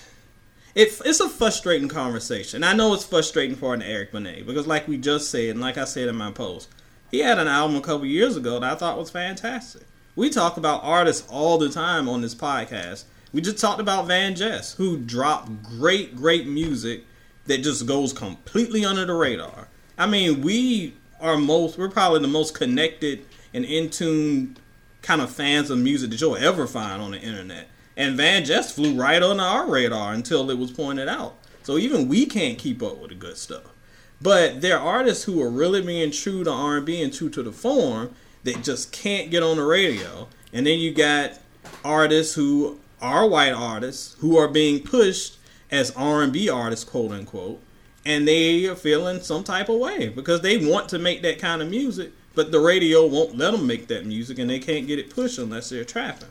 it, 0.74 1.01
it's 1.05 1.20
a 1.20 1.28
frustrating 1.28 1.89
conversation. 1.89 2.62
I 2.62 2.72
know 2.72 2.95
it's 2.95 3.05
frustrating 3.05 3.57
for 3.57 3.74
an 3.74 3.82
Eric 3.82 4.12
Benet 4.12 4.47
because, 4.47 4.66
like 4.66 4.86
we 4.86 4.97
just 4.97 5.30
said, 5.30 5.51
and 5.51 5.61
like 5.61 5.76
I 5.76 5.84
said 5.84 6.09
in 6.09 6.16
my 6.16 6.30
post, 6.30 6.68
he 7.11 7.18
had 7.18 7.39
an 7.39 7.49
album 7.49 7.76
a 7.76 7.80
couple 7.80 8.07
years 8.07 8.36
ago 8.36 8.61
that 8.61 8.72
I 8.72 8.76
thought 8.76 8.99
was 8.99 9.11
fantastic. 9.11 9.82
We 10.14 10.30
talk 10.30 10.57
about 10.57 10.84
artists 10.84 11.26
all 11.28 11.59
the 11.59 11.68
time 11.68 12.09
on 12.09 12.20
this 12.20 12.34
podcast, 12.34 13.05
we 13.39 13.43
just 13.43 13.59
talked 13.59 13.80
about 13.80 14.09
Van 14.09 14.34
Jess, 14.34 14.74
who 14.74 14.99
dropped 14.99 15.62
great, 15.62 16.16
great 16.16 16.49
music 16.49 17.05
that 17.47 17.59
just 17.59 17.86
goes 17.86 18.12
completely 18.12 18.84
under 18.84 19.07
the 19.07 19.14
radar. 19.14 19.68
I 19.97 20.09
mean, 20.09 20.41
we 20.41 20.95
are 21.20 21.39
most, 21.39 21.78
we're 21.78 21.89
probably 21.89 22.18
the 22.18 22.26
most 22.26 22.53
connected 22.53 23.24
and 23.55 23.64
in 23.64 23.91
tune 23.91 24.57
kind 25.03 25.20
of 25.20 25.30
fans 25.30 25.70
of 25.70 25.78
music 25.78 26.11
that 26.11 26.20
you'll 26.20 26.36
ever 26.36 26.66
find 26.66 27.01
on 27.01 27.12
the 27.12 27.20
internet. 27.20 27.68
And 27.97 28.16
Van 28.16 28.45
Jess 28.45 28.74
flew 28.74 29.01
right 29.01 29.22
under 29.22 29.45
our 29.45 29.70
radar 29.70 30.14
until 30.14 30.51
it 30.51 30.59
was 30.59 30.72
pointed 30.72 31.07
out. 31.07 31.36
So 31.62 31.78
even 31.78 32.09
we 32.09 32.26
can't 32.26 32.59
keep 32.59 32.82
up 32.82 32.99
with 32.99 33.11
the 33.11 33.14
good 33.14 33.36
stuff. 33.36 33.72
But 34.20 34.62
there 34.62 34.80
are 34.80 34.84
artists 34.84 35.22
who 35.22 35.41
are 35.41 35.49
really 35.49 35.80
being 35.80 36.11
true 36.11 36.43
to 36.43 36.51
R&B 36.51 37.01
and 37.01 37.14
true 37.14 37.30
to 37.30 37.45
the 37.45 37.53
form 37.53 38.16
that 38.43 38.64
just 38.64 38.91
can't 38.91 39.30
get 39.30 39.45
on 39.45 39.59
the 39.59 39.64
radio. 39.64 40.26
And 40.53 40.66
then 40.66 40.80
you 40.80 40.93
got 40.93 41.34
artists 41.84 42.34
who 42.34 42.80
are 43.01 43.27
white 43.27 43.53
artists 43.53 44.17
who 44.21 44.37
are 44.37 44.49
being 44.49 44.83
pushed 44.83 45.39
as 45.71 45.91
R&B 45.93 46.49
artists, 46.49 46.85
quote 46.85 47.13
unquote, 47.13 47.61
and 48.05 48.27
they 48.27 48.67
are 48.67 48.75
feeling 48.75 49.21
some 49.21 49.45
type 49.45 49.69
of 49.69 49.79
way 49.79 50.09
because 50.09 50.41
they 50.41 50.57
want 50.57 50.89
to 50.89 50.99
make 50.99 51.23
that 51.23 51.39
kind 51.39 51.61
of 51.61 51.69
music, 51.69 52.13
but 52.35 52.51
the 52.51 52.61
radio 52.61 53.07
won't 53.07 53.37
let 53.37 53.53
them 53.53 53.67
make 53.67 53.89
that 53.89 54.07
music, 54.07 54.39
and 54.39 54.49
they 54.49 54.59
can't 54.59 54.87
get 54.87 54.99
it 54.99 55.11
pushed 55.11 55.39
unless 55.39 55.69
they're 55.69 55.85
trapping. 55.85 56.29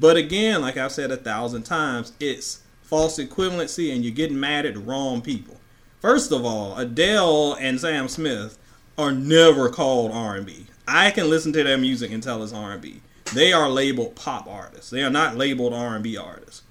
But 0.00 0.16
again, 0.16 0.62
like 0.62 0.76
I've 0.76 0.92
said 0.92 1.10
a 1.10 1.16
thousand 1.16 1.64
times, 1.64 2.12
it's 2.20 2.62
false 2.82 3.18
equivalency, 3.18 3.92
and 3.92 4.04
you're 4.04 4.14
getting 4.14 4.40
mad 4.40 4.64
at 4.64 4.74
the 4.74 4.80
wrong 4.80 5.20
people. 5.20 5.56
First 6.00 6.30
of 6.32 6.44
all, 6.44 6.78
Adele 6.78 7.54
and 7.54 7.80
Sam 7.80 8.08
Smith 8.08 8.58
are 8.96 9.12
never 9.12 9.68
called 9.68 10.12
R&B. 10.12 10.66
I 10.86 11.10
can 11.10 11.28
listen 11.28 11.52
to 11.52 11.64
their 11.64 11.76
music 11.76 12.10
and 12.10 12.22
tell 12.22 12.42
it's 12.42 12.52
R&B. 12.52 13.02
They 13.34 13.52
are 13.52 13.68
labeled 13.68 14.16
pop 14.16 14.46
artists. 14.46 14.90
They 14.90 15.02
are 15.02 15.10
not 15.10 15.36
labeled 15.36 15.74
R&B 15.74 16.16
artists. 16.16 16.62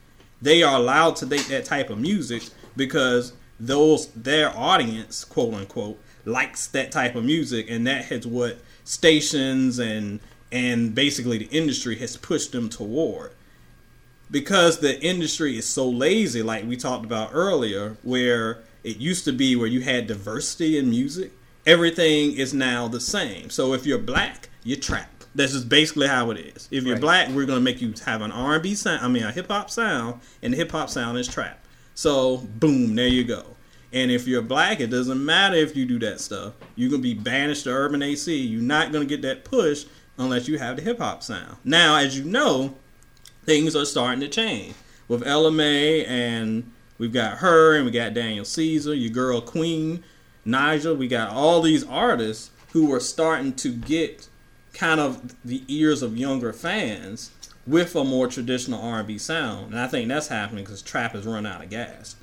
They 0.41 0.63
are 0.63 0.75
allowed 0.75 1.15
to 1.17 1.25
date 1.25 1.47
that 1.49 1.65
type 1.65 1.89
of 1.89 1.99
music 1.99 2.43
because 2.75 3.33
those 3.59 4.07
their 4.09 4.55
audience, 4.55 5.23
quote 5.23 5.53
unquote, 5.53 5.99
likes 6.25 6.67
that 6.67 6.91
type 6.91 7.15
of 7.15 7.23
music, 7.23 7.69
and 7.69 7.87
that 7.87 8.11
is 8.11 8.27
what 8.27 8.59
stations 8.83 9.79
and 9.79 10.19
and 10.51 10.95
basically 10.95 11.37
the 11.37 11.49
industry 11.57 11.97
has 11.97 12.15
pushed 12.17 12.51
them 12.51 12.69
toward. 12.69 13.31
Because 14.29 14.79
the 14.79 15.01
industry 15.01 15.57
is 15.57 15.65
so 15.65 15.89
lazy, 15.89 16.41
like 16.41 16.65
we 16.65 16.75
talked 16.77 17.05
about 17.05 17.31
earlier, 17.33 17.97
where 18.03 18.63
it 18.83 18.97
used 18.97 19.25
to 19.25 19.31
be 19.31 19.55
where 19.55 19.67
you 19.67 19.81
had 19.81 20.07
diversity 20.07 20.77
in 20.77 20.89
music, 20.89 21.31
everything 21.65 22.33
is 22.33 22.53
now 22.53 22.87
the 22.87 22.99
same. 22.99 23.49
So 23.49 23.73
if 23.73 23.85
you're 23.85 23.97
black, 23.97 24.49
you're 24.63 24.79
trap. 24.79 25.16
That's 25.37 25.53
just 25.53 25.69
basically 25.69 26.07
how 26.07 26.31
it 26.31 26.39
is. 26.39 26.67
If 26.71 26.83
you're 26.83 26.95
right. 26.95 27.01
black, 27.01 27.29
we're 27.29 27.45
gonna 27.45 27.61
make 27.61 27.79
you 27.79 27.93
have 28.05 28.23
an 28.23 28.31
R 28.31 28.55
and 28.55 28.63
B 28.63 28.73
sound. 28.73 29.05
I 29.05 29.07
mean, 29.07 29.21
a 29.21 29.31
hip 29.31 29.49
hop 29.49 29.69
sound, 29.69 30.19
and 30.41 30.51
the 30.51 30.57
hip 30.57 30.71
hop 30.71 30.89
sound 30.89 31.15
is 31.19 31.27
trap. 31.27 31.63
So 31.93 32.37
boom, 32.37 32.95
there 32.95 33.07
you 33.07 33.23
go. 33.23 33.43
And 33.93 34.09
if 34.09 34.27
you're 34.27 34.41
black, 34.41 34.79
it 34.79 34.87
doesn't 34.87 35.23
matter 35.23 35.55
if 35.55 35.75
you 35.75 35.85
do 35.85 35.99
that 35.99 36.21
stuff. 36.21 36.53
You're 36.75 36.89
gonna 36.89 37.03
be 37.03 37.13
banished 37.13 37.65
to 37.65 37.69
urban 37.69 38.01
AC. 38.01 38.35
You're 38.35 38.63
not 38.63 38.91
gonna 38.91 39.05
get 39.05 39.21
that 39.21 39.45
push 39.45 39.85
unless 40.17 40.47
you 40.47 40.57
have 40.57 40.77
the 40.77 40.81
hip 40.81 40.97
hop 40.97 41.21
sound. 41.21 41.57
Now, 41.63 41.97
as 41.97 42.17
you 42.17 42.25
know, 42.25 42.73
things 43.45 43.75
are 43.75 43.85
starting 43.85 44.21
to 44.21 44.27
change 44.27 44.73
with 45.07 45.25
Ella 45.25 45.51
Mai, 45.51 46.03
and 46.07 46.71
we've 46.97 47.13
got 47.13 47.37
her, 47.37 47.75
and 47.75 47.85
we 47.85 47.91
got 47.91 48.15
Daniel 48.15 48.43
Caesar, 48.43 48.95
your 48.95 49.11
girl 49.11 49.39
Queen 49.39 50.03
Naija. 50.47 50.97
We 50.97 51.07
got 51.07 51.29
all 51.29 51.61
these 51.61 51.83
artists 51.83 52.49
who 52.73 52.91
are 52.91 52.99
starting 52.99 53.53
to 53.53 53.71
get 53.71 54.29
kind 54.77 54.99
of 54.99 55.35
the 55.43 55.63
ears 55.67 56.03
of 56.03 56.17
younger 56.17 56.53
fans 56.53 57.31
with 57.65 57.95
a 57.95 58.03
more 58.03 58.27
traditional 58.27 58.81
R&B 58.81 59.17
sound, 59.17 59.71
and 59.71 59.79
I 59.79 59.87
think 59.87 60.07
that's 60.07 60.27
happening 60.27 60.63
because 60.63 60.81
trap 60.81 61.13
has 61.13 61.25
run 61.25 61.45
out 61.45 61.63
of 61.63 61.69
gas. 61.69 62.15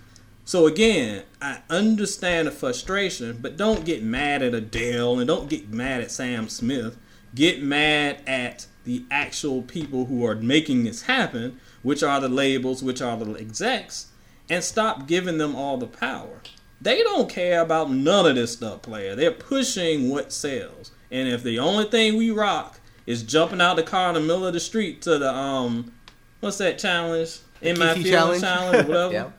So 0.46 0.66
again, 0.66 1.24
I 1.42 1.60
understand 1.68 2.46
the 2.46 2.52
frustration, 2.52 3.38
but 3.40 3.56
don't 3.56 3.84
get 3.84 4.02
mad 4.02 4.42
at 4.42 4.54
Adele 4.54 5.18
and 5.18 5.26
don't 5.26 5.48
get 5.48 5.70
mad 5.70 6.00
at 6.00 6.10
Sam 6.10 6.48
Smith. 6.48 6.96
Get 7.34 7.62
mad 7.62 8.20
at 8.26 8.66
the 8.84 9.04
actual 9.10 9.62
people 9.62 10.06
who 10.06 10.24
are 10.24 10.34
making 10.36 10.84
this 10.84 11.02
happen, 11.02 11.58
which 11.82 12.02
are 12.02 12.20
the 12.20 12.28
labels, 12.28 12.82
which 12.82 13.02
are 13.02 13.16
the 13.16 13.32
execs, 13.34 14.08
and 14.48 14.62
stop 14.62 15.06
giving 15.06 15.38
them 15.38 15.56
all 15.56 15.76
the 15.76 15.86
power. 15.86 16.40
They 16.80 17.02
don't 17.02 17.30
care 17.30 17.60
about 17.60 17.90
none 17.90 18.26
of 18.26 18.36
this 18.36 18.52
stuff, 18.52 18.82
player. 18.82 19.16
They're 19.16 19.30
pushing 19.32 20.10
what 20.10 20.32
sells. 20.32 20.92
And 21.14 21.28
if 21.28 21.44
the 21.44 21.60
only 21.60 21.84
thing 21.84 22.16
we 22.16 22.32
rock 22.32 22.80
is 23.06 23.22
jumping 23.22 23.60
out 23.60 23.76
the 23.76 23.84
car 23.84 24.08
in 24.08 24.14
the 24.14 24.20
middle 24.20 24.44
of 24.44 24.52
the 24.52 24.58
street 24.58 25.00
to 25.02 25.16
the 25.16 25.32
um 25.32 25.92
what's 26.40 26.58
that 26.58 26.76
challenge? 26.76 27.38
In 27.62 27.78
my 27.78 27.94
field 27.94 28.40
challenge, 28.40 28.88
whatever. 28.88 29.12
Yeah. 29.12 29.30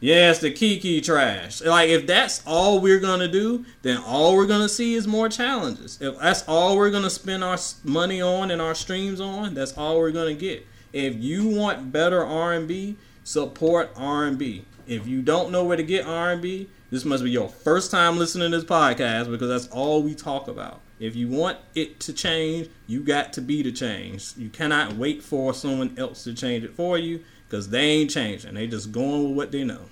Yes, 0.00 0.38
the 0.40 0.50
Kiki 0.50 1.02
trash. 1.02 1.60
Like 1.60 1.90
if 1.90 2.06
that's 2.06 2.42
all 2.46 2.80
we're 2.80 3.00
gonna 3.00 3.28
do, 3.28 3.66
then 3.82 3.98
all 3.98 4.36
we're 4.36 4.46
gonna 4.46 4.70
see 4.70 4.94
is 4.94 5.06
more 5.06 5.28
challenges. 5.28 5.98
If 6.00 6.18
that's 6.18 6.44
all 6.48 6.78
we're 6.78 6.90
gonna 6.90 7.10
spend 7.10 7.44
our 7.44 7.58
money 7.84 8.22
on 8.22 8.50
and 8.50 8.62
our 8.62 8.74
streams 8.74 9.20
on, 9.20 9.52
that's 9.52 9.76
all 9.76 9.98
we're 9.98 10.12
gonna 10.12 10.32
get. 10.34 10.66
If 10.94 11.16
you 11.16 11.46
want 11.46 11.92
better 11.92 12.24
R 12.24 12.54
and 12.54 12.66
B, 12.66 12.96
support 13.22 13.90
R 13.96 14.24
and 14.24 14.38
B. 14.38 14.64
If 14.86 15.06
you 15.06 15.20
don't 15.20 15.50
know 15.52 15.64
where 15.64 15.76
to 15.76 15.82
get 15.82 16.06
R 16.06 16.30
and 16.32 16.40
B, 16.40 16.70
this 16.90 17.04
must 17.04 17.22
be 17.22 17.30
your 17.30 17.50
first 17.50 17.90
time 17.90 18.16
listening 18.16 18.50
to 18.50 18.56
this 18.56 18.64
podcast 18.64 19.30
because 19.30 19.48
that's 19.48 19.66
all 19.74 20.02
we 20.02 20.14
talk 20.14 20.48
about. 20.48 20.80
If 21.00 21.14
you 21.14 21.28
want 21.28 21.58
it 21.74 22.00
to 22.00 22.12
change, 22.12 22.68
you 22.86 23.00
got 23.02 23.32
to 23.34 23.40
be 23.40 23.62
the 23.62 23.70
change. 23.72 24.32
You 24.36 24.48
cannot 24.48 24.94
wait 24.94 25.22
for 25.22 25.54
someone 25.54 25.94
else 25.96 26.24
to 26.24 26.34
change 26.34 26.64
it 26.64 26.74
for 26.74 26.98
you 26.98 27.22
because 27.48 27.68
they 27.70 27.80
ain't 27.82 28.10
changing. 28.10 28.54
They 28.54 28.66
just 28.66 28.90
going 28.92 29.28
with 29.28 29.36
what 29.36 29.52
they 29.52 29.64
know. 29.64 29.82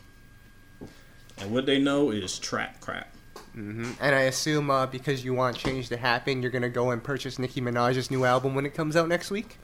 And 1.38 1.52
what 1.52 1.66
they 1.66 1.78
know 1.78 2.10
is 2.10 2.38
trap 2.38 2.80
crap. 2.80 3.12
Mm-hmm. 3.56 3.92
And 4.00 4.14
I 4.14 4.20
assume 4.22 4.70
uh, 4.70 4.86
because 4.86 5.24
you 5.24 5.32
want 5.32 5.56
change 5.56 5.88
to 5.90 5.96
happen, 5.96 6.42
you're 6.42 6.50
gonna 6.50 6.68
go 6.68 6.90
and 6.90 7.02
purchase 7.02 7.38
Nicki 7.38 7.60
Minaj's 7.60 8.10
new 8.10 8.24
album 8.24 8.54
when 8.54 8.66
it 8.66 8.74
comes 8.74 8.96
out 8.96 9.08
next 9.08 9.30
week. 9.30 9.58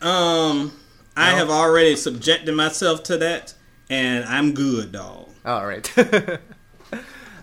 Um, 0.00 0.72
I 1.16 1.30
No? 1.32 1.36
have 1.38 1.50
already 1.50 1.94
subjected 1.94 2.54
myself 2.54 3.02
to 3.04 3.16
that, 3.18 3.54
and 3.88 4.24
I'm 4.24 4.52
good, 4.52 4.92
dog. 4.92 5.28
All 5.44 5.66
right. 5.66 5.92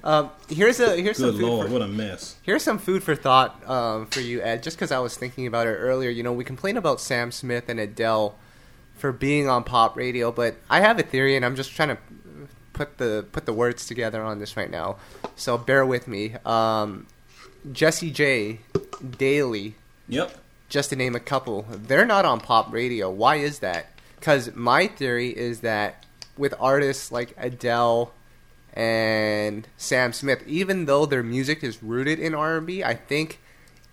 um, 0.04 0.30
here's 0.48 0.80
a 0.80 0.96
here's 1.02 1.18
some 1.18 1.32
Good 1.32 1.40
food 1.40 1.46
lord, 1.50 1.68
for, 1.68 1.74
what 1.74 1.82
a 1.82 1.88
mess. 1.88 2.36
here's 2.42 2.64
some 2.64 2.78
food 2.80 3.04
for 3.04 3.16
thought 3.16 3.68
um, 3.70 4.08
for 4.08 4.22
you, 4.22 4.42
Ed. 4.42 4.64
Just 4.64 4.78
because 4.78 4.92
I 4.92 5.00
was 5.00 5.18
thinking 5.18 5.46
about 5.48 5.68
it 5.68 5.72
earlier, 5.76 6.10
you 6.10 6.24
know, 6.24 6.34
we 6.34 6.44
complain 6.44 6.78
about 6.78 7.00
Sam 7.02 7.32
Smith 7.32 7.68
and 7.70 7.80
Adele 7.80 8.36
for 8.96 9.12
being 9.12 9.48
on 9.48 9.64
pop 9.64 9.96
radio, 9.96 10.32
but 10.32 10.56
I 10.70 10.82
have 10.82 11.00
a 11.00 11.04
theory, 11.04 11.36
and 11.36 11.46
I'm 11.46 11.56
just 11.56 11.72
trying 11.72 11.90
to 11.90 11.98
put 12.74 12.98
the 12.98 13.26
put 13.32 13.46
the 13.46 13.54
words 13.54 13.86
together 13.88 14.22
on 14.24 14.40
this 14.40 14.56
right 14.58 14.70
now. 14.72 14.98
So 15.36 15.58
bear 15.58 15.86
with 15.86 16.08
me. 16.08 16.36
Um, 16.46 17.08
Jessie 17.72 18.12
J, 18.12 18.60
Daley, 19.18 19.76
Yep. 20.08 20.38
just 20.70 20.90
to 20.92 20.96
name 20.96 21.16
a 21.16 21.20
couple, 21.20 21.66
they're 21.70 22.06
not 22.06 22.24
on 22.26 22.40
pop 22.40 22.72
radio. 22.72 23.10
Why 23.10 23.36
is 23.36 23.60
that? 23.60 23.88
Because 24.20 24.54
my 24.56 24.88
theory 24.88 25.30
is 25.30 25.60
that 25.62 26.06
with 26.38 26.54
artists 26.60 27.12
like 27.12 27.34
Adele 27.38 28.14
and 28.74 29.68
Sam 29.78 30.14
Smith, 30.14 30.44
even 30.48 30.86
though 30.86 31.06
their 31.06 31.24
music 31.24 31.64
is 31.64 31.82
rooted 31.82 32.20
in 32.20 32.36
R&B, 32.36 32.84
I 32.84 32.94
think 32.94 33.40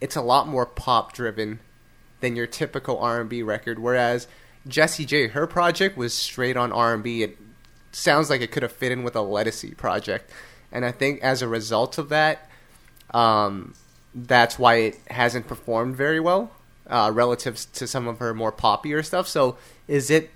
it's 0.00 0.16
a 0.16 0.22
lot 0.22 0.48
more 0.48 0.66
pop 0.66 1.12
driven 1.12 1.60
than 2.20 2.36
your 2.36 2.46
typical 2.46 2.98
R&B 2.98 3.42
record. 3.42 3.78
Whereas 3.78 4.28
Jessie 4.68 5.04
J, 5.04 5.28
her 5.28 5.46
project 5.46 5.96
was 5.96 6.12
straight 6.14 6.56
on 6.56 6.72
R&B. 6.72 7.22
It 7.22 7.38
sounds 7.92 8.30
like 8.30 8.40
it 8.40 8.50
could 8.50 8.62
have 8.62 8.72
fit 8.72 8.92
in 8.92 9.02
with 9.02 9.16
a 9.16 9.20
Ledisi 9.20 9.76
project, 9.76 10.30
and 10.70 10.84
I 10.84 10.92
think 10.92 11.20
as 11.22 11.42
a 11.42 11.48
result 11.48 11.98
of 11.98 12.08
that, 12.10 12.50
um, 13.12 13.74
that's 14.14 14.58
why 14.58 14.76
it 14.76 14.98
hasn't 15.08 15.46
performed 15.46 15.96
very 15.96 16.20
well 16.20 16.50
uh, 16.88 17.10
relative 17.12 17.64
to 17.74 17.86
some 17.86 18.06
of 18.08 18.18
her 18.18 18.34
more 18.34 18.52
poppier 18.52 19.04
stuff. 19.04 19.28
So, 19.28 19.56
is 19.88 20.10
it 20.10 20.30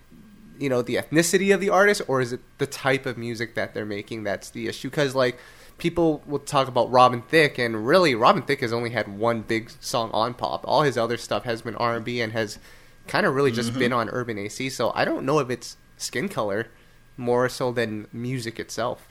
you 0.60 0.68
know 0.68 0.82
the 0.82 0.96
ethnicity 0.96 1.52
of 1.52 1.60
the 1.60 1.70
artist, 1.70 2.02
or 2.06 2.20
is 2.20 2.32
it 2.32 2.40
the 2.58 2.66
type 2.66 3.06
of 3.06 3.16
music 3.16 3.54
that 3.54 3.74
they're 3.74 3.86
making 3.86 4.24
that's 4.24 4.50
the 4.50 4.68
issue? 4.68 4.90
Because 4.90 5.14
like 5.14 5.38
people 5.78 6.22
will 6.26 6.38
talk 6.38 6.68
about 6.68 6.90
Robin 6.90 7.22
Thicke, 7.22 7.58
and 7.58 7.86
really 7.86 8.14
Robin 8.14 8.42
Thicke 8.42 8.60
has 8.60 8.72
only 8.72 8.90
had 8.90 9.08
one 9.08 9.40
big 9.40 9.70
song 9.80 10.10
on 10.12 10.34
pop. 10.34 10.64
All 10.68 10.82
his 10.82 10.98
other 10.98 11.16
stuff 11.16 11.44
has 11.44 11.62
been 11.62 11.74
R 11.76 11.96
and 11.96 12.04
B 12.04 12.20
and 12.20 12.32
has 12.32 12.58
kind 13.06 13.26
of 13.26 13.34
really 13.34 13.50
just 13.50 13.70
mm-hmm. 13.70 13.78
been 13.78 13.92
on 13.92 14.08
urban 14.10 14.38
AC. 14.38 14.68
So 14.70 14.92
I 14.94 15.04
don't 15.04 15.24
know 15.24 15.38
if 15.38 15.50
it's 15.50 15.76
skin 15.96 16.28
color 16.28 16.68
more 17.16 17.48
so 17.48 17.72
than 17.72 18.06
music 18.12 18.60
itself. 18.60 19.06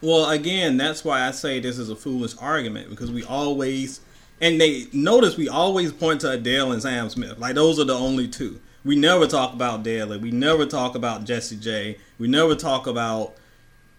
Well, 0.00 0.30
again, 0.30 0.76
that's 0.76 1.04
why 1.04 1.26
I 1.26 1.32
say 1.32 1.58
this 1.58 1.78
is 1.78 1.90
a 1.90 1.96
foolish 1.96 2.34
argument 2.38 2.90
because 2.90 3.10
we 3.10 3.24
always, 3.24 4.00
and 4.40 4.60
they 4.60 4.86
notice 4.92 5.36
we 5.36 5.48
always 5.48 5.92
point 5.92 6.20
to 6.20 6.30
Adele 6.30 6.72
and 6.72 6.82
Sam 6.82 7.08
Smith. 7.10 7.38
Like 7.38 7.54
those 7.54 7.80
are 7.80 7.84
the 7.84 7.94
only 7.94 8.28
two. 8.28 8.60
We 8.86 8.94
never 8.96 9.26
talk 9.26 9.52
about 9.52 9.82
Daley. 9.82 10.16
We 10.18 10.30
never 10.30 10.64
talk 10.64 10.94
about 10.94 11.24
Jessie 11.24 11.56
J. 11.56 11.98
We 12.18 12.28
never 12.28 12.54
talk 12.54 12.86
about. 12.86 13.34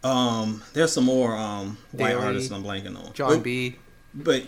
Um, 0.04 0.64
there's 0.74 0.94
some 0.94 1.04
more 1.06 1.36
um 1.36 1.78
white 1.92 2.10
Daley, 2.12 2.24
artists 2.26 2.52
I'm 2.52 2.64
blanking 2.64 2.98
on. 2.98 3.12
John 3.14 3.30
But- 3.36 3.44
B. 3.44 3.76
but 4.14 4.44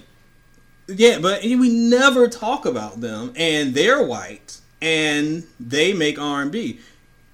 yeah, 0.87 1.19
but 1.19 1.43
we 1.43 1.69
never 1.69 2.27
talk 2.27 2.65
about 2.65 3.01
them, 3.01 3.33
and 3.35 3.73
they're 3.73 4.01
white, 4.01 4.59
and 4.81 5.43
they 5.59 5.91
make 5.93 6.17
R 6.17 6.41
and 6.41 6.51
B. 6.51 6.79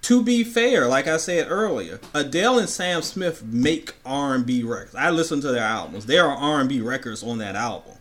To 0.02 0.22
be 0.22 0.44
fair, 0.44 0.86
like 0.88 1.06
I 1.06 1.16
said 1.16 1.46
earlier, 1.50 2.00
Adele 2.14 2.58
and 2.60 2.68
Sam 2.68 3.02
Smith 3.02 3.42
make 3.44 3.94
R 4.04 4.34
and 4.34 4.44
B 4.46 4.62
records. 4.62 4.94
I 4.94 5.10
listen 5.10 5.40
to 5.42 5.52
their 5.52 5.64
albums. 5.64 6.06
There 6.06 6.24
are 6.28 6.36
R 6.36 6.60
and 6.60 6.68
B 6.68 6.80
records 6.80 7.22
on 7.22 7.38
that 7.38 7.54
album 7.56 7.94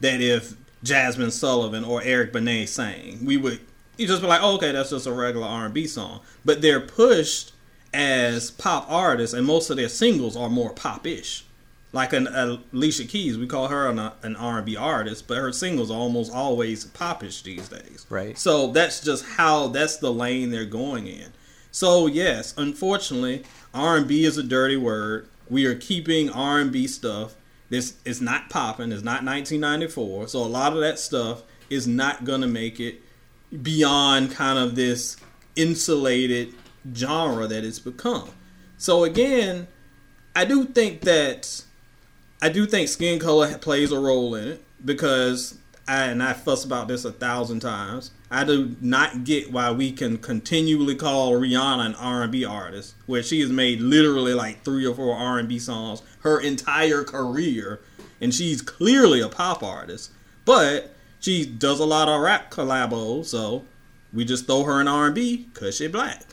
that 0.00 0.20
if 0.20 0.54
Jazmine 0.84 1.32
Sullivan 1.32 1.84
or 1.84 2.02
Eric 2.02 2.32
Benet 2.32 2.66
sang, 2.66 3.24
we 3.24 3.36
would 3.36 3.60
you 4.00 4.06
just 4.06 4.22
be 4.22 4.28
like, 4.28 4.42
oh, 4.42 4.56
okay, 4.56 4.72
that's 4.72 4.90
just 4.90 5.06
a 5.06 5.12
regular 5.12 5.46
R 5.46 5.66
and 5.66 5.74
B 5.74 5.86
song. 5.86 6.20
But 6.44 6.62
they're 6.62 6.80
pushed 6.80 7.52
as 7.92 8.50
pop 8.50 8.90
artists, 8.90 9.34
and 9.34 9.46
most 9.46 9.70
of 9.70 9.76
their 9.76 9.88
singles 9.88 10.36
are 10.36 10.48
more 10.48 10.70
pop-ish 10.70 11.44
like 11.92 12.12
an 12.12 12.28
Alicia 12.72 13.04
Keys, 13.04 13.36
we 13.36 13.46
call 13.46 13.68
her 13.68 13.88
an, 13.88 13.98
an 14.22 14.36
R&B 14.36 14.76
artist, 14.76 15.26
but 15.26 15.38
her 15.38 15.52
singles 15.52 15.90
are 15.90 15.98
almost 15.98 16.32
always 16.32 16.84
popish 16.84 17.42
these 17.42 17.68
days. 17.68 18.06
Right. 18.08 18.38
So 18.38 18.68
that's 18.68 19.00
just 19.00 19.24
how 19.24 19.68
that's 19.68 19.96
the 19.96 20.12
lane 20.12 20.50
they're 20.50 20.64
going 20.64 21.06
in. 21.06 21.32
So 21.72 22.06
yes, 22.06 22.54
unfortunately, 22.56 23.44
R&B 23.74 24.24
is 24.24 24.38
a 24.38 24.42
dirty 24.42 24.76
word. 24.76 25.28
We 25.48 25.66
are 25.66 25.74
keeping 25.74 26.30
R&B 26.30 26.86
stuff. 26.86 27.34
This 27.70 27.94
is 28.04 28.20
not 28.20 28.50
popping. 28.50 28.92
It's 28.92 29.02
not 29.02 29.24
1994. 29.24 30.28
So 30.28 30.40
a 30.40 30.46
lot 30.46 30.72
of 30.72 30.80
that 30.80 30.98
stuff 30.98 31.42
is 31.68 31.86
not 31.86 32.24
gonna 32.24 32.48
make 32.48 32.78
it 32.78 33.02
beyond 33.62 34.30
kind 34.30 34.58
of 34.58 34.74
this 34.74 35.16
insulated 35.56 36.54
genre 36.94 37.46
that 37.46 37.64
it's 37.64 37.78
become. 37.78 38.30
So 38.78 39.04
again, 39.04 39.68
I 40.34 40.44
do 40.44 40.64
think 40.64 41.02
that 41.02 41.64
I 42.40 42.48
do 42.48 42.66
think 42.66 42.88
skin 42.88 43.18
color 43.18 43.58
plays 43.58 43.92
a 43.92 43.98
role 43.98 44.34
in 44.34 44.48
it 44.48 44.64
because 44.84 45.58
I 45.86 46.04
and 46.04 46.22
I 46.22 46.32
fuss 46.32 46.64
about 46.64 46.88
this 46.88 47.04
a 47.04 47.12
thousand 47.12 47.60
times. 47.60 48.12
I 48.30 48.44
do 48.44 48.76
not 48.80 49.24
get 49.24 49.52
why 49.52 49.72
we 49.72 49.90
can 49.90 50.18
continually 50.18 50.94
call 50.94 51.32
Rihanna 51.32 51.84
an 51.84 51.94
R&B 51.96 52.44
artist, 52.44 52.94
where 53.06 53.24
she 53.24 53.40
has 53.40 53.50
made 53.50 53.80
literally 53.80 54.32
like 54.32 54.62
three 54.62 54.86
or 54.86 54.94
four 54.94 55.16
R&B 55.16 55.58
songs 55.58 56.02
her 56.20 56.40
entire 56.40 57.02
career, 57.02 57.80
and 58.20 58.32
she's 58.32 58.62
clearly 58.62 59.20
a 59.20 59.28
pop 59.28 59.64
artist. 59.64 60.12
But 60.44 60.94
she 61.20 61.46
does 61.46 61.80
a 61.80 61.84
lot 61.84 62.08
of 62.08 62.20
rap 62.20 62.50
collabos, 62.50 63.26
so 63.26 63.64
we 64.12 64.24
just 64.24 64.46
throw 64.46 64.64
her 64.64 64.80
in 64.80 64.88
R&B 64.88 65.48
because 65.52 65.76
she 65.76 65.86
black. 65.86 66.24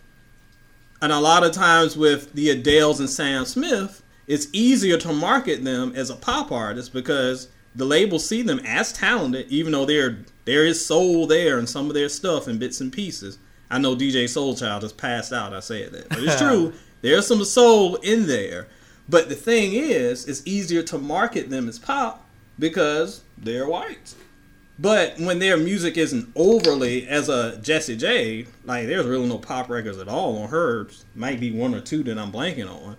And 1.01 1.11
a 1.11 1.19
lot 1.19 1.43
of 1.43 1.51
times 1.51 1.95
with 1.95 2.33
the 2.33 2.47
Adeles 2.49 2.99
and 2.99 3.09
Sam 3.09 3.45
Smith, 3.45 4.01
it's 4.25 4.47
easier 4.51 4.97
to 4.97 5.13
market 5.13 5.63
them 5.63 5.93
as 5.95 6.09
a 6.09 6.15
pop 6.15 6.51
artist 6.51 6.91
because 6.91 7.49
the 7.75 7.85
labels 7.85 8.27
see 8.27 8.41
them 8.41 8.59
as 8.65 8.91
talented, 8.91 9.47
even 9.49 9.71
though 9.71 9.85
there 9.85 10.19
there 10.45 10.65
is 10.65 10.83
soul 10.83 11.27
there 11.27 11.59
in 11.59 11.67
some 11.67 11.87
of 11.87 11.93
their 11.93 12.09
stuff 12.09 12.47
in 12.47 12.57
bits 12.57 12.81
and 12.81 12.91
pieces. 12.91 13.37
I 13.69 13.77
know 13.77 13.95
DJ 13.95 14.23
Soulchild 14.23 14.81
just 14.81 14.97
passed 14.97 15.33
out. 15.33 15.53
I 15.53 15.59
said 15.59 15.91
that, 15.91 16.09
but 16.09 16.23
it's 16.23 16.37
true. 16.41 16.73
There's 17.01 17.27
some 17.27 17.43
soul 17.43 17.95
in 17.97 18.27
there. 18.27 18.67
But 19.09 19.29
the 19.29 19.35
thing 19.35 19.73
is, 19.73 20.27
it's 20.27 20.41
easier 20.45 20.83
to 20.83 20.97
market 20.97 21.49
them 21.49 21.69
as 21.69 21.77
pop 21.77 22.25
because 22.57 23.21
they're 23.37 23.67
white. 23.67 24.15
But 24.79 25.19
when 25.19 25.39
their 25.39 25.57
music 25.57 25.97
isn't 25.97 26.31
overly 26.35 27.07
as 27.07 27.29
a 27.29 27.57
Jessie 27.57 27.95
J, 27.95 28.45
like 28.63 28.87
there's 28.87 29.07
really 29.07 29.27
no 29.27 29.39
pop 29.39 29.69
records 29.69 29.97
at 29.97 30.07
all 30.07 30.37
on 30.37 30.49
hers. 30.49 31.03
Might 31.15 31.39
be 31.39 31.51
one 31.51 31.73
or 31.73 31.81
two 31.81 32.03
that 32.03 32.17
I'm 32.17 32.31
blanking 32.31 32.69
on. 32.69 32.95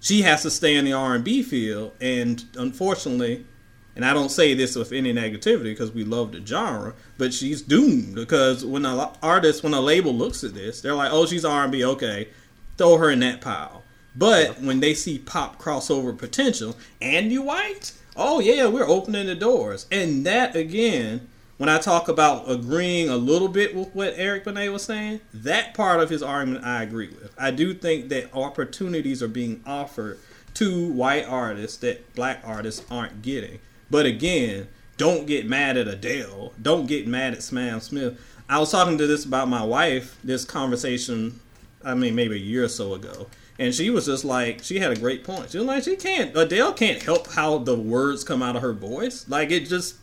She 0.00 0.22
has 0.22 0.42
to 0.42 0.50
stay 0.50 0.76
in 0.76 0.84
the 0.84 0.92
R&B 0.92 1.42
field, 1.42 1.92
and 2.00 2.44
unfortunately, 2.56 3.46
and 3.94 4.04
I 4.04 4.12
don't 4.12 4.30
say 4.30 4.52
this 4.52 4.76
with 4.76 4.92
any 4.92 5.12
negativity 5.12 5.64
because 5.64 5.90
we 5.90 6.04
love 6.04 6.32
the 6.32 6.44
genre, 6.44 6.94
but 7.16 7.32
she's 7.32 7.62
doomed 7.62 8.14
because 8.14 8.64
when 8.64 8.84
an 8.84 9.08
artist, 9.22 9.62
when 9.62 9.74
a 9.74 9.80
label 9.80 10.12
looks 10.12 10.44
at 10.44 10.54
this, 10.54 10.80
they're 10.80 10.94
like, 10.94 11.12
"Oh, 11.12 11.24
she's 11.24 11.44
R&B, 11.44 11.84
okay, 11.84 12.28
throw 12.76 12.98
her 12.98 13.10
in 13.10 13.20
that 13.20 13.40
pile." 13.40 13.84
But 14.14 14.60
when 14.60 14.80
they 14.80 14.92
see 14.94 15.18
pop 15.18 15.60
crossover 15.60 16.16
potential 16.16 16.76
and 17.00 17.32
you 17.32 17.42
white, 17.42 17.92
oh 18.16 18.40
yeah, 18.40 18.66
we're 18.66 18.88
opening 18.88 19.26
the 19.26 19.34
doors. 19.34 19.86
And 19.90 20.24
that 20.26 20.56
again, 20.56 21.28
when 21.58 21.68
I 21.68 21.78
talk 21.78 22.08
about 22.08 22.50
agreeing 22.50 23.08
a 23.08 23.16
little 23.16 23.48
bit 23.48 23.74
with 23.74 23.94
what 23.94 24.14
Eric 24.16 24.44
Benet 24.44 24.68
was 24.68 24.84
saying, 24.84 25.20
that 25.32 25.74
part 25.74 26.00
of 26.00 26.10
his 26.10 26.22
argument 26.22 26.64
I 26.64 26.82
agree 26.82 27.08
with. 27.08 27.34
I 27.38 27.50
do 27.50 27.72
think 27.72 28.08
that 28.10 28.34
opportunities 28.34 29.22
are 29.22 29.28
being 29.28 29.62
offered 29.66 30.18
to 30.54 30.92
white 30.92 31.24
artists 31.26 31.76
that 31.78 32.14
black 32.14 32.42
artists 32.44 32.84
aren't 32.90 33.22
getting. 33.22 33.58
But 33.90 34.06
again, 34.06 34.68
don't 34.96 35.26
get 35.26 35.46
mad 35.46 35.76
at 35.76 35.88
Adele. 35.88 36.52
Don't 36.60 36.86
get 36.86 37.06
mad 37.06 37.34
at 37.34 37.42
Sam 37.42 37.80
Smith. 37.80 38.18
I 38.48 38.58
was 38.58 38.70
talking 38.70 38.98
to 38.98 39.06
this 39.06 39.24
about 39.24 39.48
my 39.48 39.64
wife, 39.64 40.18
this 40.22 40.44
conversation, 40.44 41.40
I 41.84 41.94
mean, 41.94 42.14
maybe 42.14 42.36
a 42.36 42.38
year 42.38 42.64
or 42.64 42.68
so 42.68 42.94
ago. 42.94 43.26
And 43.58 43.74
she 43.74 43.90
was 43.90 44.06
just 44.06 44.24
like, 44.24 44.62
she 44.62 44.78
had 44.78 44.92
a 44.92 44.96
great 44.96 45.24
point. 45.24 45.50
She 45.50 45.58
was 45.58 45.66
like, 45.66 45.84
she 45.84 45.96
can't, 45.96 46.36
Adele 46.36 46.74
can't 46.74 47.02
help 47.02 47.32
how 47.32 47.58
the 47.58 47.76
words 47.76 48.22
come 48.22 48.42
out 48.42 48.56
of 48.56 48.62
her 48.62 48.72
voice. 48.72 49.26
Like, 49.28 49.50
it 49.50 49.66
just, 49.66 49.96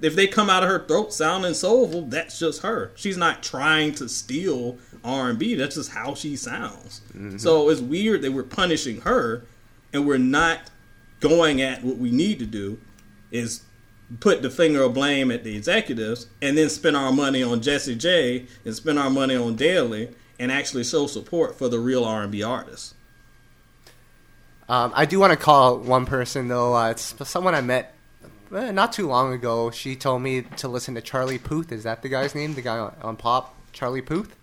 if 0.00 0.14
they 0.14 0.26
come 0.26 0.48
out 0.48 0.62
of 0.62 0.68
her 0.68 0.86
throat 0.86 1.12
sounding 1.12 1.54
soulful, 1.54 2.02
that's 2.02 2.38
just 2.38 2.62
her. 2.62 2.92
She's 2.94 3.16
not 3.16 3.42
trying 3.42 3.94
to 3.96 4.08
steal 4.08 4.78
R&B. 5.04 5.54
That's 5.54 5.74
just 5.74 5.90
how 5.90 6.14
she 6.14 6.36
sounds. 6.36 7.00
Mm-hmm. 7.08 7.38
So 7.38 7.68
it's 7.70 7.80
weird 7.80 8.22
that 8.22 8.32
we're 8.32 8.44
punishing 8.44 9.00
her 9.00 9.44
and 9.92 10.06
we're 10.06 10.18
not 10.18 10.60
going 11.20 11.60
at 11.60 11.82
what 11.84 11.98
we 11.98 12.10
need 12.10 12.38
to 12.40 12.46
do 12.46 12.78
is 13.30 13.62
put 14.20 14.42
the 14.42 14.50
finger 14.50 14.82
of 14.82 14.94
blame 14.94 15.30
at 15.30 15.44
the 15.44 15.56
executives 15.56 16.26
and 16.42 16.58
then 16.58 16.68
spend 16.68 16.96
our 16.96 17.12
money 17.12 17.42
on 17.42 17.62
Jessie 17.62 17.94
J 17.94 18.46
and 18.64 18.74
spend 18.74 18.98
our 18.98 19.10
money 19.10 19.36
on 19.36 19.56
Daley 19.56 20.10
and 20.42 20.50
actually 20.50 20.82
show 20.82 21.06
support 21.06 21.56
for 21.56 21.68
the 21.68 21.78
real 21.78 22.04
R&B 22.04 22.42
artists. 22.42 22.94
Um, 24.68 24.92
I 24.94 25.04
do 25.04 25.20
want 25.20 25.30
to 25.30 25.36
call 25.36 25.78
one 25.78 26.04
person 26.04 26.48
though. 26.48 26.74
Uh, 26.74 26.90
it's 26.90 27.14
someone 27.28 27.54
I 27.54 27.60
met 27.60 27.94
eh, 28.52 28.72
not 28.72 28.92
too 28.92 29.06
long 29.06 29.32
ago. 29.32 29.70
She 29.70 29.94
told 29.94 30.22
me 30.22 30.42
to 30.42 30.66
listen 30.66 30.94
to 30.96 31.00
Charlie 31.00 31.38
Puth. 31.38 31.70
Is 31.70 31.84
that 31.84 32.02
the 32.02 32.08
guy's 32.08 32.34
name? 32.34 32.54
The 32.54 32.62
guy 32.62 32.78
on, 32.78 32.94
on 33.02 33.16
Pop, 33.16 33.54
Charlie 33.72 34.02
Puth. 34.02 34.34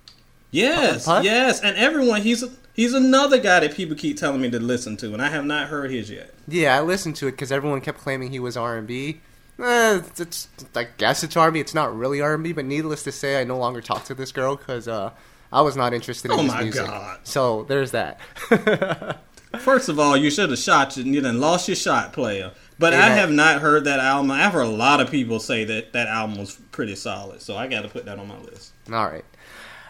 Yes, 0.52 1.06
yes, 1.08 1.62
and 1.62 1.76
everyone. 1.78 2.22
He's 2.22 2.44
he's 2.74 2.94
another 2.94 3.38
guy 3.38 3.60
that 3.60 3.76
people 3.76 3.96
keep 3.96 4.18
telling 4.18 4.42
me 4.42 4.50
to 4.52 4.60
listen 4.60 4.98
to, 4.98 5.14
and 5.14 5.22
I 5.22 5.30
have 5.30 5.46
not 5.46 5.68
heard 5.68 5.92
his 5.92 6.10
yet. 6.10 6.34
Yeah, 6.48 6.78
I 6.78 6.82
listened 6.82 7.18
to 7.18 7.28
it 7.28 7.32
because 7.32 7.52
everyone 7.52 7.82
kept 7.82 8.00
claiming 8.00 8.32
he 8.32 8.40
was 8.40 8.58
R 8.58 8.78
and 8.78 8.88
B. 8.88 9.22
Eh, 9.60 10.02
it's, 10.18 10.48
I 10.76 10.86
guess 10.98 11.24
it's 11.24 11.36
R&B. 11.36 11.60
It's 11.60 11.74
not 11.74 11.96
really 11.96 12.22
R&B, 12.22 12.54
but 12.54 12.64
needless 12.64 13.04
to 13.04 13.12
say, 13.12 13.42
I 13.42 13.44
no 13.44 13.58
longer 13.58 13.82
talk 13.82 14.06
to 14.06 14.14
this 14.14 14.32
girl 14.32 14.56
because 14.56 14.88
uh, 14.88 15.12
I 15.52 15.62
was 15.62 15.76
not 15.76 15.94
interested 15.94 16.32
in 16.32 16.40
oh 16.40 16.44
his 16.44 16.56
music. 16.56 16.86
God. 16.86 17.20
So 17.24 17.64
there's 17.64 17.92
that. 17.92 18.20
First 19.60 19.90
of 19.90 20.00
all, 20.00 20.16
you 20.16 20.30
should 20.30 20.52
have 20.52 20.60
shot 20.60 20.96
you. 20.96 21.04
You 21.04 21.22
done 21.22 21.40
lost 21.40 21.68
your 21.68 21.76
shot, 21.76 22.14
player. 22.14 22.52
But 22.78 22.94
I 22.94 23.10
have 23.10 23.32
not 23.32 23.62
heard 23.62 23.84
that 23.86 24.00
album. 24.00 24.32
I've 24.32 24.54
heard 24.54 24.68
a 24.68 24.70
lot 24.70 25.02
of 25.02 25.12
people 25.12 25.40
say 25.40 25.66
that 25.66 25.92
that 25.94 26.08
album 26.08 26.38
was 26.38 26.56
pretty 26.72 26.96
solid. 26.96 27.42
So 27.42 27.58
I 27.58 27.68
got 27.68 27.82
to 27.82 27.90
put 27.90 28.06
that 28.06 28.20
on 28.20 28.28
my 28.28 28.38
list. 28.40 28.72
All 28.92 29.06
right. 29.06 29.26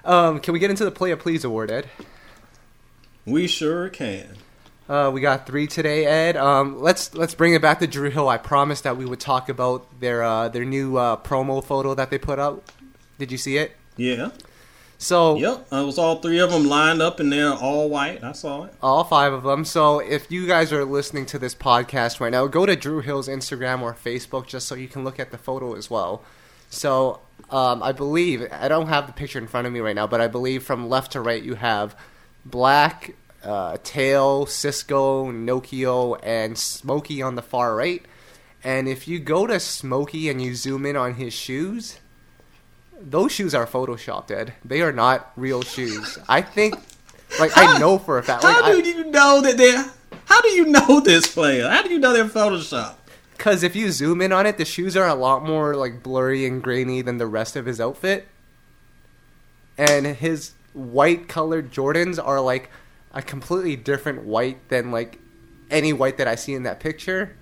Um, 0.05 0.39
can 0.39 0.53
we 0.53 0.59
get 0.59 0.71
into 0.71 0.85
the 0.85 0.91
Player 0.91 1.15
Please 1.15 1.43
award, 1.43 1.69
Ed? 1.69 1.87
We 3.25 3.47
sure 3.47 3.89
can. 3.89 4.37
Uh, 4.87 5.11
we 5.13 5.21
got 5.21 5.45
three 5.45 5.67
today, 5.67 6.05
Ed. 6.05 6.35
Um, 6.35 6.81
let's 6.81 7.13
let's 7.13 7.35
bring 7.35 7.53
it 7.53 7.61
back 7.61 7.79
to 7.79 7.85
Dru 7.85 8.09
Hill. 8.09 8.27
I 8.27 8.37
promised 8.37 8.85
that 8.85 8.97
we 8.97 9.05
would 9.05 9.19
talk 9.19 9.49
about 9.49 9.99
their 9.99 10.23
uh, 10.23 10.49
their 10.49 10.65
new 10.65 10.97
uh, 10.97 11.17
promo 11.17 11.63
photo 11.63 11.93
that 11.93 12.09
they 12.09 12.17
put 12.17 12.39
up. 12.39 12.71
Did 13.19 13.31
you 13.31 13.37
see 13.37 13.57
it? 13.57 13.73
Yeah. 13.97 14.31
So 15.01 15.37
yep, 15.37 15.65
it 15.71 15.85
was 15.85 15.97
all 15.97 16.17
three 16.17 16.39
of 16.39 16.51
them 16.51 16.67
lined 16.67 17.01
up, 17.01 17.21
and 17.21 17.31
they're 17.31 17.53
all 17.53 17.89
white. 17.89 18.21
I 18.21 18.33
saw 18.33 18.65
it. 18.65 18.73
All 18.81 19.05
five 19.05 19.31
of 19.31 19.43
them. 19.43 19.63
So 19.63 19.99
if 19.99 20.29
you 20.29 20.45
guys 20.45 20.73
are 20.73 20.83
listening 20.83 21.25
to 21.27 21.39
this 21.39 21.55
podcast 21.55 22.19
right 22.19 22.31
now, 22.31 22.47
go 22.47 22.65
to 22.65 22.75
Dru 22.75 22.99
Hill's 22.99 23.29
Instagram 23.29 23.81
or 23.81 23.93
Facebook 23.93 24.45
just 24.45 24.67
so 24.67 24.75
you 24.75 24.89
can 24.89 25.05
look 25.05 25.17
at 25.17 25.31
the 25.31 25.37
photo 25.37 25.73
as 25.73 25.89
well. 25.89 26.21
So 26.69 27.21
um, 27.49 27.81
I 27.81 27.93
believe 27.93 28.45
I 28.51 28.67
don't 28.67 28.87
have 28.87 29.07
the 29.07 29.13
picture 29.13 29.39
in 29.39 29.47
front 29.47 29.65
of 29.65 29.71
me 29.71 29.79
right 29.79 29.95
now, 29.95 30.05
but 30.05 30.19
I 30.19 30.27
believe 30.27 30.63
from 30.63 30.89
left 30.89 31.13
to 31.13 31.21
right 31.21 31.41
you 31.41 31.55
have 31.55 31.95
black, 32.45 33.15
uh, 33.41 33.77
Tao, 33.81 34.43
Sisqo, 34.43 35.31
Nokio, 35.31 36.19
and 36.21 36.57
Smokey 36.57 37.21
on 37.21 37.35
the 37.35 37.41
far 37.41 37.73
right. 37.73 38.05
And 38.65 38.89
if 38.89 39.07
you 39.07 39.19
go 39.19 39.47
to 39.47 39.61
Smokey 39.61 40.29
and 40.29 40.41
you 40.41 40.55
zoom 40.55 40.85
in 40.85 40.97
on 40.97 41.13
his 41.13 41.33
shoes, 41.33 41.99
those 42.99 43.31
shoes 43.31 43.55
are 43.55 43.65
photoshopped, 43.65 44.31
Ed. 44.31 44.53
They 44.63 44.81
are 44.81 44.91
not 44.91 45.31
real 45.35 45.61
shoes. 45.61 46.17
I 46.27 46.41
think, 46.41 46.75
like, 47.39 47.51
how, 47.51 47.75
I 47.75 47.79
know 47.79 47.97
for 47.97 48.17
a 48.17 48.23
fact. 48.23 48.43
Like, 48.43 48.55
how 48.55 48.71
do 48.71 48.79
I, 48.79 48.83
you 48.83 49.05
know 49.05 49.41
that 49.41 49.57
they're? 49.57 49.85
How 50.25 50.41
do 50.41 50.49
you 50.49 50.65
know 50.65 50.99
this 50.99 51.33
player? 51.33 51.67
How 51.67 51.81
do 51.81 51.89
you 51.89 51.99
know 51.99 52.13
they're 52.13 52.25
photoshopped? 52.25 52.95
Because 53.35 53.63
if 53.63 53.75
you 53.75 53.91
zoom 53.91 54.21
in 54.21 54.31
on 54.31 54.45
it, 54.45 54.57
the 54.57 54.65
shoes 54.65 54.97
are 54.97 55.07
a 55.07 55.15
lot 55.15 55.43
more 55.43 55.75
like 55.75 56.03
blurry 56.03 56.45
and 56.45 56.61
grainy 56.61 57.01
than 57.01 57.17
the 57.17 57.27
rest 57.27 57.55
of 57.55 57.65
his 57.65 57.79
outfit. 57.79 58.27
And 59.77 60.05
his 60.05 60.51
white 60.73 61.27
colored 61.27 61.71
Jordans 61.71 62.19
are 62.23 62.41
like 62.41 62.69
a 63.13 63.21
completely 63.21 63.75
different 63.75 64.23
white 64.23 64.67
than 64.69 64.91
like 64.91 65.19
any 65.71 65.93
white 65.93 66.17
that 66.17 66.27
I 66.27 66.35
see 66.35 66.53
in 66.53 66.63
that 66.63 66.79
picture. 66.79 67.35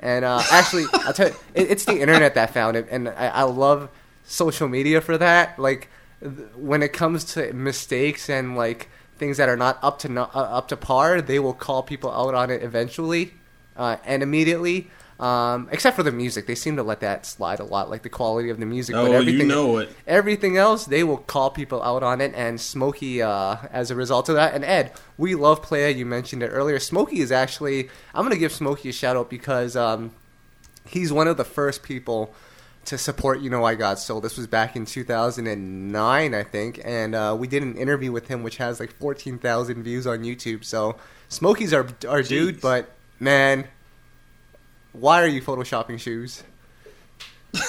And 0.00 0.24
uh, 0.24 0.42
actually, 0.50 0.86
I'll 0.92 1.12
tell 1.12 1.28
you, 1.28 1.34
it, 1.54 1.70
it's 1.70 1.84
the 1.84 2.00
internet 2.00 2.34
that 2.34 2.52
found 2.52 2.76
it, 2.76 2.88
and 2.90 3.08
I, 3.08 3.28
I 3.28 3.42
love 3.42 3.88
social 4.24 4.68
media 4.68 5.00
for 5.00 5.16
that. 5.18 5.58
Like 5.58 5.88
th- 6.20 6.32
when 6.56 6.82
it 6.82 6.92
comes 6.92 7.24
to 7.34 7.52
mistakes 7.52 8.28
and 8.28 8.56
like 8.56 8.88
things 9.16 9.36
that 9.36 9.48
are 9.48 9.56
not 9.56 9.78
up 9.82 9.98
to 10.00 10.08
no, 10.08 10.22
uh, 10.34 10.38
up 10.38 10.68
to 10.68 10.76
par, 10.76 11.20
they 11.20 11.38
will 11.38 11.54
call 11.54 11.82
people 11.82 12.10
out 12.10 12.34
on 12.34 12.50
it 12.50 12.62
eventually 12.62 13.34
uh, 13.76 13.96
and 14.04 14.22
immediately. 14.22 14.90
Um, 15.20 15.68
except 15.70 15.94
for 15.94 16.02
the 16.02 16.10
music, 16.10 16.48
they 16.48 16.56
seem 16.56 16.74
to 16.74 16.82
let 16.82 16.98
that 17.00 17.24
slide 17.24 17.60
a 17.60 17.64
lot, 17.64 17.88
like 17.88 18.02
the 18.02 18.08
quality 18.08 18.50
of 18.50 18.58
the 18.58 18.66
music. 18.66 18.96
Oh, 18.96 19.06
but 19.06 19.12
everything, 19.14 19.42
you 19.42 19.46
know 19.46 19.78
it. 19.78 19.90
Everything 20.08 20.56
else, 20.56 20.86
they 20.86 21.04
will 21.04 21.18
call 21.18 21.50
people 21.50 21.80
out 21.84 22.02
on 22.02 22.20
it, 22.20 22.32
and 22.34 22.60
Smokey, 22.60 23.22
uh, 23.22 23.56
as 23.70 23.92
a 23.92 23.94
result 23.94 24.28
of 24.28 24.34
that, 24.34 24.54
and 24.54 24.64
Ed, 24.64 24.92
we 25.16 25.36
love 25.36 25.62
Playa. 25.62 25.90
You 25.90 26.04
mentioned 26.04 26.42
it 26.42 26.48
earlier. 26.48 26.80
Smokey 26.80 27.20
is 27.20 27.30
actually, 27.30 27.88
I'm 28.12 28.24
gonna 28.24 28.36
give 28.36 28.52
Smokey 28.52 28.88
a 28.88 28.92
shout 28.92 29.16
out 29.16 29.30
because 29.30 29.76
um, 29.76 30.10
he's 30.84 31.12
one 31.12 31.28
of 31.28 31.36
the 31.36 31.44
first 31.44 31.84
people 31.84 32.34
to 32.86 32.98
support 32.98 33.40
You 33.40 33.50
Know 33.50 33.64
I 33.64 33.74
Got 33.74 33.98
Soul. 33.98 34.20
This 34.20 34.36
was 34.36 34.46
back 34.46 34.76
in 34.76 34.86
2009, 34.86 36.34
I 36.34 36.42
think, 36.42 36.80
and 36.84 37.14
uh, 37.14 37.36
we 37.38 37.46
did 37.48 37.62
an 37.62 37.76
interview 37.76 38.12
with 38.12 38.28
him, 38.28 38.42
which 38.42 38.56
has 38.58 38.80
like 38.80 38.92
14,000 38.98 39.82
views 39.82 40.06
on 40.06 40.20
YouTube. 40.20 40.64
So 40.64 40.96
Smokey's 41.28 41.72
our 41.72 41.86
our 42.08 42.20
Jeez. 42.20 42.28
dude, 42.28 42.60
but 42.60 42.90
man 43.20 43.66
why 44.94 45.22
are 45.22 45.26
you 45.26 45.42
photoshopping 45.42 45.98
shoes? 45.98 46.44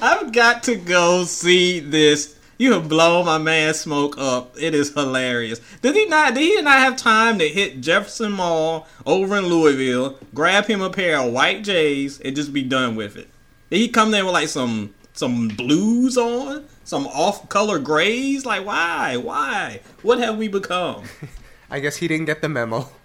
I've 0.00 0.32
got 0.32 0.62
to 0.64 0.76
go 0.76 1.24
see 1.24 1.80
this. 1.80 2.36
You 2.60 2.74
have 2.74 2.90
blown 2.90 3.24
my 3.24 3.38
man 3.38 3.72
Smoke 3.72 4.18
up. 4.18 4.54
It 4.60 4.74
is 4.74 4.92
hilarious. 4.92 5.62
Did 5.80 5.96
he 5.96 6.04
not? 6.04 6.34
Did 6.34 6.42
he 6.42 6.60
not 6.60 6.80
have 6.80 6.94
time 6.94 7.38
to 7.38 7.48
hit 7.48 7.80
Jefferson 7.80 8.32
Mall 8.32 8.86
over 9.06 9.38
in 9.38 9.46
Louisville, 9.46 10.18
grab 10.34 10.66
him 10.66 10.82
a 10.82 10.90
pair 10.90 11.18
of 11.18 11.32
white 11.32 11.64
J's, 11.64 12.20
and 12.20 12.36
just 12.36 12.52
be 12.52 12.62
done 12.62 12.96
with 12.96 13.16
it? 13.16 13.30
Did 13.70 13.78
he 13.78 13.88
come 13.88 14.10
there 14.10 14.26
with 14.26 14.34
like 14.34 14.48
some 14.48 14.92
some 15.14 15.48
blues 15.48 16.18
on, 16.18 16.66
some 16.84 17.06
off-color 17.06 17.78
grays? 17.78 18.44
Like 18.44 18.66
why? 18.66 19.16
Why? 19.16 19.80
What 20.02 20.18
have 20.18 20.36
we 20.36 20.46
become? 20.48 21.04
I 21.70 21.80
guess 21.80 21.96
he 21.96 22.08
didn't 22.08 22.26
get 22.26 22.42
the 22.42 22.50
memo. 22.50 22.90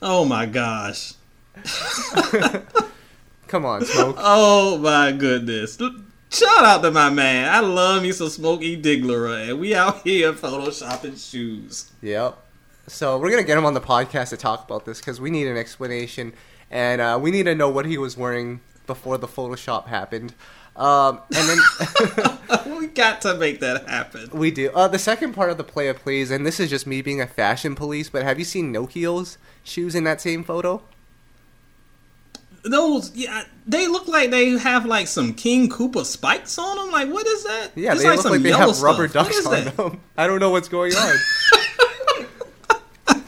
Oh 0.00 0.24
my 0.24 0.46
gosh. 0.46 1.14
Come 3.48 3.64
on, 3.64 3.84
Smoke. 3.84 4.16
Oh 4.18 4.78
my 4.78 5.10
goodness. 5.10 5.76
Shout 6.30 6.64
out 6.64 6.82
to 6.82 6.90
my 6.90 7.08
man. 7.08 7.48
I 7.52 7.60
love 7.60 8.02
me 8.02 8.12
some 8.12 8.28
Smokey 8.28 8.80
Diggler, 8.80 9.48
and 9.48 9.58
we 9.58 9.74
out 9.74 10.02
here 10.02 10.32
photoshopping 10.34 11.18
shoes. 11.18 11.90
Yep. 12.02 12.36
So 12.86 13.18
we're 13.18 13.30
gonna 13.30 13.44
get 13.44 13.56
him 13.56 13.64
on 13.64 13.74
the 13.74 13.80
podcast 13.80 14.28
to 14.30 14.36
talk 14.36 14.64
about 14.64 14.84
this 14.84 15.00
because 15.00 15.20
we 15.20 15.30
need 15.30 15.46
an 15.46 15.56
explanation, 15.56 16.34
and 16.70 17.00
uh, 17.00 17.18
we 17.20 17.30
need 17.30 17.44
to 17.44 17.54
know 17.54 17.70
what 17.70 17.86
he 17.86 17.96
was 17.96 18.16
wearing 18.16 18.60
before 18.86 19.16
the 19.16 19.26
Photoshop 19.26 19.86
happened. 19.86 20.34
Um, 20.76 21.20
and 21.34 21.48
then 21.48 22.76
we 22.78 22.86
got 22.88 23.22
to 23.22 23.34
make 23.34 23.60
that 23.60 23.88
happen. 23.88 24.28
We 24.32 24.50
do. 24.50 24.70
Uh, 24.70 24.86
the 24.86 24.98
second 24.98 25.32
part 25.32 25.50
of 25.50 25.56
the 25.56 25.64
play 25.64 25.88
of 25.88 25.96
plays, 25.96 26.30
and 26.30 26.46
this 26.46 26.60
is 26.60 26.68
just 26.70 26.86
me 26.86 27.00
being 27.00 27.20
a 27.22 27.26
fashion 27.26 27.74
police, 27.74 28.10
but 28.10 28.22
have 28.22 28.38
you 28.38 28.44
seen 28.44 28.72
Nokio's 28.72 29.38
shoes 29.64 29.94
in 29.94 30.04
that 30.04 30.20
same 30.20 30.44
photo? 30.44 30.82
Those, 32.68 33.14
yeah, 33.14 33.44
they 33.66 33.86
look 33.88 34.08
like 34.08 34.30
they 34.30 34.50
have 34.58 34.86
like 34.86 35.06
some 35.06 35.34
King 35.34 35.68
Koopa 35.68 36.04
spikes 36.04 36.58
on 36.58 36.76
them. 36.76 36.90
Like, 36.90 37.12
what 37.12 37.26
is 37.26 37.44
that? 37.44 37.70
Yeah, 37.74 37.92
it's 37.92 38.02
they 38.02 38.08
like 38.08 38.18
look 38.18 38.32
like 38.32 38.42
they 38.42 38.52
have 38.52 38.74
stuff. 38.74 38.84
rubber 38.84 39.08
ducks 39.08 39.46
on 39.46 39.52
that? 39.52 39.76
them. 39.76 40.00
I 40.16 40.26
don't 40.26 40.40
know 40.40 40.50
what's 40.50 40.68
going 40.68 40.94
on. 40.94 41.14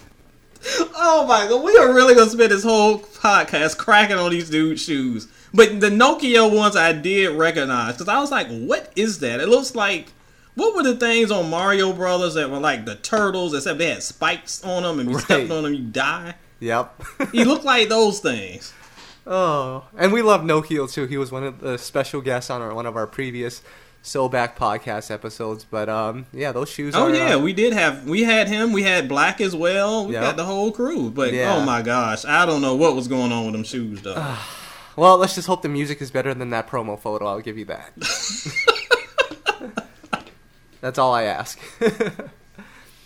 oh 0.96 1.24
my 1.26 1.46
god, 1.48 1.64
we 1.64 1.76
are 1.76 1.92
really 1.92 2.14
gonna 2.14 2.30
spend 2.30 2.52
this 2.52 2.64
whole 2.64 2.98
podcast 2.98 3.78
cracking 3.78 4.16
on 4.16 4.30
these 4.30 4.50
dude 4.50 4.78
shoes. 4.78 5.28
But 5.52 5.80
the 5.80 5.90
Nokio 5.90 6.54
ones 6.54 6.76
I 6.76 6.92
did 6.92 7.36
recognize 7.36 7.94
because 7.94 8.08
I 8.08 8.20
was 8.20 8.30
like, 8.30 8.48
"What 8.48 8.92
is 8.96 9.18
that?" 9.20 9.40
It 9.40 9.48
looks 9.48 9.74
like 9.74 10.12
what 10.54 10.74
were 10.76 10.82
the 10.82 10.96
things 10.96 11.30
on 11.30 11.48
Mario 11.48 11.92
Brothers 11.92 12.34
that 12.34 12.50
were 12.50 12.58
like 12.58 12.84
the 12.84 12.96
turtles, 12.96 13.54
except 13.54 13.78
they 13.78 13.90
had 13.90 14.02
spikes 14.02 14.62
on 14.64 14.82
them, 14.82 15.00
and 15.00 15.08
if 15.08 15.12
you 15.12 15.16
right. 15.16 15.24
stepped 15.24 15.50
on 15.50 15.62
them, 15.64 15.74
you 15.74 15.84
die. 15.84 16.34
Yep. 16.60 17.02
he 17.32 17.44
looked 17.44 17.64
like 17.64 17.88
those 17.88 18.20
things. 18.20 18.72
Oh, 19.26 19.84
and 19.96 20.12
we 20.12 20.22
love 20.22 20.44
No 20.44 20.60
Heel 20.60 20.86
too. 20.88 21.06
He 21.06 21.16
was 21.16 21.30
one 21.30 21.44
of 21.44 21.60
the 21.60 21.78
special 21.78 22.20
guests 22.20 22.50
on 22.50 22.62
our, 22.62 22.74
one 22.74 22.86
of 22.86 22.96
our 22.96 23.06
previous 23.06 23.62
So 24.02 24.28
Back 24.28 24.58
podcast 24.58 25.10
episodes. 25.10 25.64
But 25.64 25.88
um, 25.88 26.26
yeah, 26.32 26.52
those 26.52 26.68
shoes. 26.70 26.94
Oh 26.94 27.04
are, 27.10 27.14
yeah, 27.14 27.34
uh, 27.34 27.38
we 27.38 27.52
did 27.52 27.72
have 27.72 28.08
we 28.08 28.22
had 28.24 28.48
him. 28.48 28.72
We 28.72 28.82
had 28.82 29.08
Black 29.08 29.40
as 29.40 29.54
well. 29.54 30.06
We 30.06 30.14
Yeah. 30.14 30.22
got 30.22 30.36
the 30.36 30.44
whole 30.44 30.72
crew. 30.72 31.10
But 31.10 31.32
Yeah. 31.34 31.54
oh 31.56 31.64
my 31.64 31.82
gosh, 31.82 32.24
I 32.24 32.46
don't 32.46 32.62
know 32.62 32.74
what 32.74 32.96
was 32.96 33.08
going 33.08 33.30
on 33.30 33.44
with 33.44 33.52
them 33.52 33.64
shoes 33.64 34.00
though. 34.02 34.36
well, 34.96 35.18
let's 35.18 35.34
just 35.34 35.46
hope 35.46 35.62
the 35.62 35.68
music 35.68 36.00
is 36.00 36.10
better 36.10 36.32
than 36.34 36.50
that 36.50 36.66
promo 36.68 36.98
photo. 36.98 37.26
I'll 37.26 37.40
give 37.40 37.58
you 37.58 37.66
that. 37.66 37.92
That's 40.80 40.98
all 40.98 41.12
I 41.14 41.24
ask. 41.24 41.58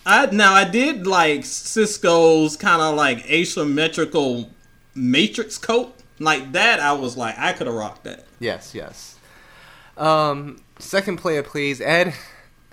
I 0.07 0.27
now 0.27 0.55
I 0.55 0.65
did 0.65 1.07
like 1.09 1.41
Sisqo's 1.41 2.57
kind 2.57 2.81
of 2.81 2.95
like 2.95 3.29
asymmetrical 3.29 4.51
matrix 4.95 5.59
coat 5.59 5.93
like 6.19 6.53
that. 6.53 6.81
I 6.81 6.93
was 6.93 7.17
like, 7.17 7.39
I 7.39 7.53
could 7.53 7.67
have 7.67 7.77
rocked 7.77 8.05
that. 8.05 8.25
yes, 8.39 8.75
yes. 8.75 9.19
Um, 9.97 10.59
second 10.79 11.19
player, 11.19 11.43
please, 11.43 11.81
Ed. 11.81 12.15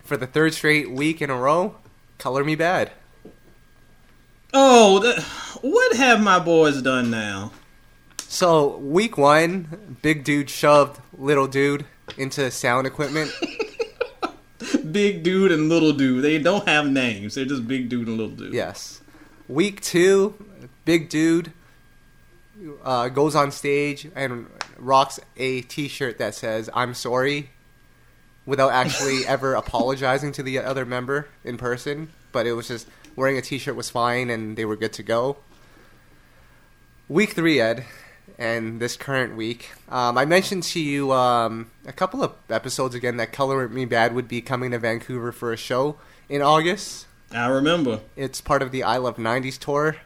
For 0.04 0.18
the 0.18 0.28
third 0.28 0.54
straight 0.54 0.92
week 0.92 1.22
in 1.22 1.30
a 1.30 1.38
row, 1.38 1.76
color 2.18 2.44
me 2.44 2.56
bad. 2.56 2.92
Oh, 4.54 5.00
what 5.62 5.96
have 5.96 6.22
my 6.22 6.40
boys 6.40 6.82
done 6.82 7.10
now? 7.10 7.52
So 8.18 8.78
week 8.78 9.18
one, 9.18 9.98
big 10.02 10.24
dude 10.24 10.50
shoved 10.50 11.00
little 11.18 11.48
dude 11.48 11.86
into 12.18 12.50
sound 12.52 12.88
equipment. 12.88 13.32
Big 14.92 15.24
dude 15.24 15.52
and 15.52 15.70
little 15.70 15.92
dude. 15.94 16.24
They 16.24 16.38
don't 16.38 16.68
have 16.68 16.88
names. 16.90 17.36
They're 17.36 17.46
just 17.46 17.68
big 17.68 17.88
dude 17.90 18.08
and 18.08 18.18
little 18.18 18.36
dude. 18.36 18.54
yes. 18.54 19.02
Week 19.48 19.82
two, 19.82 20.34
big 20.86 21.10
dude 21.10 21.52
uh, 22.84 23.10
goes 23.10 23.36
on 23.36 23.52
stage 23.52 24.08
and 24.16 24.48
rocks 24.78 25.20
a 25.38 25.62
T-shirt 25.62 26.18
that 26.18 26.36
says 26.36 26.70
"I'm 26.74 26.94
sorry," 26.94 27.50
without 28.46 28.72
actually 28.72 29.26
ever 29.28 29.54
apologizing 29.54 30.32
to 30.34 30.44
the 30.44 30.60
other 30.60 30.86
member 30.86 31.28
in 31.44 31.58
person. 31.58 32.10
But 32.32 32.48
it 32.48 32.54
was 32.54 32.68
just 32.68 32.88
wearing 33.16 33.38
a 33.38 33.42
T-shirt 33.42 33.76
was 33.76 33.90
fine, 33.90 34.30
and 34.30 34.58
they 34.58 34.66
were 34.66 34.76
good 34.76 34.94
to 34.94 35.04
go. 35.04 35.38
Week 37.10 37.32
three, 37.32 37.60
Ed, 37.60 37.84
and 38.38 38.80
this 38.80 38.96
current 38.96 39.36
week, 39.36 39.72
um, 39.90 40.18
I 40.18 40.24
mentioned 40.24 40.64
to 40.64 40.80
you 40.80 41.12
um, 41.12 41.70
a 41.86 41.92
couple 41.92 42.24
of 42.24 42.34
episodes 42.50 42.96
again 42.96 43.18
that 43.18 43.34
Color 43.34 43.68
Me 43.68 43.86
Badd 43.86 44.14
would 44.14 44.28
be 44.28 44.42
coming 44.42 44.72
to 44.72 44.80
Vancouver 44.80 45.32
for 45.32 45.52
a 45.52 45.58
show 45.58 45.98
in 46.30 46.42
August. 46.42 47.08
I 47.34 47.48
remember. 47.48 48.00
It's 48.16 48.40
part 48.42 48.62
of 48.62 48.72
the 48.72 48.84
I 48.84 48.98
Love 48.98 49.18
90s 49.18 49.58
tour. 49.58 49.98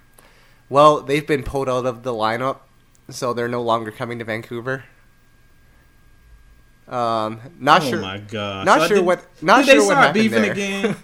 Well, 0.70 1.02
they've 1.02 1.26
been 1.26 1.44
pulled 1.44 1.70
out 1.70 1.86
of 1.86 2.04
the 2.04 2.12
lineup, 2.12 2.58
so 3.10 3.34
they're 3.34 3.48
no 3.48 3.62
longer 3.62 3.92
coming 3.92 4.20
to 4.20 4.26
Vancouver. 4.26 4.86
Um, 6.88 7.40
not 7.60 7.82
sure. 7.82 7.88
oh 7.88 7.92
sure. 7.94 8.02
my 8.02 8.18
gosh. 8.20 8.66
not 8.66 8.82
Uh, 8.82 8.88
sure 8.88 8.98
did- 8.98 9.06
what- 9.06 9.26
not 9.42 9.58
did 9.58 9.66
sure 9.66 9.74
they 9.74 9.80
what 9.88 9.94
start 9.94 10.14
beefing 10.14 10.42
there. 10.44 10.52
again? 10.52 10.96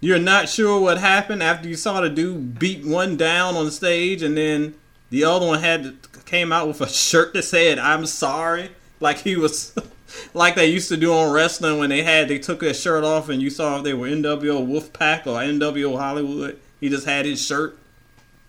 You're 0.00 0.18
not 0.18 0.50
sure 0.50 0.78
what 0.80 0.98
happened 0.98 1.42
after 1.42 1.66
you 1.66 1.76
saw 1.76 2.02
the 2.02 2.10
dude 2.10 2.58
beat 2.58 2.84
one 2.84 3.16
down 3.16 3.56
on 3.56 3.70
stage, 3.70 4.22
and 4.22 4.36
then 4.36 4.74
the 5.08 5.24
other 5.24 5.46
one 5.46 5.60
had 5.60 6.02
to, 6.02 6.20
came 6.26 6.52
out 6.52 6.68
with 6.68 6.82
a 6.82 6.88
shirt 6.88 7.32
that 7.32 7.44
said 7.44 7.78
"I'm 7.78 8.04
sorry," 8.04 8.70
like 9.00 9.18
he 9.20 9.34
was, 9.36 9.74
like 10.34 10.56
they 10.56 10.66
used 10.66 10.90
to 10.90 10.98
do 10.98 11.10
on 11.14 11.32
wrestling 11.32 11.78
when 11.78 11.88
they 11.88 12.02
had 12.02 12.28
they 12.28 12.38
took 12.38 12.60
their 12.60 12.74
shirt 12.74 13.02
off, 13.02 13.30
and 13.30 13.40
you 13.40 13.48
saw 13.48 13.78
if 13.78 13.84
they 13.84 13.94
were 13.94 14.06
NWO 14.08 14.66
Wolfpack 14.66 15.26
or 15.26 15.38
NWO 15.40 15.98
Hollywood. 15.98 16.58
He 16.80 16.90
just 16.90 17.06
had 17.06 17.24
his 17.24 17.40
shirt 17.42 17.78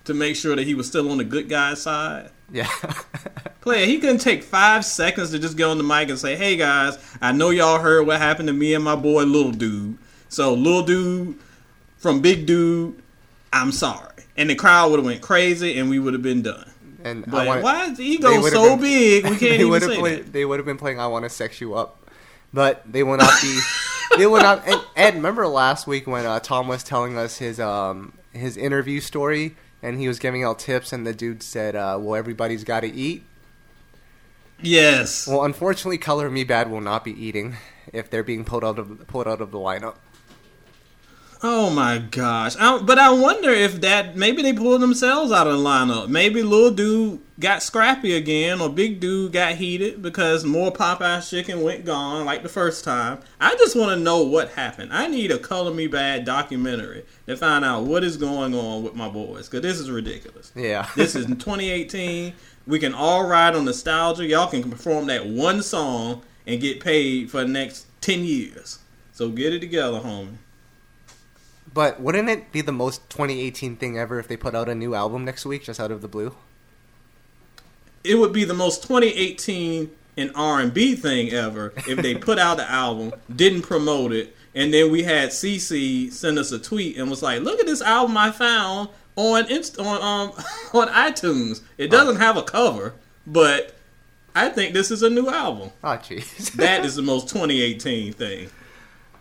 to 0.05 0.13
make 0.13 0.35
sure 0.35 0.55
that 0.55 0.63
he 0.65 0.73
was 0.75 0.87
still 0.87 1.11
on 1.11 1.17
the 1.17 1.23
good 1.23 1.49
guy's 1.49 1.81
side. 1.81 2.29
Yeah. 2.51 2.67
Player, 3.61 3.85
he 3.87 3.99
couldn't 3.99 4.19
take 4.19 4.43
five 4.43 4.85
seconds 4.85 5.31
to 5.31 5.39
just 5.39 5.57
get 5.57 5.65
on 5.65 5.77
the 5.79 5.83
mic 5.83 6.09
and 6.09 6.19
say, 6.19 6.35
"Hey 6.35 6.55
guys, 6.55 6.97
I 7.21 7.31
know 7.31 7.49
y'all 7.49 7.79
heard 7.79 8.05
what 8.05 8.19
happened 8.19 8.47
to 8.47 8.53
me 8.53 8.73
and 8.75 8.83
my 8.83 8.95
boy 8.95 9.23
Little 9.23 9.51
Dude. 9.51 9.97
So 10.29 10.53
Little 10.53 10.83
Dude 10.83 11.35
from 11.97 12.21
Big 12.21 12.45
Dude, 12.45 13.01
I'm 13.51 13.71
sorry." 13.71 14.11
And 14.37 14.49
the 14.49 14.55
crowd 14.55 14.91
would 14.91 14.97
have 14.99 15.05
went 15.05 15.21
crazy, 15.21 15.79
and 15.79 15.89
we 15.89 15.97
would 15.97 16.13
have 16.13 16.21
been 16.21 16.41
done. 16.43 16.69
and 17.03 17.25
But 17.25 17.47
wanna- 17.47 17.61
why 17.61 17.85
is 17.85 17.97
the 17.97 18.03
ego 18.05 18.41
so 18.49 18.71
been- 18.75 18.81
big? 18.81 19.23
We 19.29 19.37
can't 19.37 19.61
even 19.61 19.81
say 19.81 19.97
play- 19.97 20.15
that. 20.17 20.31
They 20.33 20.45
would 20.45 20.59
have 20.59 20.65
been 20.67 20.77
playing 20.77 20.99
"I 20.99 21.07
Want 21.07 21.23
to 21.23 21.29
Sex 21.29 21.59
You 21.59 21.73
Up," 21.73 22.07
but 22.53 22.83
they 22.91 23.01
will 23.01 23.17
not 23.17 23.33
be. 23.41 23.59
they 24.17 24.27
will 24.27 24.41
not. 24.41 24.67
And 24.67 24.79
Ed, 24.95 25.15
remember 25.15 25.47
last 25.47 25.87
week 25.87 26.05
when 26.05 26.25
uh, 26.27 26.39
Tom 26.39 26.67
was 26.67 26.83
telling 26.83 27.17
us 27.17 27.37
his 27.39 27.59
um 27.59 28.13
his 28.33 28.57
interview 28.57 28.99
story, 28.99 29.55
and 29.85 29.99
he 29.99 30.07
was 30.07 30.17
giving 30.17 30.43
out 30.43 30.57
tips, 30.57 30.91
and 30.91 31.05
the 31.05 31.13
dude 31.13 31.43
said, 31.43 31.75
uh, 31.75 31.97
"Well, 32.01 32.15
everybody's 32.15 32.63
got 32.63 32.81
to 32.81 32.91
eat." 32.91 33.23
Yes. 34.59 35.27
Well, 35.27 35.43
unfortunately, 35.43 35.99
Color 35.99 36.29
Me 36.31 36.43
Badd 36.43 36.69
will 36.69 36.81
not 36.81 37.03
be 37.03 37.11
eating 37.11 37.57
if 37.93 38.09
they're 38.09 38.23
being 38.23 38.43
pulled 38.43 38.63
out 38.63 38.79
of 38.79 39.07
pulled 39.07 39.27
out 39.27 39.41
of 39.41 39.51
the 39.51 39.59
lineup. 39.59 39.95
Oh 41.43 41.69
my 41.69 41.97
gosh! 41.97 42.55
I, 42.57 42.79
but 42.79 42.97
I 42.97 43.11
wonder 43.11 43.49
if 43.49 43.81
that 43.81 44.15
maybe 44.15 44.41
they 44.41 44.53
pulled 44.53 44.81
themselves 44.81 45.31
out 45.31 45.47
of 45.47 45.57
the 45.57 45.63
lineup. 45.63 46.07
Maybe 46.07 46.41
little 46.41 46.71
dude 46.71 47.19
got 47.39 47.61
scrappy 47.61 48.15
again, 48.15 48.61
or 48.61 48.69
big 48.69 48.99
dude 48.99 49.33
got 49.33 49.55
heated 49.55 50.01
because 50.01 50.45
more 50.45 50.71
Popeye's 50.71 51.29
chicken 51.29 51.61
went 51.61 51.85
gone 51.85 52.25
like 52.25 52.43
the 52.43 52.49
first 52.49 52.83
time. 52.83 53.19
I 53.39 53.55
just 53.55 53.75
want 53.75 53.91
to 53.91 54.03
know 54.03 54.23
what 54.23 54.49
happened. 54.51 54.93
I 54.93 55.07
need 55.07 55.31
a 55.31 55.37
color 55.37 55.73
me 55.73 55.87
badd 55.87 56.25
documentary 56.25 57.05
to 57.27 57.35
find 57.35 57.65
out 57.65 57.83
what 57.83 58.03
is 58.03 58.17
going 58.17 58.55
on 58.55 58.83
with 58.83 58.95
my 58.95 59.09
boys 59.09 59.49
because 59.49 59.61
this 59.61 59.79
is 59.79 59.91
ridiculous. 59.91 60.51
Yeah. 60.55 60.87
This 60.95 61.15
is 61.15 61.25
2018. 61.25 62.33
We 62.65 62.79
can 62.79 62.93
all 62.93 63.27
ride 63.27 63.55
on 63.55 63.65
nostalgia. 63.65 64.25
Y'all 64.25 64.49
can 64.49 64.69
perform 64.69 65.05
that 65.07 65.27
one 65.27 65.61
song 65.61 66.23
and 66.47 66.59
get 66.59 66.79
paid 66.79 67.29
for 67.29 67.41
the 67.41 67.47
next 67.47 67.85
10 68.01 68.23
years. 68.23 68.79
So 69.11 69.29
get 69.29 69.53
it 69.53 69.59
together, 69.59 69.99
homie. 69.99 70.37
But 71.75 71.99
wouldn't 72.01 72.29
it 72.29 72.51
be 72.51 72.61
the 72.61 72.71
most 72.71 73.07
2018 73.11 73.75
thing 73.75 73.99
ever 73.99 74.17
if 74.17 74.27
they 74.27 74.37
put 74.37 74.55
out 74.55 74.67
a 74.67 74.73
new 74.73 74.95
album 74.95 75.23
next 75.25 75.45
week, 75.45 75.63
just 75.63 75.79
out 75.79 75.91
of 75.91 76.01
the 76.01 76.07
blue? 76.07 76.33
it 78.05 78.15
would 78.15 78.31
be 78.31 78.45
the 78.45 78.53
most 78.53 78.83
2018 78.83 79.89
and 80.17 80.31
R&B 80.35 80.95
thing 80.95 81.31
ever 81.31 81.73
if 81.87 81.97
they 82.01 82.15
put 82.15 82.39
out 82.39 82.57
the 82.57 82.69
album, 82.69 83.11
didn't 83.35 83.63
promote 83.63 84.13
it, 84.13 84.35
and 84.53 84.73
then 84.73 84.91
we 84.91 85.03
had 85.03 85.29
CC 85.29 86.11
send 86.13 86.39
us 86.39 86.51
a 86.51 86.59
tweet 86.59 86.97
and 86.97 87.09
was 87.09 87.21
like, 87.21 87.41
"Look 87.41 87.59
at 87.59 87.65
this 87.65 87.81
album 87.81 88.15
I 88.15 88.31
found 88.31 88.89
on 89.17 89.49
Inst- 89.49 89.79
on 89.79 90.01
um 90.01 90.31
on 90.73 90.87
iTunes. 90.89 91.61
It 91.77 91.91
doesn't 91.91 92.17
have 92.17 92.37
a 92.37 92.43
cover, 92.43 92.93
but 93.27 93.75
I 94.33 94.49
think 94.49 94.73
this 94.73 94.91
is 94.91 95.03
a 95.03 95.09
new 95.09 95.27
album." 95.27 95.71
Oh, 95.83 95.97
jeez. 95.97 96.53
That 96.53 96.85
is 96.85 96.95
the 96.99 97.01
most 97.01 97.27
2018 97.27 98.13
thing. 98.13 98.49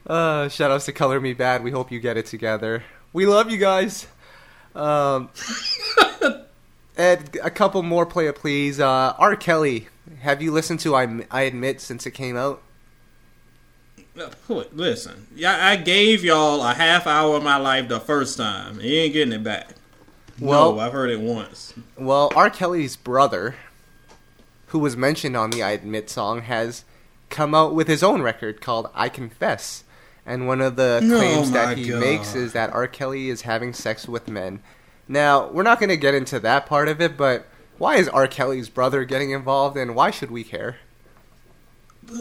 Uh, 0.07 0.49
shout 0.49 0.71
outs 0.71 0.85
to 0.87 0.93
Color 0.93 1.21
Me 1.21 1.35
Badd. 1.35 1.63
We 1.63 1.71
hope 1.71 1.91
you 1.91 2.01
get 2.01 2.17
it 2.17 2.27
together. 2.27 2.85
We 3.13 3.27
love 3.27 3.51
you 3.51 3.59
guys. 3.59 4.07
Um, 4.75 5.31
Ed, 6.97 7.39
a 7.43 7.51
couple 7.51 7.83
more 7.83 8.05
play 8.05 8.27
it, 8.27 8.37
please. 8.37 8.81
Uh, 8.81 9.15
R. 9.19 9.37
Kelly, 9.37 9.89
have 10.21 10.43
you 10.43 10.53
listened 10.53 10.81
to 10.81 10.95
I, 10.95 11.25
I 11.31 11.43
Admit 11.43 11.81
since 11.81 12.07
it 12.07 12.11
came 12.13 12.37
out? 12.37 12.63
Listen, 14.49 15.27
yeah, 15.35 15.67
I 15.67 15.77
gave 15.77 16.23
y'all 16.23 16.63
a 16.63 16.73
half 16.73 17.07
hour 17.07 17.37
of 17.37 17.43
my 17.43 17.57
life 17.57 17.89
the 17.89 17.99
first 17.99 18.37
time. 18.37 18.81
You 18.81 19.01
ain't 19.01 19.13
getting 19.13 19.33
it 19.33 19.43
back. 19.43 19.71
Well- 20.39 20.75
no, 20.75 20.81
I've 20.81 20.93
heard 20.93 21.11
it 21.11 21.21
once. 21.21 21.75
Well, 21.97 22.31
R. 22.37 22.51
Kelly's 22.51 22.97
brother, 22.97 23.57
who 24.69 24.79
was 24.79 24.97
mentioned 24.97 25.37
on 25.37 25.51
the 25.51 25.63
I 25.63 25.73
Admit 25.73 26.11
song, 26.11 26.43
has 26.43 26.85
come 27.31 27.55
out 27.55 27.75
with 27.75 27.89
his 27.89 28.03
own 28.03 28.23
record 28.23 28.61
called 28.61 28.89
I 28.95 29.09
Confess. 29.09 29.83
And 30.27 30.47
one 30.47 30.61
of 30.61 30.77
the 30.77 31.01
Oh 31.03 31.07
claims 31.07 31.51
my 31.51 31.59
that 31.59 31.79
he 31.79 31.91
God. 31.91 32.01
makes 32.01 32.35
is 32.35 32.53
that 32.55 32.73
R. 32.73 32.87
Kelly 32.87 33.29
is 33.29 33.43
having 33.43 33.73
sex 33.75 34.09
with 34.09 34.29
men. 34.29 34.61
Now, 35.07 35.49
we're 35.49 35.63
not 35.63 35.79
going 35.79 35.91
to 35.91 35.97
get 35.99 36.15
into 36.15 36.41
that 36.41 36.65
part 36.67 36.89
of 36.89 37.01
it, 37.01 37.17
but 37.17 37.47
why 37.77 37.97
is 37.97 38.09
R. 38.09 38.27
Kelly's 38.27 38.69
brother 38.71 39.05
getting 39.05 39.33
involved 39.33 39.77
and 39.77 39.95
why 39.95 40.11
should 40.11 40.31
we 40.31 40.43
care? 40.45 40.77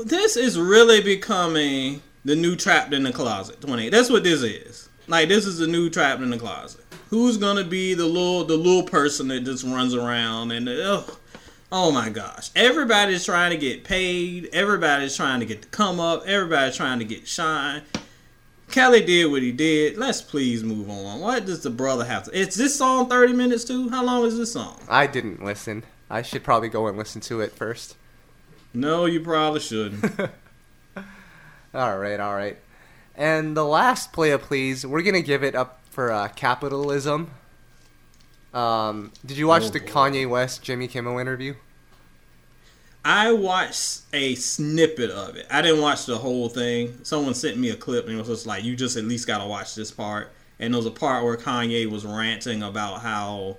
This 0.06 0.36
is 0.36 0.60
really 0.60 1.02
becoming 1.02 2.02
the 2.26 2.36
new 2.36 2.56
trapped 2.56 2.94
in 2.94 3.04
the 3.04 3.12
closet. 3.12 3.62
Twenty. 3.62 3.90
That's 3.90 4.10
what 4.10 4.24
this 4.24 4.42
is. 4.42 4.90
Like 5.08 5.28
this 5.28 5.46
is 5.46 5.58
the 5.58 5.68
new 5.68 5.90
trapped 5.90 6.22
in 6.22 6.30
the 6.30 6.38
closet. 6.40 6.86
Who's 7.10 7.38
gonna 7.38 7.66
be 7.66 7.94
the 7.94 8.06
little 8.06 8.46
the 8.46 8.56
little 8.58 8.84
person 8.84 9.28
that 9.28 9.42
just 9.42 9.64
runs 9.66 9.94
around 9.94 10.52
and 10.52 10.68
ugh, 10.70 11.18
oh 11.74 11.92
my 11.92 12.08
gosh! 12.10 12.52
Everybody's 12.56 13.26
trying 13.26 13.52
to 13.52 13.58
get 13.58 13.84
paid. 13.84 14.48
Everybody's 14.54 15.18
trying 15.18 15.42
to 15.42 15.46
get 15.46 15.62
the 15.64 15.68
come 15.68 16.00
up. 16.00 16.26
Everybody's 16.26 16.78
trying 16.78 17.00
to 17.00 17.06
get 17.06 17.28
shine. 17.28 17.82
Kelly 18.72 19.04
did 19.06 19.30
what 19.30 19.42
he 19.42 19.52
did. 19.52 19.98
Let's 19.98 20.22
please 20.22 20.64
move 20.64 20.90
on. 20.90 21.20
What 21.20 21.46
does 21.46 21.62
the 21.64 21.70
brother 21.70 22.06
have 22.06 22.24
to? 22.24 22.32
Is 22.32 22.56
this 22.56 22.76
song 22.78 23.10
thirty 23.10 23.34
minutes 23.34 23.66
too? 23.66 23.90
How 23.90 24.06
long 24.06 24.26
is 24.26 24.38
this 24.38 24.54
song? 24.54 24.80
I 24.88 25.06
didn't 25.08 25.44
listen. 25.44 25.84
I 26.10 26.22
should 26.22 26.44
probably 26.44 26.70
go 26.70 26.88
and 26.88 26.98
listen 26.98 27.20
to 27.22 27.42
it 27.42 27.52
first. 27.52 27.96
No, 28.74 29.06
you 29.06 29.20
probably 29.22 29.60
shouldn't. 29.60 30.04
All 31.76 31.98
right, 31.98 32.20
all 32.20 32.36
right. 32.36 32.58
And 33.16 33.58
the 33.58 33.66
last 33.66 34.14
player, 34.14 34.38
please. 34.38 34.86
We're 34.86 35.02
gonna 35.02 35.22
give 35.22 35.44
it 35.44 35.56
up 35.56 35.80
for 35.90 36.12
uh, 36.12 36.28
capitalism. 36.30 37.32
Um, 38.54 39.12
did 39.26 39.38
you 39.38 39.48
watch 39.48 39.64
Oh, 39.64 39.70
the 39.70 39.80
boy. 39.80 39.86
Kanye 39.88 40.30
West 40.30 40.62
Jimmy 40.62 40.88
Kimmel 40.88 41.18
interview? 41.18 41.56
I 43.06 43.34
watched 43.34 44.02
a 44.14 44.36
snippet 44.36 45.10
of 45.12 45.36
it. 45.36 45.46
I 45.52 45.62
didn't 45.62 45.82
watch 45.82 46.06
the 46.06 46.18
whole 46.18 46.48
thing. 46.48 47.00
Someone 47.04 47.34
sent 47.34 47.58
me 47.58 47.70
a 47.70 47.76
clip 47.76 48.06
and 48.06 48.16
it 48.16 48.18
was 48.18 48.28
just 48.28 48.48
like, 48.48 48.64
you 48.64 48.76
just 48.76 48.96
at 48.96 49.04
least 49.04 49.28
got 49.28 49.40
to 49.40 49.48
watch 49.48 49.76
this 49.76 49.92
part. 49.92 50.32
And 50.60 50.74
there 50.74 50.80
was 50.80 50.86
a 50.86 50.92
part 50.92 51.24
where 51.26 51.36
Kanye 51.36 51.90
was 51.90 52.06
ranting 52.06 52.64
about 52.64 53.02
how 53.02 53.58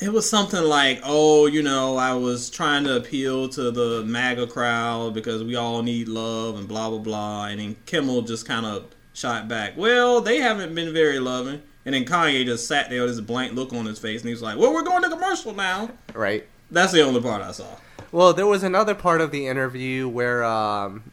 it 0.00 0.12
was 0.12 0.28
something 0.28 0.62
like, 0.62 1.00
oh, 1.04 1.46
you 1.46 1.62
know, 1.62 1.96
I 1.96 2.14
was 2.14 2.50
trying 2.50 2.82
to 2.84 2.96
appeal 2.96 3.48
to 3.50 3.70
the 3.70 4.02
MAGA 4.04 4.48
crowd 4.48 5.14
because 5.14 5.44
we 5.44 5.54
all 5.54 5.82
need 5.82 6.08
love 6.08 6.58
and 6.58 6.66
blah, 6.66 6.90
blah, 6.90 6.98
blah. 6.98 7.46
And 7.46 7.60
then 7.60 7.76
Kimmel 7.86 8.22
just 8.22 8.46
kind 8.46 8.66
of 8.66 8.86
shot 9.12 9.46
back, 9.46 9.76
well, 9.76 10.20
they 10.20 10.38
haven't 10.38 10.74
been 10.74 10.92
very 10.92 11.20
loving. 11.20 11.62
And 11.84 11.94
then 11.94 12.04
Kanye 12.04 12.44
just 12.44 12.66
sat 12.66 12.90
there 12.90 13.02
with 13.02 13.10
this 13.10 13.20
blank 13.20 13.52
look 13.52 13.72
on 13.72 13.86
his 13.86 14.00
face 14.00 14.22
and 14.22 14.28
he 14.28 14.34
was 14.34 14.42
like, 14.42 14.58
well, 14.58 14.72
we're 14.72 14.82
going 14.82 15.02
to 15.04 15.10
commercial 15.10 15.54
now. 15.54 15.90
Right. 16.12 16.44
That's 16.70 16.92
the 16.92 17.02
only 17.02 17.20
part 17.20 17.42
I 17.42 17.52
saw. 17.52 17.66
Well, 18.14 18.32
there 18.32 18.46
was 18.46 18.62
another 18.62 18.94
part 18.94 19.20
of 19.20 19.32
the 19.32 19.48
interview 19.48 20.06
where 20.08 20.44
um, 20.44 21.10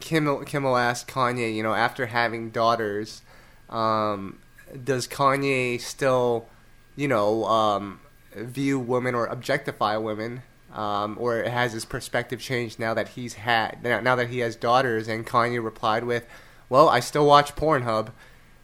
Kimmel, 0.00 0.44
Kimmel 0.44 0.76
asked 0.76 1.08
Kanye, 1.08 1.54
you 1.54 1.62
know, 1.62 1.72
after 1.72 2.04
having 2.04 2.50
daughters, 2.50 3.22
um, 3.70 4.38
does 4.84 5.08
Kanye 5.08 5.80
still, 5.80 6.46
you 6.94 7.08
know, 7.08 7.46
um, 7.46 8.00
view 8.34 8.78
women 8.78 9.14
or 9.14 9.24
objectify 9.24 9.96
women? 9.96 10.42
Um, 10.74 11.16
or 11.18 11.42
has 11.44 11.72
his 11.72 11.86
perspective 11.86 12.38
changed 12.38 12.78
now 12.78 12.92
that 12.92 13.08
he's 13.08 13.32
had 13.32 13.82
now 13.82 14.14
that 14.14 14.28
he 14.28 14.40
has 14.40 14.56
daughters? 14.56 15.08
And 15.08 15.26
Kanye 15.26 15.64
replied 15.64 16.04
with, 16.04 16.26
"Well, 16.68 16.86
I 16.90 17.00
still 17.00 17.24
watch 17.24 17.56
Pornhub." 17.56 18.08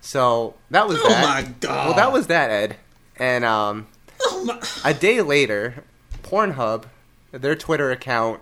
So 0.03 0.57
that 0.71 0.87
was 0.87 0.99
Oh 1.03 1.09
that. 1.09 1.25
my 1.25 1.51
God. 1.61 1.87
Well, 1.87 1.97
that 1.97 2.13
was 2.13 2.27
that, 2.27 2.51
Ed. 2.51 2.77
And 3.17 3.47
um, 3.47 3.87
Oh 4.21 4.45
my. 4.45 4.61
a 4.85 4.93
day 4.93 5.23
later, 5.23 5.85
Pornhub, 6.23 6.85
their 7.33 7.57
Twitter 7.57 7.91
account, 7.91 8.41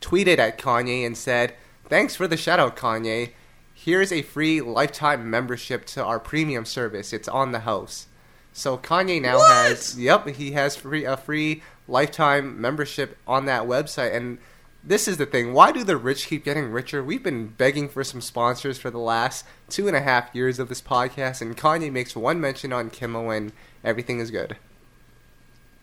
tweeted 0.00 0.38
at 0.38 0.58
Kanye 0.58 1.06
and 1.06 1.16
said, 1.16 1.54
Thanks 1.88 2.16
for 2.16 2.26
the 2.26 2.36
shout 2.36 2.58
out, 2.58 2.76
Kanye. 2.76 3.32
Here's 3.74 4.12
a 4.12 4.22
free 4.22 4.60
lifetime 4.60 5.30
membership 5.30 5.86
to 5.86 6.04
our 6.04 6.18
premium 6.20 6.64
service. 6.64 7.12
It's 7.12 7.28
on 7.28 7.52
the 7.52 7.60
house. 7.60 8.06
So 8.52 8.76
Kanye 8.76 9.22
now 9.22 9.38
What? 9.38 9.50
has 9.50 9.98
yep, 9.98 10.26
he 10.26 10.52
has 10.52 10.76
free 10.76 11.04
a 11.04 11.16
free 11.16 11.62
lifetime 11.88 12.60
membership 12.60 13.16
on 13.26 13.46
that 13.46 13.62
website 13.62 14.14
and 14.14 14.38
this 14.82 15.06
is 15.06 15.18
the 15.18 15.26
thing. 15.26 15.52
Why 15.52 15.72
do 15.72 15.84
the 15.84 15.96
rich 15.96 16.26
keep 16.26 16.44
getting 16.44 16.70
richer? 16.70 17.04
We've 17.04 17.22
been 17.22 17.48
begging 17.48 17.88
for 17.88 18.02
some 18.02 18.20
sponsors 18.20 18.78
for 18.78 18.90
the 18.90 18.98
last 18.98 19.44
two 19.68 19.86
and 19.86 19.96
a 19.96 20.00
half 20.00 20.34
years 20.34 20.58
of 20.58 20.68
this 20.70 20.80
podcast, 20.80 21.42
and 21.42 21.56
Kanye 21.56 21.92
makes 21.92 22.16
one 22.16 22.40
mention 22.40 22.72
on 22.72 22.88
Kimmel, 22.88 23.30
and 23.30 23.52
everything 23.84 24.20
is 24.20 24.30
good. 24.30 24.56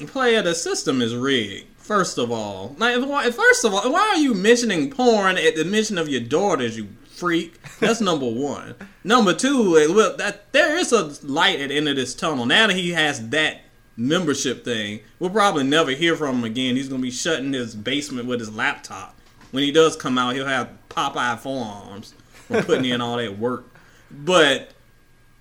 Player, 0.08 0.42
the 0.42 0.56
system 0.56 1.02
is 1.02 1.16
rigged. 1.16 1.68
First 1.88 2.18
of 2.18 2.32
all, 2.32 2.76
like, 2.78 3.02
why- 3.02 3.32
first 3.32 3.64
of 3.64 3.74
all, 3.74 3.90
why 3.90 4.10
are 4.14 4.18
you 4.18 4.34
mentioning 4.34 4.92
porn 4.92 5.38
at 5.38 5.56
the 5.56 5.64
mention 5.64 5.98
of 5.98 6.10
your 6.10 6.20
daughters? 6.20 6.76
You 6.76 6.90
freak. 7.08 7.62
That's 7.80 8.02
number 8.02 8.30
one. 8.30 8.76
Number 9.06 9.34
two, 9.34 9.72
well, 9.96 10.18
that 10.18 10.52
there 10.52 10.76
is 10.76 10.92
a 10.92 11.16
light 11.26 11.62
at 11.62 11.70
the 11.70 11.78
end 11.78 11.88
of 11.88 11.96
this 11.96 12.14
tunnel. 12.14 12.46
Now 12.46 12.68
that 12.68 12.76
he 12.76 12.92
has 12.92 13.30
that 13.30 13.62
membership 13.96 14.66
thing, 14.66 15.00
we'll 15.18 15.30
probably 15.30 15.64
never 15.64 15.92
hear 15.92 16.18
from 16.18 16.40
him 16.40 16.44
again. 16.44 16.76
He's 16.76 16.90
gonna 16.90 17.02
be 17.02 17.10
shut 17.10 17.40
in 17.40 17.54
his 17.54 17.74
basement 17.74 18.28
with 18.28 18.42
his 18.42 18.54
laptop. 18.54 19.16
When 19.52 19.64
he 19.64 19.72
does 19.72 19.96
come 19.96 20.18
out, 20.18 20.36
he'll 20.36 20.46
have 20.46 20.70
Popeye 20.90 21.40
forearms 21.40 22.14
from 22.48 22.66
putting 22.66 22.84
in 22.84 23.00
all 23.00 23.16
that 23.16 23.40
work. 23.40 23.66
But 24.12 24.72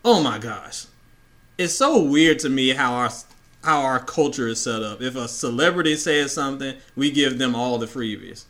oh 0.05 0.23
my 0.23 0.39
gosh, 0.39 0.87
it's 1.59 1.75
so 1.75 2.01
weird 2.01 2.39
to 2.39 2.49
me 2.49 2.69
how 2.69 2.93
our 2.95 3.11
how 3.67 3.83
our 3.83 3.99
culture 3.99 4.47
is 4.47 4.61
set 4.61 4.83
up. 4.83 5.03
If 5.03 5.17
a 5.17 5.27
celebrity 5.29 5.97
says 5.97 6.33
something, 6.33 6.77
we 6.95 7.11
give 7.11 7.39
them 7.39 7.55
all 7.55 7.79
the 7.79 7.87
freebies. 7.87 8.45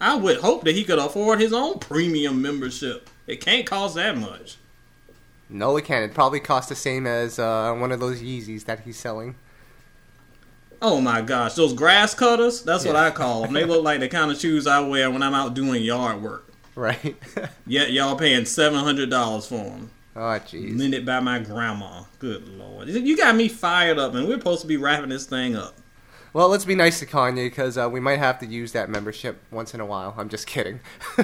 I 0.00 0.16
would 0.16 0.38
hope 0.38 0.64
that 0.64 0.74
he 0.74 0.84
could 0.84 0.98
afford 0.98 1.40
his 1.40 1.52
own 1.52 1.78
premium 1.78 2.40
membership. 2.40 3.08
It 3.26 3.40
can't 3.40 3.66
cost 3.66 3.94
that 3.94 4.16
much. 4.16 4.58
No, 5.48 5.76
it 5.78 5.84
can't. 5.86 6.04
It 6.08 6.14
probably 6.14 6.40
costs 6.40 6.68
the 6.68 6.76
same 6.76 7.06
as 7.06 7.38
uh, 7.38 7.74
one 7.74 7.90
of 7.90 8.00
those 8.00 8.22
Yeezys 8.22 8.66
that 8.66 8.80
he's 8.80 8.98
selling. 8.98 9.34
Oh 10.82 11.00
my 11.00 11.22
gosh, 11.22 11.54
those 11.54 11.72
grass 11.74 12.14
cutters, 12.14 12.62
that's 12.62 12.84
what 12.86 12.96
I 12.96 13.10
call 13.10 13.42
them. 13.42 13.52
They 13.52 13.64
look 13.64 13.84
like 13.84 14.00
the 14.00 14.08
kind 14.08 14.30
of 14.30 14.38
shoes 14.38 14.66
I 14.66 14.80
wear 14.80 15.10
when 15.10 15.22
I'm 15.22 15.34
out 15.34 15.54
doing 15.54 15.82
yard 15.82 16.22
work. 16.22 16.52
Right? 16.74 17.16
Yet 17.66 17.92
y'all 17.92 18.16
paying 18.16 18.44
$700 18.44 19.48
for 19.48 19.56
them. 19.56 19.90
Oh, 20.16 20.20
jeez. 20.20 20.78
Lended 20.78 21.06
by 21.06 21.20
my 21.20 21.38
grandma. 21.38 22.04
Good 22.18 22.48
lord. 22.48 22.88
You 22.88 23.16
got 23.16 23.36
me 23.36 23.48
fired 23.48 23.98
up, 23.98 24.14
and 24.14 24.26
we're 24.28 24.38
supposed 24.38 24.62
to 24.62 24.66
be 24.66 24.76
wrapping 24.76 25.10
this 25.10 25.26
thing 25.26 25.56
up. 25.56 25.76
Well, 26.32 26.48
let's 26.48 26.64
be 26.64 26.76
nice 26.76 27.00
to 27.00 27.06
Kanye 27.06 27.46
because 27.46 27.76
uh, 27.76 27.88
we 27.90 27.98
might 27.98 28.20
have 28.20 28.38
to 28.38 28.46
use 28.46 28.70
that 28.72 28.88
membership 28.88 29.40
once 29.50 29.74
in 29.74 29.80
a 29.80 29.86
while. 29.86 30.14
I'm 30.16 30.28
just 30.28 30.46
kidding. 30.46 30.78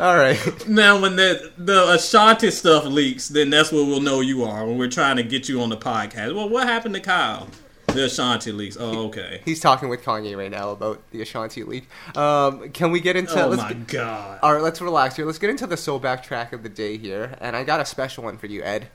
All 0.00 0.16
right. 0.16 0.68
Now, 0.68 1.00
when 1.00 1.14
the 1.14 1.52
the 1.56 1.92
Ashanti 1.92 2.50
stuff 2.50 2.84
leaks, 2.84 3.28
then 3.28 3.50
that's 3.50 3.70
where 3.70 3.84
we'll 3.84 4.00
know 4.00 4.20
you 4.20 4.42
are 4.42 4.66
when 4.66 4.78
we're 4.78 4.90
trying 4.90 5.16
to 5.16 5.22
get 5.22 5.48
you 5.48 5.62
on 5.62 5.68
the 5.68 5.76
podcast. 5.76 6.34
Well, 6.34 6.48
what 6.48 6.66
happened 6.66 6.94
to 6.96 7.00
Kyle? 7.00 7.46
The 7.94 8.06
Ashanti 8.06 8.52
leaks. 8.52 8.76
Oh, 8.80 9.06
okay. 9.08 9.42
He's 9.44 9.60
talking 9.60 9.88
with 9.88 10.02
Kanye 10.02 10.36
right 10.36 10.50
now 10.50 10.70
about 10.70 11.02
the 11.10 11.20
Ashanti 11.22 11.62
leak. 11.62 11.88
Um, 12.16 12.70
can 12.70 12.90
we 12.90 13.00
get 13.00 13.16
into? 13.16 13.42
Oh 13.44 13.48
let's 13.48 13.62
my 13.62 13.72
get- 13.74 13.88
god. 13.88 14.38
all 14.42 14.54
right, 14.54 14.62
let's 14.62 14.80
relax 14.80 15.16
here. 15.16 15.26
Let's 15.26 15.38
get 15.38 15.50
into 15.50 15.66
the 15.66 15.76
soul 15.76 15.98
back 15.98 16.22
track 16.22 16.52
of 16.52 16.62
the 16.62 16.68
day 16.68 16.96
here, 16.96 17.36
and 17.40 17.54
I 17.54 17.64
got 17.64 17.80
a 17.80 17.84
special 17.84 18.24
one 18.24 18.38
for 18.38 18.46
you, 18.46 18.62
Ed. 18.62 18.88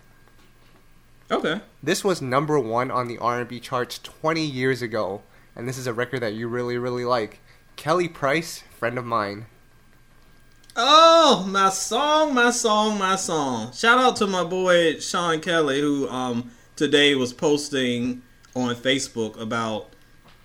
Okay. 1.30 1.62
This 1.84 2.04
was 2.04 2.22
number 2.22 2.58
one 2.60 2.89
on 2.89 3.08
the 3.08 3.18
R&B 3.18 3.60
charts 3.60 4.00
20 4.00 4.41
years 4.43 4.82
ago, 4.82 5.22
and 5.56 5.68
this 5.68 5.78
is 5.78 5.86
a 5.86 5.93
record 5.93 6.22
that 6.22 6.34
you 6.34 6.48
really, 6.48 6.78
really 6.78 7.04
like. 7.06 7.39
Kelly 7.76 8.08
Price, 8.08 8.64
friend 8.80 8.98
of 8.98 9.06
mine. 9.06 9.45
Oh, 10.76 11.45
my 11.50 11.70
song, 11.70 12.34
my 12.34 12.52
song, 12.52 12.98
my 13.00 13.16
song. 13.16 13.74
Shout 13.74 13.98
out 13.98 14.16
to 14.18 14.28
my 14.28 14.43
boy 14.43 15.00
Sean 15.00 15.39
Kelly 15.41 15.82
who 15.82 16.08
um 16.10 16.52
today 16.76 17.16
was 17.16 17.34
posting 17.34 18.22
on 18.58 18.76
Facebook 18.76 19.39
about 19.39 19.89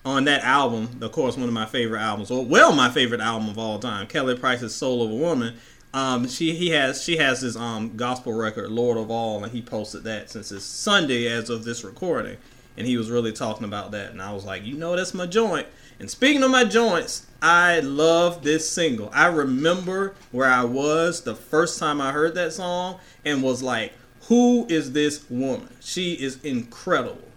on 0.05 0.25
that 0.25 0.43
album, 0.43 0.99
of 1.01 1.13
course 1.13 1.37
one 1.37 1.47
of 1.47 1.55
my 1.55 1.67
favorite 1.67 2.01
albums, 2.01 2.31
or 2.31 2.45
well 2.45 2.73
my 2.73 2.91
favorite 2.91 3.21
album 3.21 3.49
of 3.49 3.59
all 3.59 3.79
time, 3.79 4.07
Kelly 4.07 4.37
Price's 4.37 4.75
Soul 4.75 5.03
of 5.03 5.11
a 5.11 5.15
Woman. 5.15 5.57
Um 5.95 6.29
she 6.29 6.55
he 6.55 6.71
has 6.71 7.03
she 7.03 7.17
has 7.19 7.41
his 7.41 7.57
um 7.57 7.97
gospel 7.97 8.33
record 8.33 8.71
Lord 8.71 8.97
of 8.97 9.11
All 9.11 9.43
and 9.43 9.53
he 9.53 9.63
posted 9.63 10.05
that 10.05 10.31
since 10.31 10.51
it's 10.53 10.65
Sunday 10.65 11.27
as 11.27 11.51
of 11.51 11.65
this 11.65 11.85
recording. 11.85 12.37
And 12.77 12.87
he 12.87 12.97
was 12.97 13.11
really 13.11 13.33
talking 13.33 13.65
about 13.65 13.91
that 13.93 14.11
and 14.11 14.23
I 14.23 14.33
was 14.33 14.45
like, 14.45 14.65
"You 14.65 14.77
know 14.77 14.97
that's 14.97 15.15
my 15.15 15.27
joint." 15.27 15.67
And 15.99 16.11
speaking 16.11 16.43
of 16.43 16.51
my 16.51 16.65
joints, 16.65 17.27
I 17.41 17.81
love 17.81 18.43
this 18.43 18.69
single. 18.69 19.11
I 19.13 19.27
remember 19.27 20.15
where 20.31 20.49
I 20.49 20.65
was 20.65 21.23
the 21.23 21.35
first 21.35 21.79
time 21.79 22.01
I 22.01 22.13
heard 22.13 22.35
that 22.35 22.53
song 22.53 22.99
and 23.25 23.43
was 23.43 23.63
like, 23.63 23.93
who 24.29 24.67
is 24.69 24.93
this 24.93 25.29
woman? 25.29 25.69
She 25.81 26.15
is 26.15 26.43
incredible. 26.43 27.29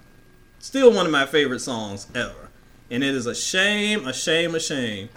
Still 0.66 0.92
one 0.92 1.06
of 1.06 1.12
my 1.12 1.28
favorite 1.28 1.60
songs 1.60 2.08
ever. 2.16 2.50
And 2.90 3.04
it 3.04 3.14
is 3.14 3.28
a 3.28 3.36
shame, 3.36 4.08
a 4.08 4.12
shame, 4.12 4.56
a 4.56 4.60
shame 4.60 5.10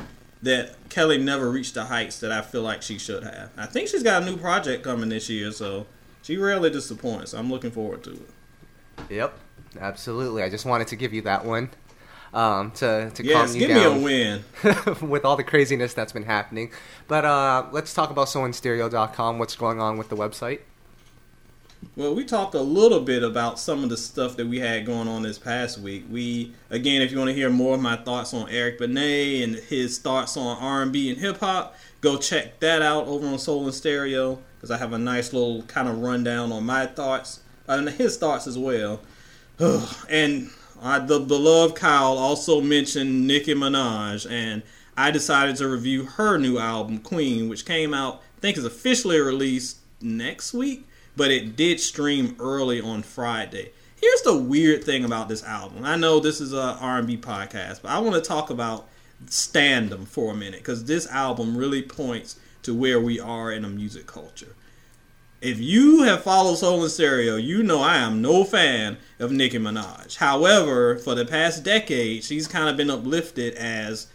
that 0.43 0.77
Kelly 0.91 1.17
never 1.17 1.51
reached 1.51 1.73
the 1.73 1.87
heights 1.87 2.21
that 2.21 2.31
I 2.31 2.43
feel 2.43 2.61
like 2.61 2.83
she 2.83 2.99
should 2.99 3.25
have. 3.25 3.51
I 3.57 3.65
think 3.65 3.89
she's 3.89 4.03
got 4.03 4.23
a 4.23 4.27
new 4.27 4.37
project 4.37 4.85
coming 4.85 5.09
this 5.09 5.31
year, 5.31 5.51
so 5.51 5.87
she 6.21 6.37
rarely 6.37 6.69
disappoints. 6.69 7.33
I'm 7.33 7.51
looking 7.51 7.71
forward 7.71 8.05
to 8.05 8.11
it. 8.11 8.31
Yep, 9.09 9.39
absolutely. 9.81 10.43
I 10.43 10.51
just 10.51 10.67
wanted 10.67 10.89
to 10.89 10.97
give 10.97 11.15
you 11.15 11.23
that 11.23 11.47
one 11.47 11.71
um, 12.35 12.71
to 12.73 13.11
to 13.15 13.25
Yes, 13.25 13.53
calm 13.53 13.59
you 13.59 13.69
give 13.69 13.75
me 13.75 13.83
a 13.83 13.89
down 13.89 14.03
win. 14.03 14.45
with 15.09 15.25
all 15.25 15.37
the 15.37 15.45
craziness 15.45 15.95
that's 15.95 16.13
been 16.13 16.25
happening. 16.25 16.73
But 17.07 17.25
uh, 17.25 17.69
let's 17.73 17.95
talk 17.95 18.11
about 18.11 18.27
SoulInStereo.com. 18.27 19.39
What's 19.39 19.57
going 19.57 19.81
on 19.81 19.97
with 19.97 20.11
the 20.11 20.17
website? 20.17 20.61
Well, 21.97 22.15
we 22.15 22.25
talked 22.25 22.55
a 22.55 22.61
little 22.61 23.01
bit 23.01 23.23
about 23.23 23.59
some 23.59 23.83
of 23.83 23.91
the 23.91 23.97
stuff 23.97 24.37
that 24.37 24.47
we 24.47 24.61
had 24.61 24.87
going 24.87 25.09
on 25.09 25.23
this 25.23 25.39
past 25.39 25.79
week. 25.79 26.05
We, 26.11 26.53
again, 26.71 27.03
if 27.03 27.11
you 27.11 27.19
want 27.19 27.29
to 27.29 27.35
hear 27.35 27.51
more 27.51 27.75
of 27.75 27.81
my 27.81 27.97
thoughts 27.97 28.33
on 28.35 28.49
Eric 28.51 28.79
Benet 28.79 29.43
and 29.43 29.57
his 29.57 29.99
thoughts 29.99 30.37
on 30.37 30.59
R&B 30.59 31.11
and 31.11 31.19
hip 31.19 31.39
hop, 31.39 31.75
go 32.01 32.17
check 32.17 32.61
that 32.61 32.83
out 32.83 33.07
over 33.07 33.27
on 33.27 33.39
Soul 33.39 33.67
in 33.67 33.73
Stereo 33.73 34.39
because 34.57 34.71
I 34.71 34.79
have 34.79 34.93
a 34.93 34.99
nice 34.99 35.33
little 35.33 35.63
kind 35.63 35.89
of 35.89 35.99
rundown 35.99 36.53
on 36.53 36.65
my 36.65 36.87
thoughts 36.87 37.41
and 37.67 37.89
his 37.91 38.17
thoughts 38.17 38.47
as 38.47 38.59
well. 38.59 39.01
and 40.09 40.51
uh, 40.81 40.99
the 41.01 41.21
beloved 41.21 41.77
Kyle 41.77 42.17
also 42.17 42.61
mentioned 42.61 43.27
Nicki 43.27 43.55
Minaj, 43.55 44.31
and 44.31 44.63
I 44.97 45.11
decided 45.11 45.57
to 45.57 45.69
review 45.69 46.05
her 46.05 46.39
new 46.39 46.59
album, 46.59 46.99
Queen, 46.99 47.49
which 47.49 47.65
came 47.65 47.93
out, 47.93 48.23
I 48.39 48.41
think 48.41 48.57
is 48.57 48.65
officially 48.65 49.19
released 49.19 49.79
next 50.01 50.55
week, 50.55 50.87
but 51.19 51.33
it 51.33 51.57
did 51.57 51.81
stream 51.81 52.37
early 52.39 52.81
on 52.81 53.03
Friday. 53.03 53.73
Here's 54.01 54.23
the 54.23 54.39
weird 54.39 54.85
thing 54.85 55.05
about 55.05 55.29
this 55.29 55.43
album. 55.43 55.85
I 55.85 55.97
know 55.97 56.21
this 56.21 56.41
is 56.41 56.53
a 56.53 56.79
R&B 56.81 57.17
podcast, 57.17 57.83
but 57.83 57.91
I 57.91 57.99
want 57.99 58.15
to 58.15 58.27
talk 58.27 58.51
about 58.51 58.89
standom 59.27 60.07
for 60.07 60.33
a 60.33 60.37
minute 60.37 60.61
because 60.61 60.85
this 60.85 61.09
album 61.09 61.57
really 61.57 61.83
points 61.83 62.39
to 62.63 62.73
where 62.73 63.01
we 63.01 63.19
are 63.19 63.51
in 63.51 63.65
a 63.65 63.69
music 63.69 64.07
culture. 64.07 64.55
If 65.41 65.59
you 65.59 66.03
have 66.05 66.23
followed 66.23 66.57
Soul 66.57 66.85
in 66.85 66.89
Stereo, 66.89 67.35
you 67.35 67.65
know 67.65 67.81
I 67.81 67.97
am 67.97 68.23
no 68.23 68.45
fan 68.45 68.97
of 69.19 69.33
Nicki 69.33 69.59
Minaj. 69.59 70.19
However, 70.19 70.99
for 70.99 71.17
the 71.17 71.25
past 71.25 71.65
decade, 71.65 72.23
she's 72.23 72.47
kind 72.47 72.69
of 72.69 72.77
been 72.77 72.91
uplifted 72.91 73.55
as 73.55 74.07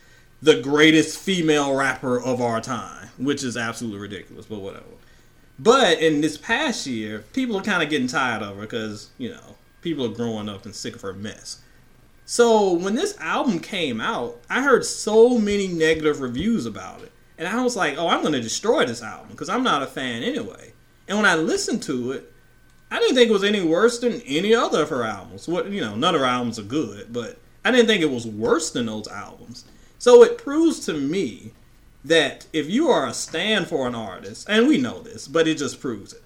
the 0.41 0.61
greatest 0.61 1.19
female 1.19 1.75
rapper 1.75 2.21
of 2.21 2.41
our 2.41 2.61
time, 2.61 3.09
which 3.17 3.43
is 3.43 3.57
absolutely 3.57 3.99
ridiculous, 3.99 4.45
but 4.45 4.59
whatever. 4.59 4.85
But 5.59 5.99
in 5.99 6.21
this 6.21 6.37
past 6.37 6.87
year, 6.87 7.23
people 7.33 7.57
are 7.57 7.63
kind 7.63 7.83
of 7.83 7.89
getting 7.89 8.07
tired 8.07 8.41
of 8.41 8.55
her 8.55 8.61
because, 8.61 9.09
you 9.17 9.29
know, 9.29 9.55
people 9.81 10.05
are 10.05 10.15
growing 10.15 10.49
up 10.49 10.65
and 10.65 10.73
sick 10.73 10.95
of 10.95 11.01
her 11.01 11.13
mess. 11.13 11.61
So 12.25 12.73
when 12.73 12.95
this 12.95 13.17
album 13.19 13.59
came 13.59 14.01
out, 14.01 14.39
I 14.49 14.63
heard 14.63 14.85
so 14.85 15.37
many 15.37 15.67
negative 15.67 16.21
reviews 16.21 16.65
about 16.65 17.01
it. 17.01 17.11
And 17.37 17.47
I 17.47 17.61
was 17.63 17.75
like, 17.75 17.97
oh, 17.97 18.07
I'm 18.07 18.21
going 18.21 18.33
to 18.33 18.41
destroy 18.41 18.85
this 18.85 19.03
album 19.03 19.29
because 19.31 19.49
I'm 19.49 19.63
not 19.63 19.83
a 19.83 19.87
fan 19.87 20.23
anyway. 20.23 20.73
And 21.07 21.17
when 21.17 21.25
I 21.25 21.35
listened 21.35 21.83
to 21.83 22.11
it, 22.11 22.31
I 22.89 22.99
didn't 22.99 23.15
think 23.15 23.29
it 23.29 23.33
was 23.33 23.43
any 23.43 23.61
worse 23.61 23.99
than 23.99 24.21
any 24.21 24.53
other 24.53 24.83
of 24.83 24.89
her 24.89 25.03
albums. 25.03 25.47
What 25.47 25.69
you 25.69 25.81
know, 25.81 25.95
none 25.95 26.15
of 26.15 26.21
her 26.21 26.27
albums 26.27 26.59
are 26.59 26.63
good, 26.63 27.11
but 27.11 27.39
I 27.65 27.71
didn't 27.71 27.87
think 27.87 28.01
it 28.01 28.11
was 28.11 28.27
worse 28.27 28.71
than 28.71 28.85
those 28.85 29.07
albums. 29.07 29.65
So 29.97 30.23
it 30.23 30.37
proves 30.37 30.85
to 30.85 30.93
me 30.93 31.53
that 32.05 32.45
if 32.53 32.69
you 32.69 32.89
are 32.89 33.07
a 33.07 33.13
stand 33.13 33.67
for 33.67 33.87
an 33.87 33.95
artist, 33.95 34.47
and 34.49 34.67
we 34.67 34.77
know 34.77 35.01
this, 35.01 35.27
but 35.27 35.47
it 35.47 35.57
just 35.57 35.79
proves 35.79 36.13
it. 36.13 36.23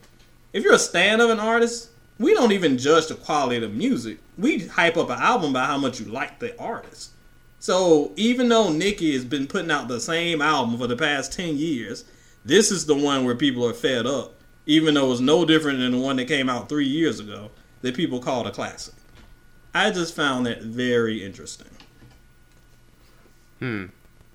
If 0.54 0.64
you're 0.64 0.74
a 0.74 0.80
stand 0.80 1.22
of 1.22 1.30
an 1.30 1.40
artist, 1.40 1.90
we 2.20 2.34
don't 2.34 2.52
even 2.52 2.78
judge 2.78 3.08
the 3.08 3.16
quality 3.16 3.58
of 3.58 3.62
the 3.62 3.70
music. 3.70 4.18
We 4.38 4.68
hype 4.68 4.98
up 4.98 5.10
an 5.10 5.20
album 5.20 5.54
by 5.54 5.66
how 5.66 5.78
much 5.78 6.00
you 6.00 6.08
like 6.08 6.40
the 6.40 6.58
artist. 6.60 7.12
So 7.60 8.12
even 8.16 8.50
though 8.50 8.72
Nicki 8.72 9.14
has 9.14 9.26
been 9.26 9.48
putting 9.48 9.72
out 9.72 9.88
the 9.88 10.00
same 10.00 10.42
album 10.42 10.78
for 10.78 10.88
the 10.88 10.96
past 10.96 11.34
10 11.34 11.58
years, 11.58 12.06
this 12.44 12.72
is 12.72 12.86
the 12.86 12.96
one 12.96 13.26
where 13.26 13.36
people 13.36 13.68
are 13.68 13.74
fed 13.74 14.06
up 14.06 14.34
even 14.68 14.94
though 14.94 15.12
it's 15.12 15.22
no 15.22 15.46
different 15.46 15.80
than 15.80 15.94
the 15.94 15.98
one 15.98 16.18
that 16.18 16.28
came 16.28 16.50
out 16.50 16.70
three 16.70 16.86
years 16.86 17.20
ago 17.20 17.50
that 17.82 17.96
people 17.96 18.20
called 18.20 18.46
a 18.46 18.52
classic. 18.52 18.94
I 19.74 19.90
just 19.92 20.14
found 20.14 20.46
that 20.46 20.62
very 20.62 21.24
interesting. 21.24 21.70
Hmm. 23.60 23.86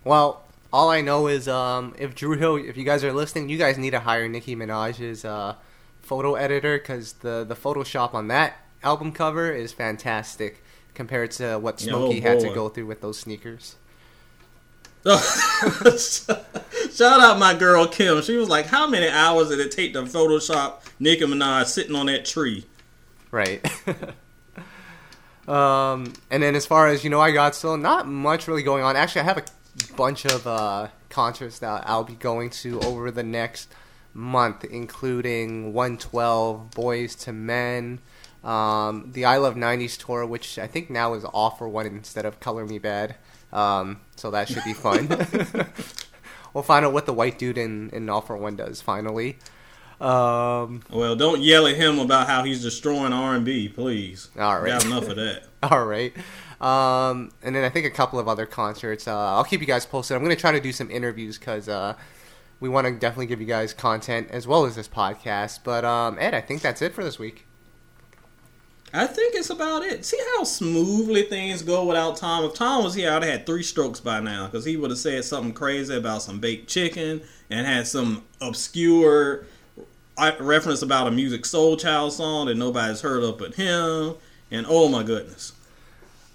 Well, 0.04 0.42
all 0.72 0.88
I 0.88 1.02
know 1.02 1.26
is 1.26 1.48
um, 1.48 1.94
if 1.98 2.14
Dru 2.14 2.36
Hill, 2.36 2.56
if 2.56 2.76
you 2.76 2.84
guys 2.84 3.04
are 3.04 3.12
listening, 3.12 3.48
you 3.48 3.58
guys 3.58 3.76
need 3.76 3.90
to 3.90 4.00
hire 4.00 4.28
Nicki 4.28 4.56
Minaj's 4.56 5.24
uh, 5.24 5.56
photo 6.00 6.34
editor 6.34 6.78
because 6.78 7.14
the 7.14 7.44
the 7.44 7.54
Photoshop 7.54 8.14
on 8.14 8.28
that 8.28 8.56
album 8.82 9.12
cover 9.12 9.52
is 9.52 9.72
fantastic 9.72 10.64
compared 10.94 11.30
to 11.32 11.58
what 11.58 11.80
Smokey 11.80 12.20
had 12.20 12.40
to 12.40 12.52
go 12.54 12.68
through 12.68 12.86
with 12.86 13.00
those 13.00 13.18
sneakers. 13.18 13.76
Shout 15.04 15.20
out 17.20 17.38
my 17.38 17.54
girl 17.54 17.88
Kim. 17.88 18.22
She 18.22 18.36
was 18.36 18.48
like, 18.48 18.66
"How 18.66 18.86
many 18.86 19.08
hours 19.08 19.48
did 19.48 19.60
it 19.60 19.72
take 19.72 19.94
to 19.94 20.02
Photoshop 20.02 20.82
Nicki 21.00 21.24
Minaj 21.24 21.66
sitting 21.66 21.96
on 21.96 22.06
that 22.06 22.24
tree?" 22.24 22.66
Right. 23.30 23.64
um, 25.48 26.12
and 26.30 26.42
then 26.42 26.54
as 26.54 26.66
far 26.66 26.88
as 26.88 27.02
you 27.02 27.10
know, 27.10 27.20
I 27.20 27.32
got 27.32 27.56
still 27.56 27.76
not 27.76 28.06
much 28.06 28.46
really 28.46 28.62
going 28.62 28.84
on. 28.84 28.94
Actually, 28.94 29.22
I 29.22 29.24
have 29.24 29.38
a 29.38 29.44
bunch 29.96 30.24
of 30.24 30.46
uh, 30.46 30.88
concerts 31.08 31.58
that 31.60 31.84
I'll 31.86 32.04
be 32.04 32.14
going 32.14 32.50
to 32.50 32.80
over 32.80 33.10
the 33.10 33.22
next 33.22 33.72
month, 34.14 34.64
including 34.64 35.72
112, 35.72 36.70
Boyz 36.70 37.26
II 37.26 37.34
Men, 37.34 38.00
um, 38.44 39.10
the 39.12 39.24
I 39.24 39.36
Love 39.38 39.54
90s 39.54 39.98
tour, 40.04 40.26
which 40.26 40.58
I 40.58 40.66
think 40.66 40.90
now 40.90 41.14
is 41.14 41.24
All-4-One 41.24 41.86
instead 41.86 42.24
of 42.24 42.40
Color 42.40 42.66
Me 42.66 42.78
Badd. 42.78 43.14
Um, 43.52 44.00
so 44.16 44.30
that 44.30 44.48
should 44.48 44.64
be 44.64 44.72
fun. 44.72 45.08
we'll 46.54 46.64
find 46.64 46.84
out 46.84 46.92
what 46.92 47.06
the 47.06 47.12
white 47.12 47.38
dude 47.38 47.58
in, 47.58 47.90
in 47.90 48.08
All-4-One 48.08 48.56
does 48.56 48.80
finally. 48.80 49.38
Um, 50.00 50.82
well, 50.90 51.14
don't 51.14 51.42
yell 51.42 51.68
at 51.68 51.76
him 51.76 52.00
about 52.00 52.26
how 52.26 52.42
he's 52.42 52.60
destroying 52.60 53.12
R 53.12 53.36
and 53.36 53.44
B, 53.44 53.68
please. 53.68 54.30
All 54.36 54.60
right, 54.60 54.70
got 54.70 54.84
enough 54.84 55.08
of 55.08 55.14
that. 55.14 55.44
all 55.62 55.86
right, 55.86 56.12
um, 56.62 57.32
and 57.42 57.54
then 57.56 57.64
I 57.64 57.68
think 57.68 57.86
a 57.86 57.90
couple 57.90 58.18
of 58.18 58.28
other 58.28 58.46
concerts. 58.46 59.08
Uh, 59.08 59.34
I'll 59.34 59.44
keep 59.44 59.60
you 59.60 59.66
guys 59.66 59.84
posted. 59.84 60.16
I'm 60.16 60.22
going 60.22 60.34
to 60.34 60.40
try 60.40 60.52
to 60.52 60.60
do 60.60 60.72
some 60.72 60.90
interviews 60.90 61.38
because 61.38 61.68
uh, 61.68 61.94
we 62.60 62.68
want 62.68 62.86
to 62.86 62.92
definitely 62.92 63.26
give 63.26 63.40
you 63.40 63.46
guys 63.46 63.74
content 63.74 64.28
as 64.30 64.46
well 64.46 64.64
as 64.64 64.76
this 64.76 64.88
podcast. 64.88 65.60
But 65.64 65.84
um, 65.84 66.16
Ed, 66.20 66.34
I 66.34 66.40
think 66.40 66.62
that's 66.62 66.80
it 66.80 66.94
for 66.94 67.02
this 67.02 67.18
week. 67.18 67.46
I 68.94 69.06
think 69.06 69.34
it's 69.34 69.50
about 69.50 69.82
it. 69.82 70.04
See 70.04 70.20
how 70.36 70.44
smoothly 70.44 71.22
things 71.22 71.62
go 71.62 71.84
without 71.84 72.16
Tom. 72.16 72.44
If 72.44 72.54
Tom 72.54 72.84
was 72.84 72.94
here, 72.94 73.10
I'd 73.10 73.22
have 73.22 73.32
had 73.32 73.46
three 73.46 73.62
strokes 73.62 74.00
by 74.00 74.20
now 74.20 74.46
because 74.46 74.64
he 74.64 74.76
would 74.76 74.90
have 74.90 74.98
said 74.98 75.24
something 75.24 75.54
crazy 75.54 75.96
about 75.96 76.22
some 76.22 76.40
baked 76.40 76.68
chicken 76.68 77.22
and 77.50 77.66
had 77.66 77.86
some 77.86 78.22
obscure 78.40 79.46
reference 80.38 80.82
about 80.82 81.08
a 81.08 81.10
Musiq 81.10 81.40
Soulchild 81.40 82.12
song 82.12 82.46
that 82.46 82.56
nobody's 82.56 83.00
heard 83.00 83.24
of 83.24 83.38
but 83.38 83.54
him. 83.54 84.14
And 84.50 84.66
oh 84.68 84.88
my 84.88 85.02
goodness. 85.02 85.51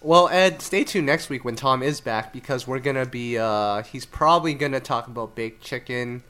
Well, 0.01 0.29
Ed, 0.29 0.61
stay 0.61 0.83
tuned 0.83 1.07
next 1.07 1.29
week 1.29 1.43
when 1.43 1.55
Tom 1.55 1.81
is 1.81 2.01
back 2.01 2.31
because 2.31 2.67
we're 2.67 2.79
gonna 2.79 3.05
be. 3.05 3.37
Uh, 3.37 3.83
he's 3.83 4.05
probably 4.05 4.53
gonna 4.53 4.79
talk 4.79 5.07
about 5.07 5.35
baked 5.35 5.63
chicken 5.63 6.23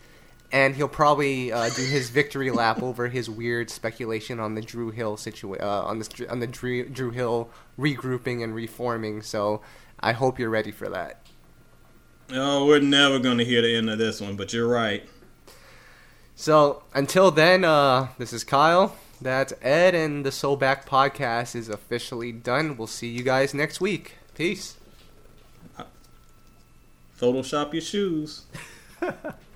and 0.51 0.76
he'll 0.76 0.88
probably 0.88 1.51
uh, 1.51 1.70
do 1.70 1.82
his 1.82 2.09
victory 2.09 2.51
lap 2.51 2.82
over 2.82 3.07
his 3.07 3.30
weird 3.30 3.70
speculation 3.70 4.39
on 4.39 4.55
the 4.55 4.61
Dru 4.61 4.91
Hill 4.91 5.18
situation, 5.18 5.63
uh, 5.63 5.82
on 5.82 5.99
the 5.99 6.28
on 6.30 6.39
the 6.39 6.47
Dru, 6.47 6.88
Dru 6.88 7.11
Hill 7.11 7.49
regrouping 7.78 8.43
and 8.43 8.55
reforming. 8.55 9.22
So 9.22 9.61
I 9.99 10.13
hope 10.13 10.39
you're 10.39 10.49
ready 10.49 10.72
for 10.72 10.89
that. 10.89 11.22
Oh, 12.32 12.65
we're 12.65 12.80
never 12.80 13.20
going 13.20 13.38
to 13.38 13.45
hear 13.45 13.61
the 13.61 13.76
end 13.76 13.89
of 13.89 13.97
this 13.97 14.20
one, 14.20 14.36
but 14.36 14.51
you're 14.51 14.68
right. 14.68 15.07
So 16.36 16.84
until 16.93 17.32
then, 17.32 17.63
uh, 17.63 18.09
this 18.18 18.34
is 18.34 18.43
Kyle. 18.43 18.95
That's 19.20 19.53
Ed, 19.61 19.95
and 19.95 20.26
the 20.26 20.32
Soul 20.32 20.55
Back 20.55 20.88
podcast 20.88 21.55
is 21.55 21.70
officially 21.70 22.32
done. 22.32 22.78
We'll 22.78 22.88
see 22.88 23.07
you 23.07 23.24
guys 23.24 23.53
next 23.53 23.82
week. 23.82 24.15
Peace. 24.36 24.78
Photoshop 27.20 27.74
your 27.74 27.82
shoes. 27.82 28.43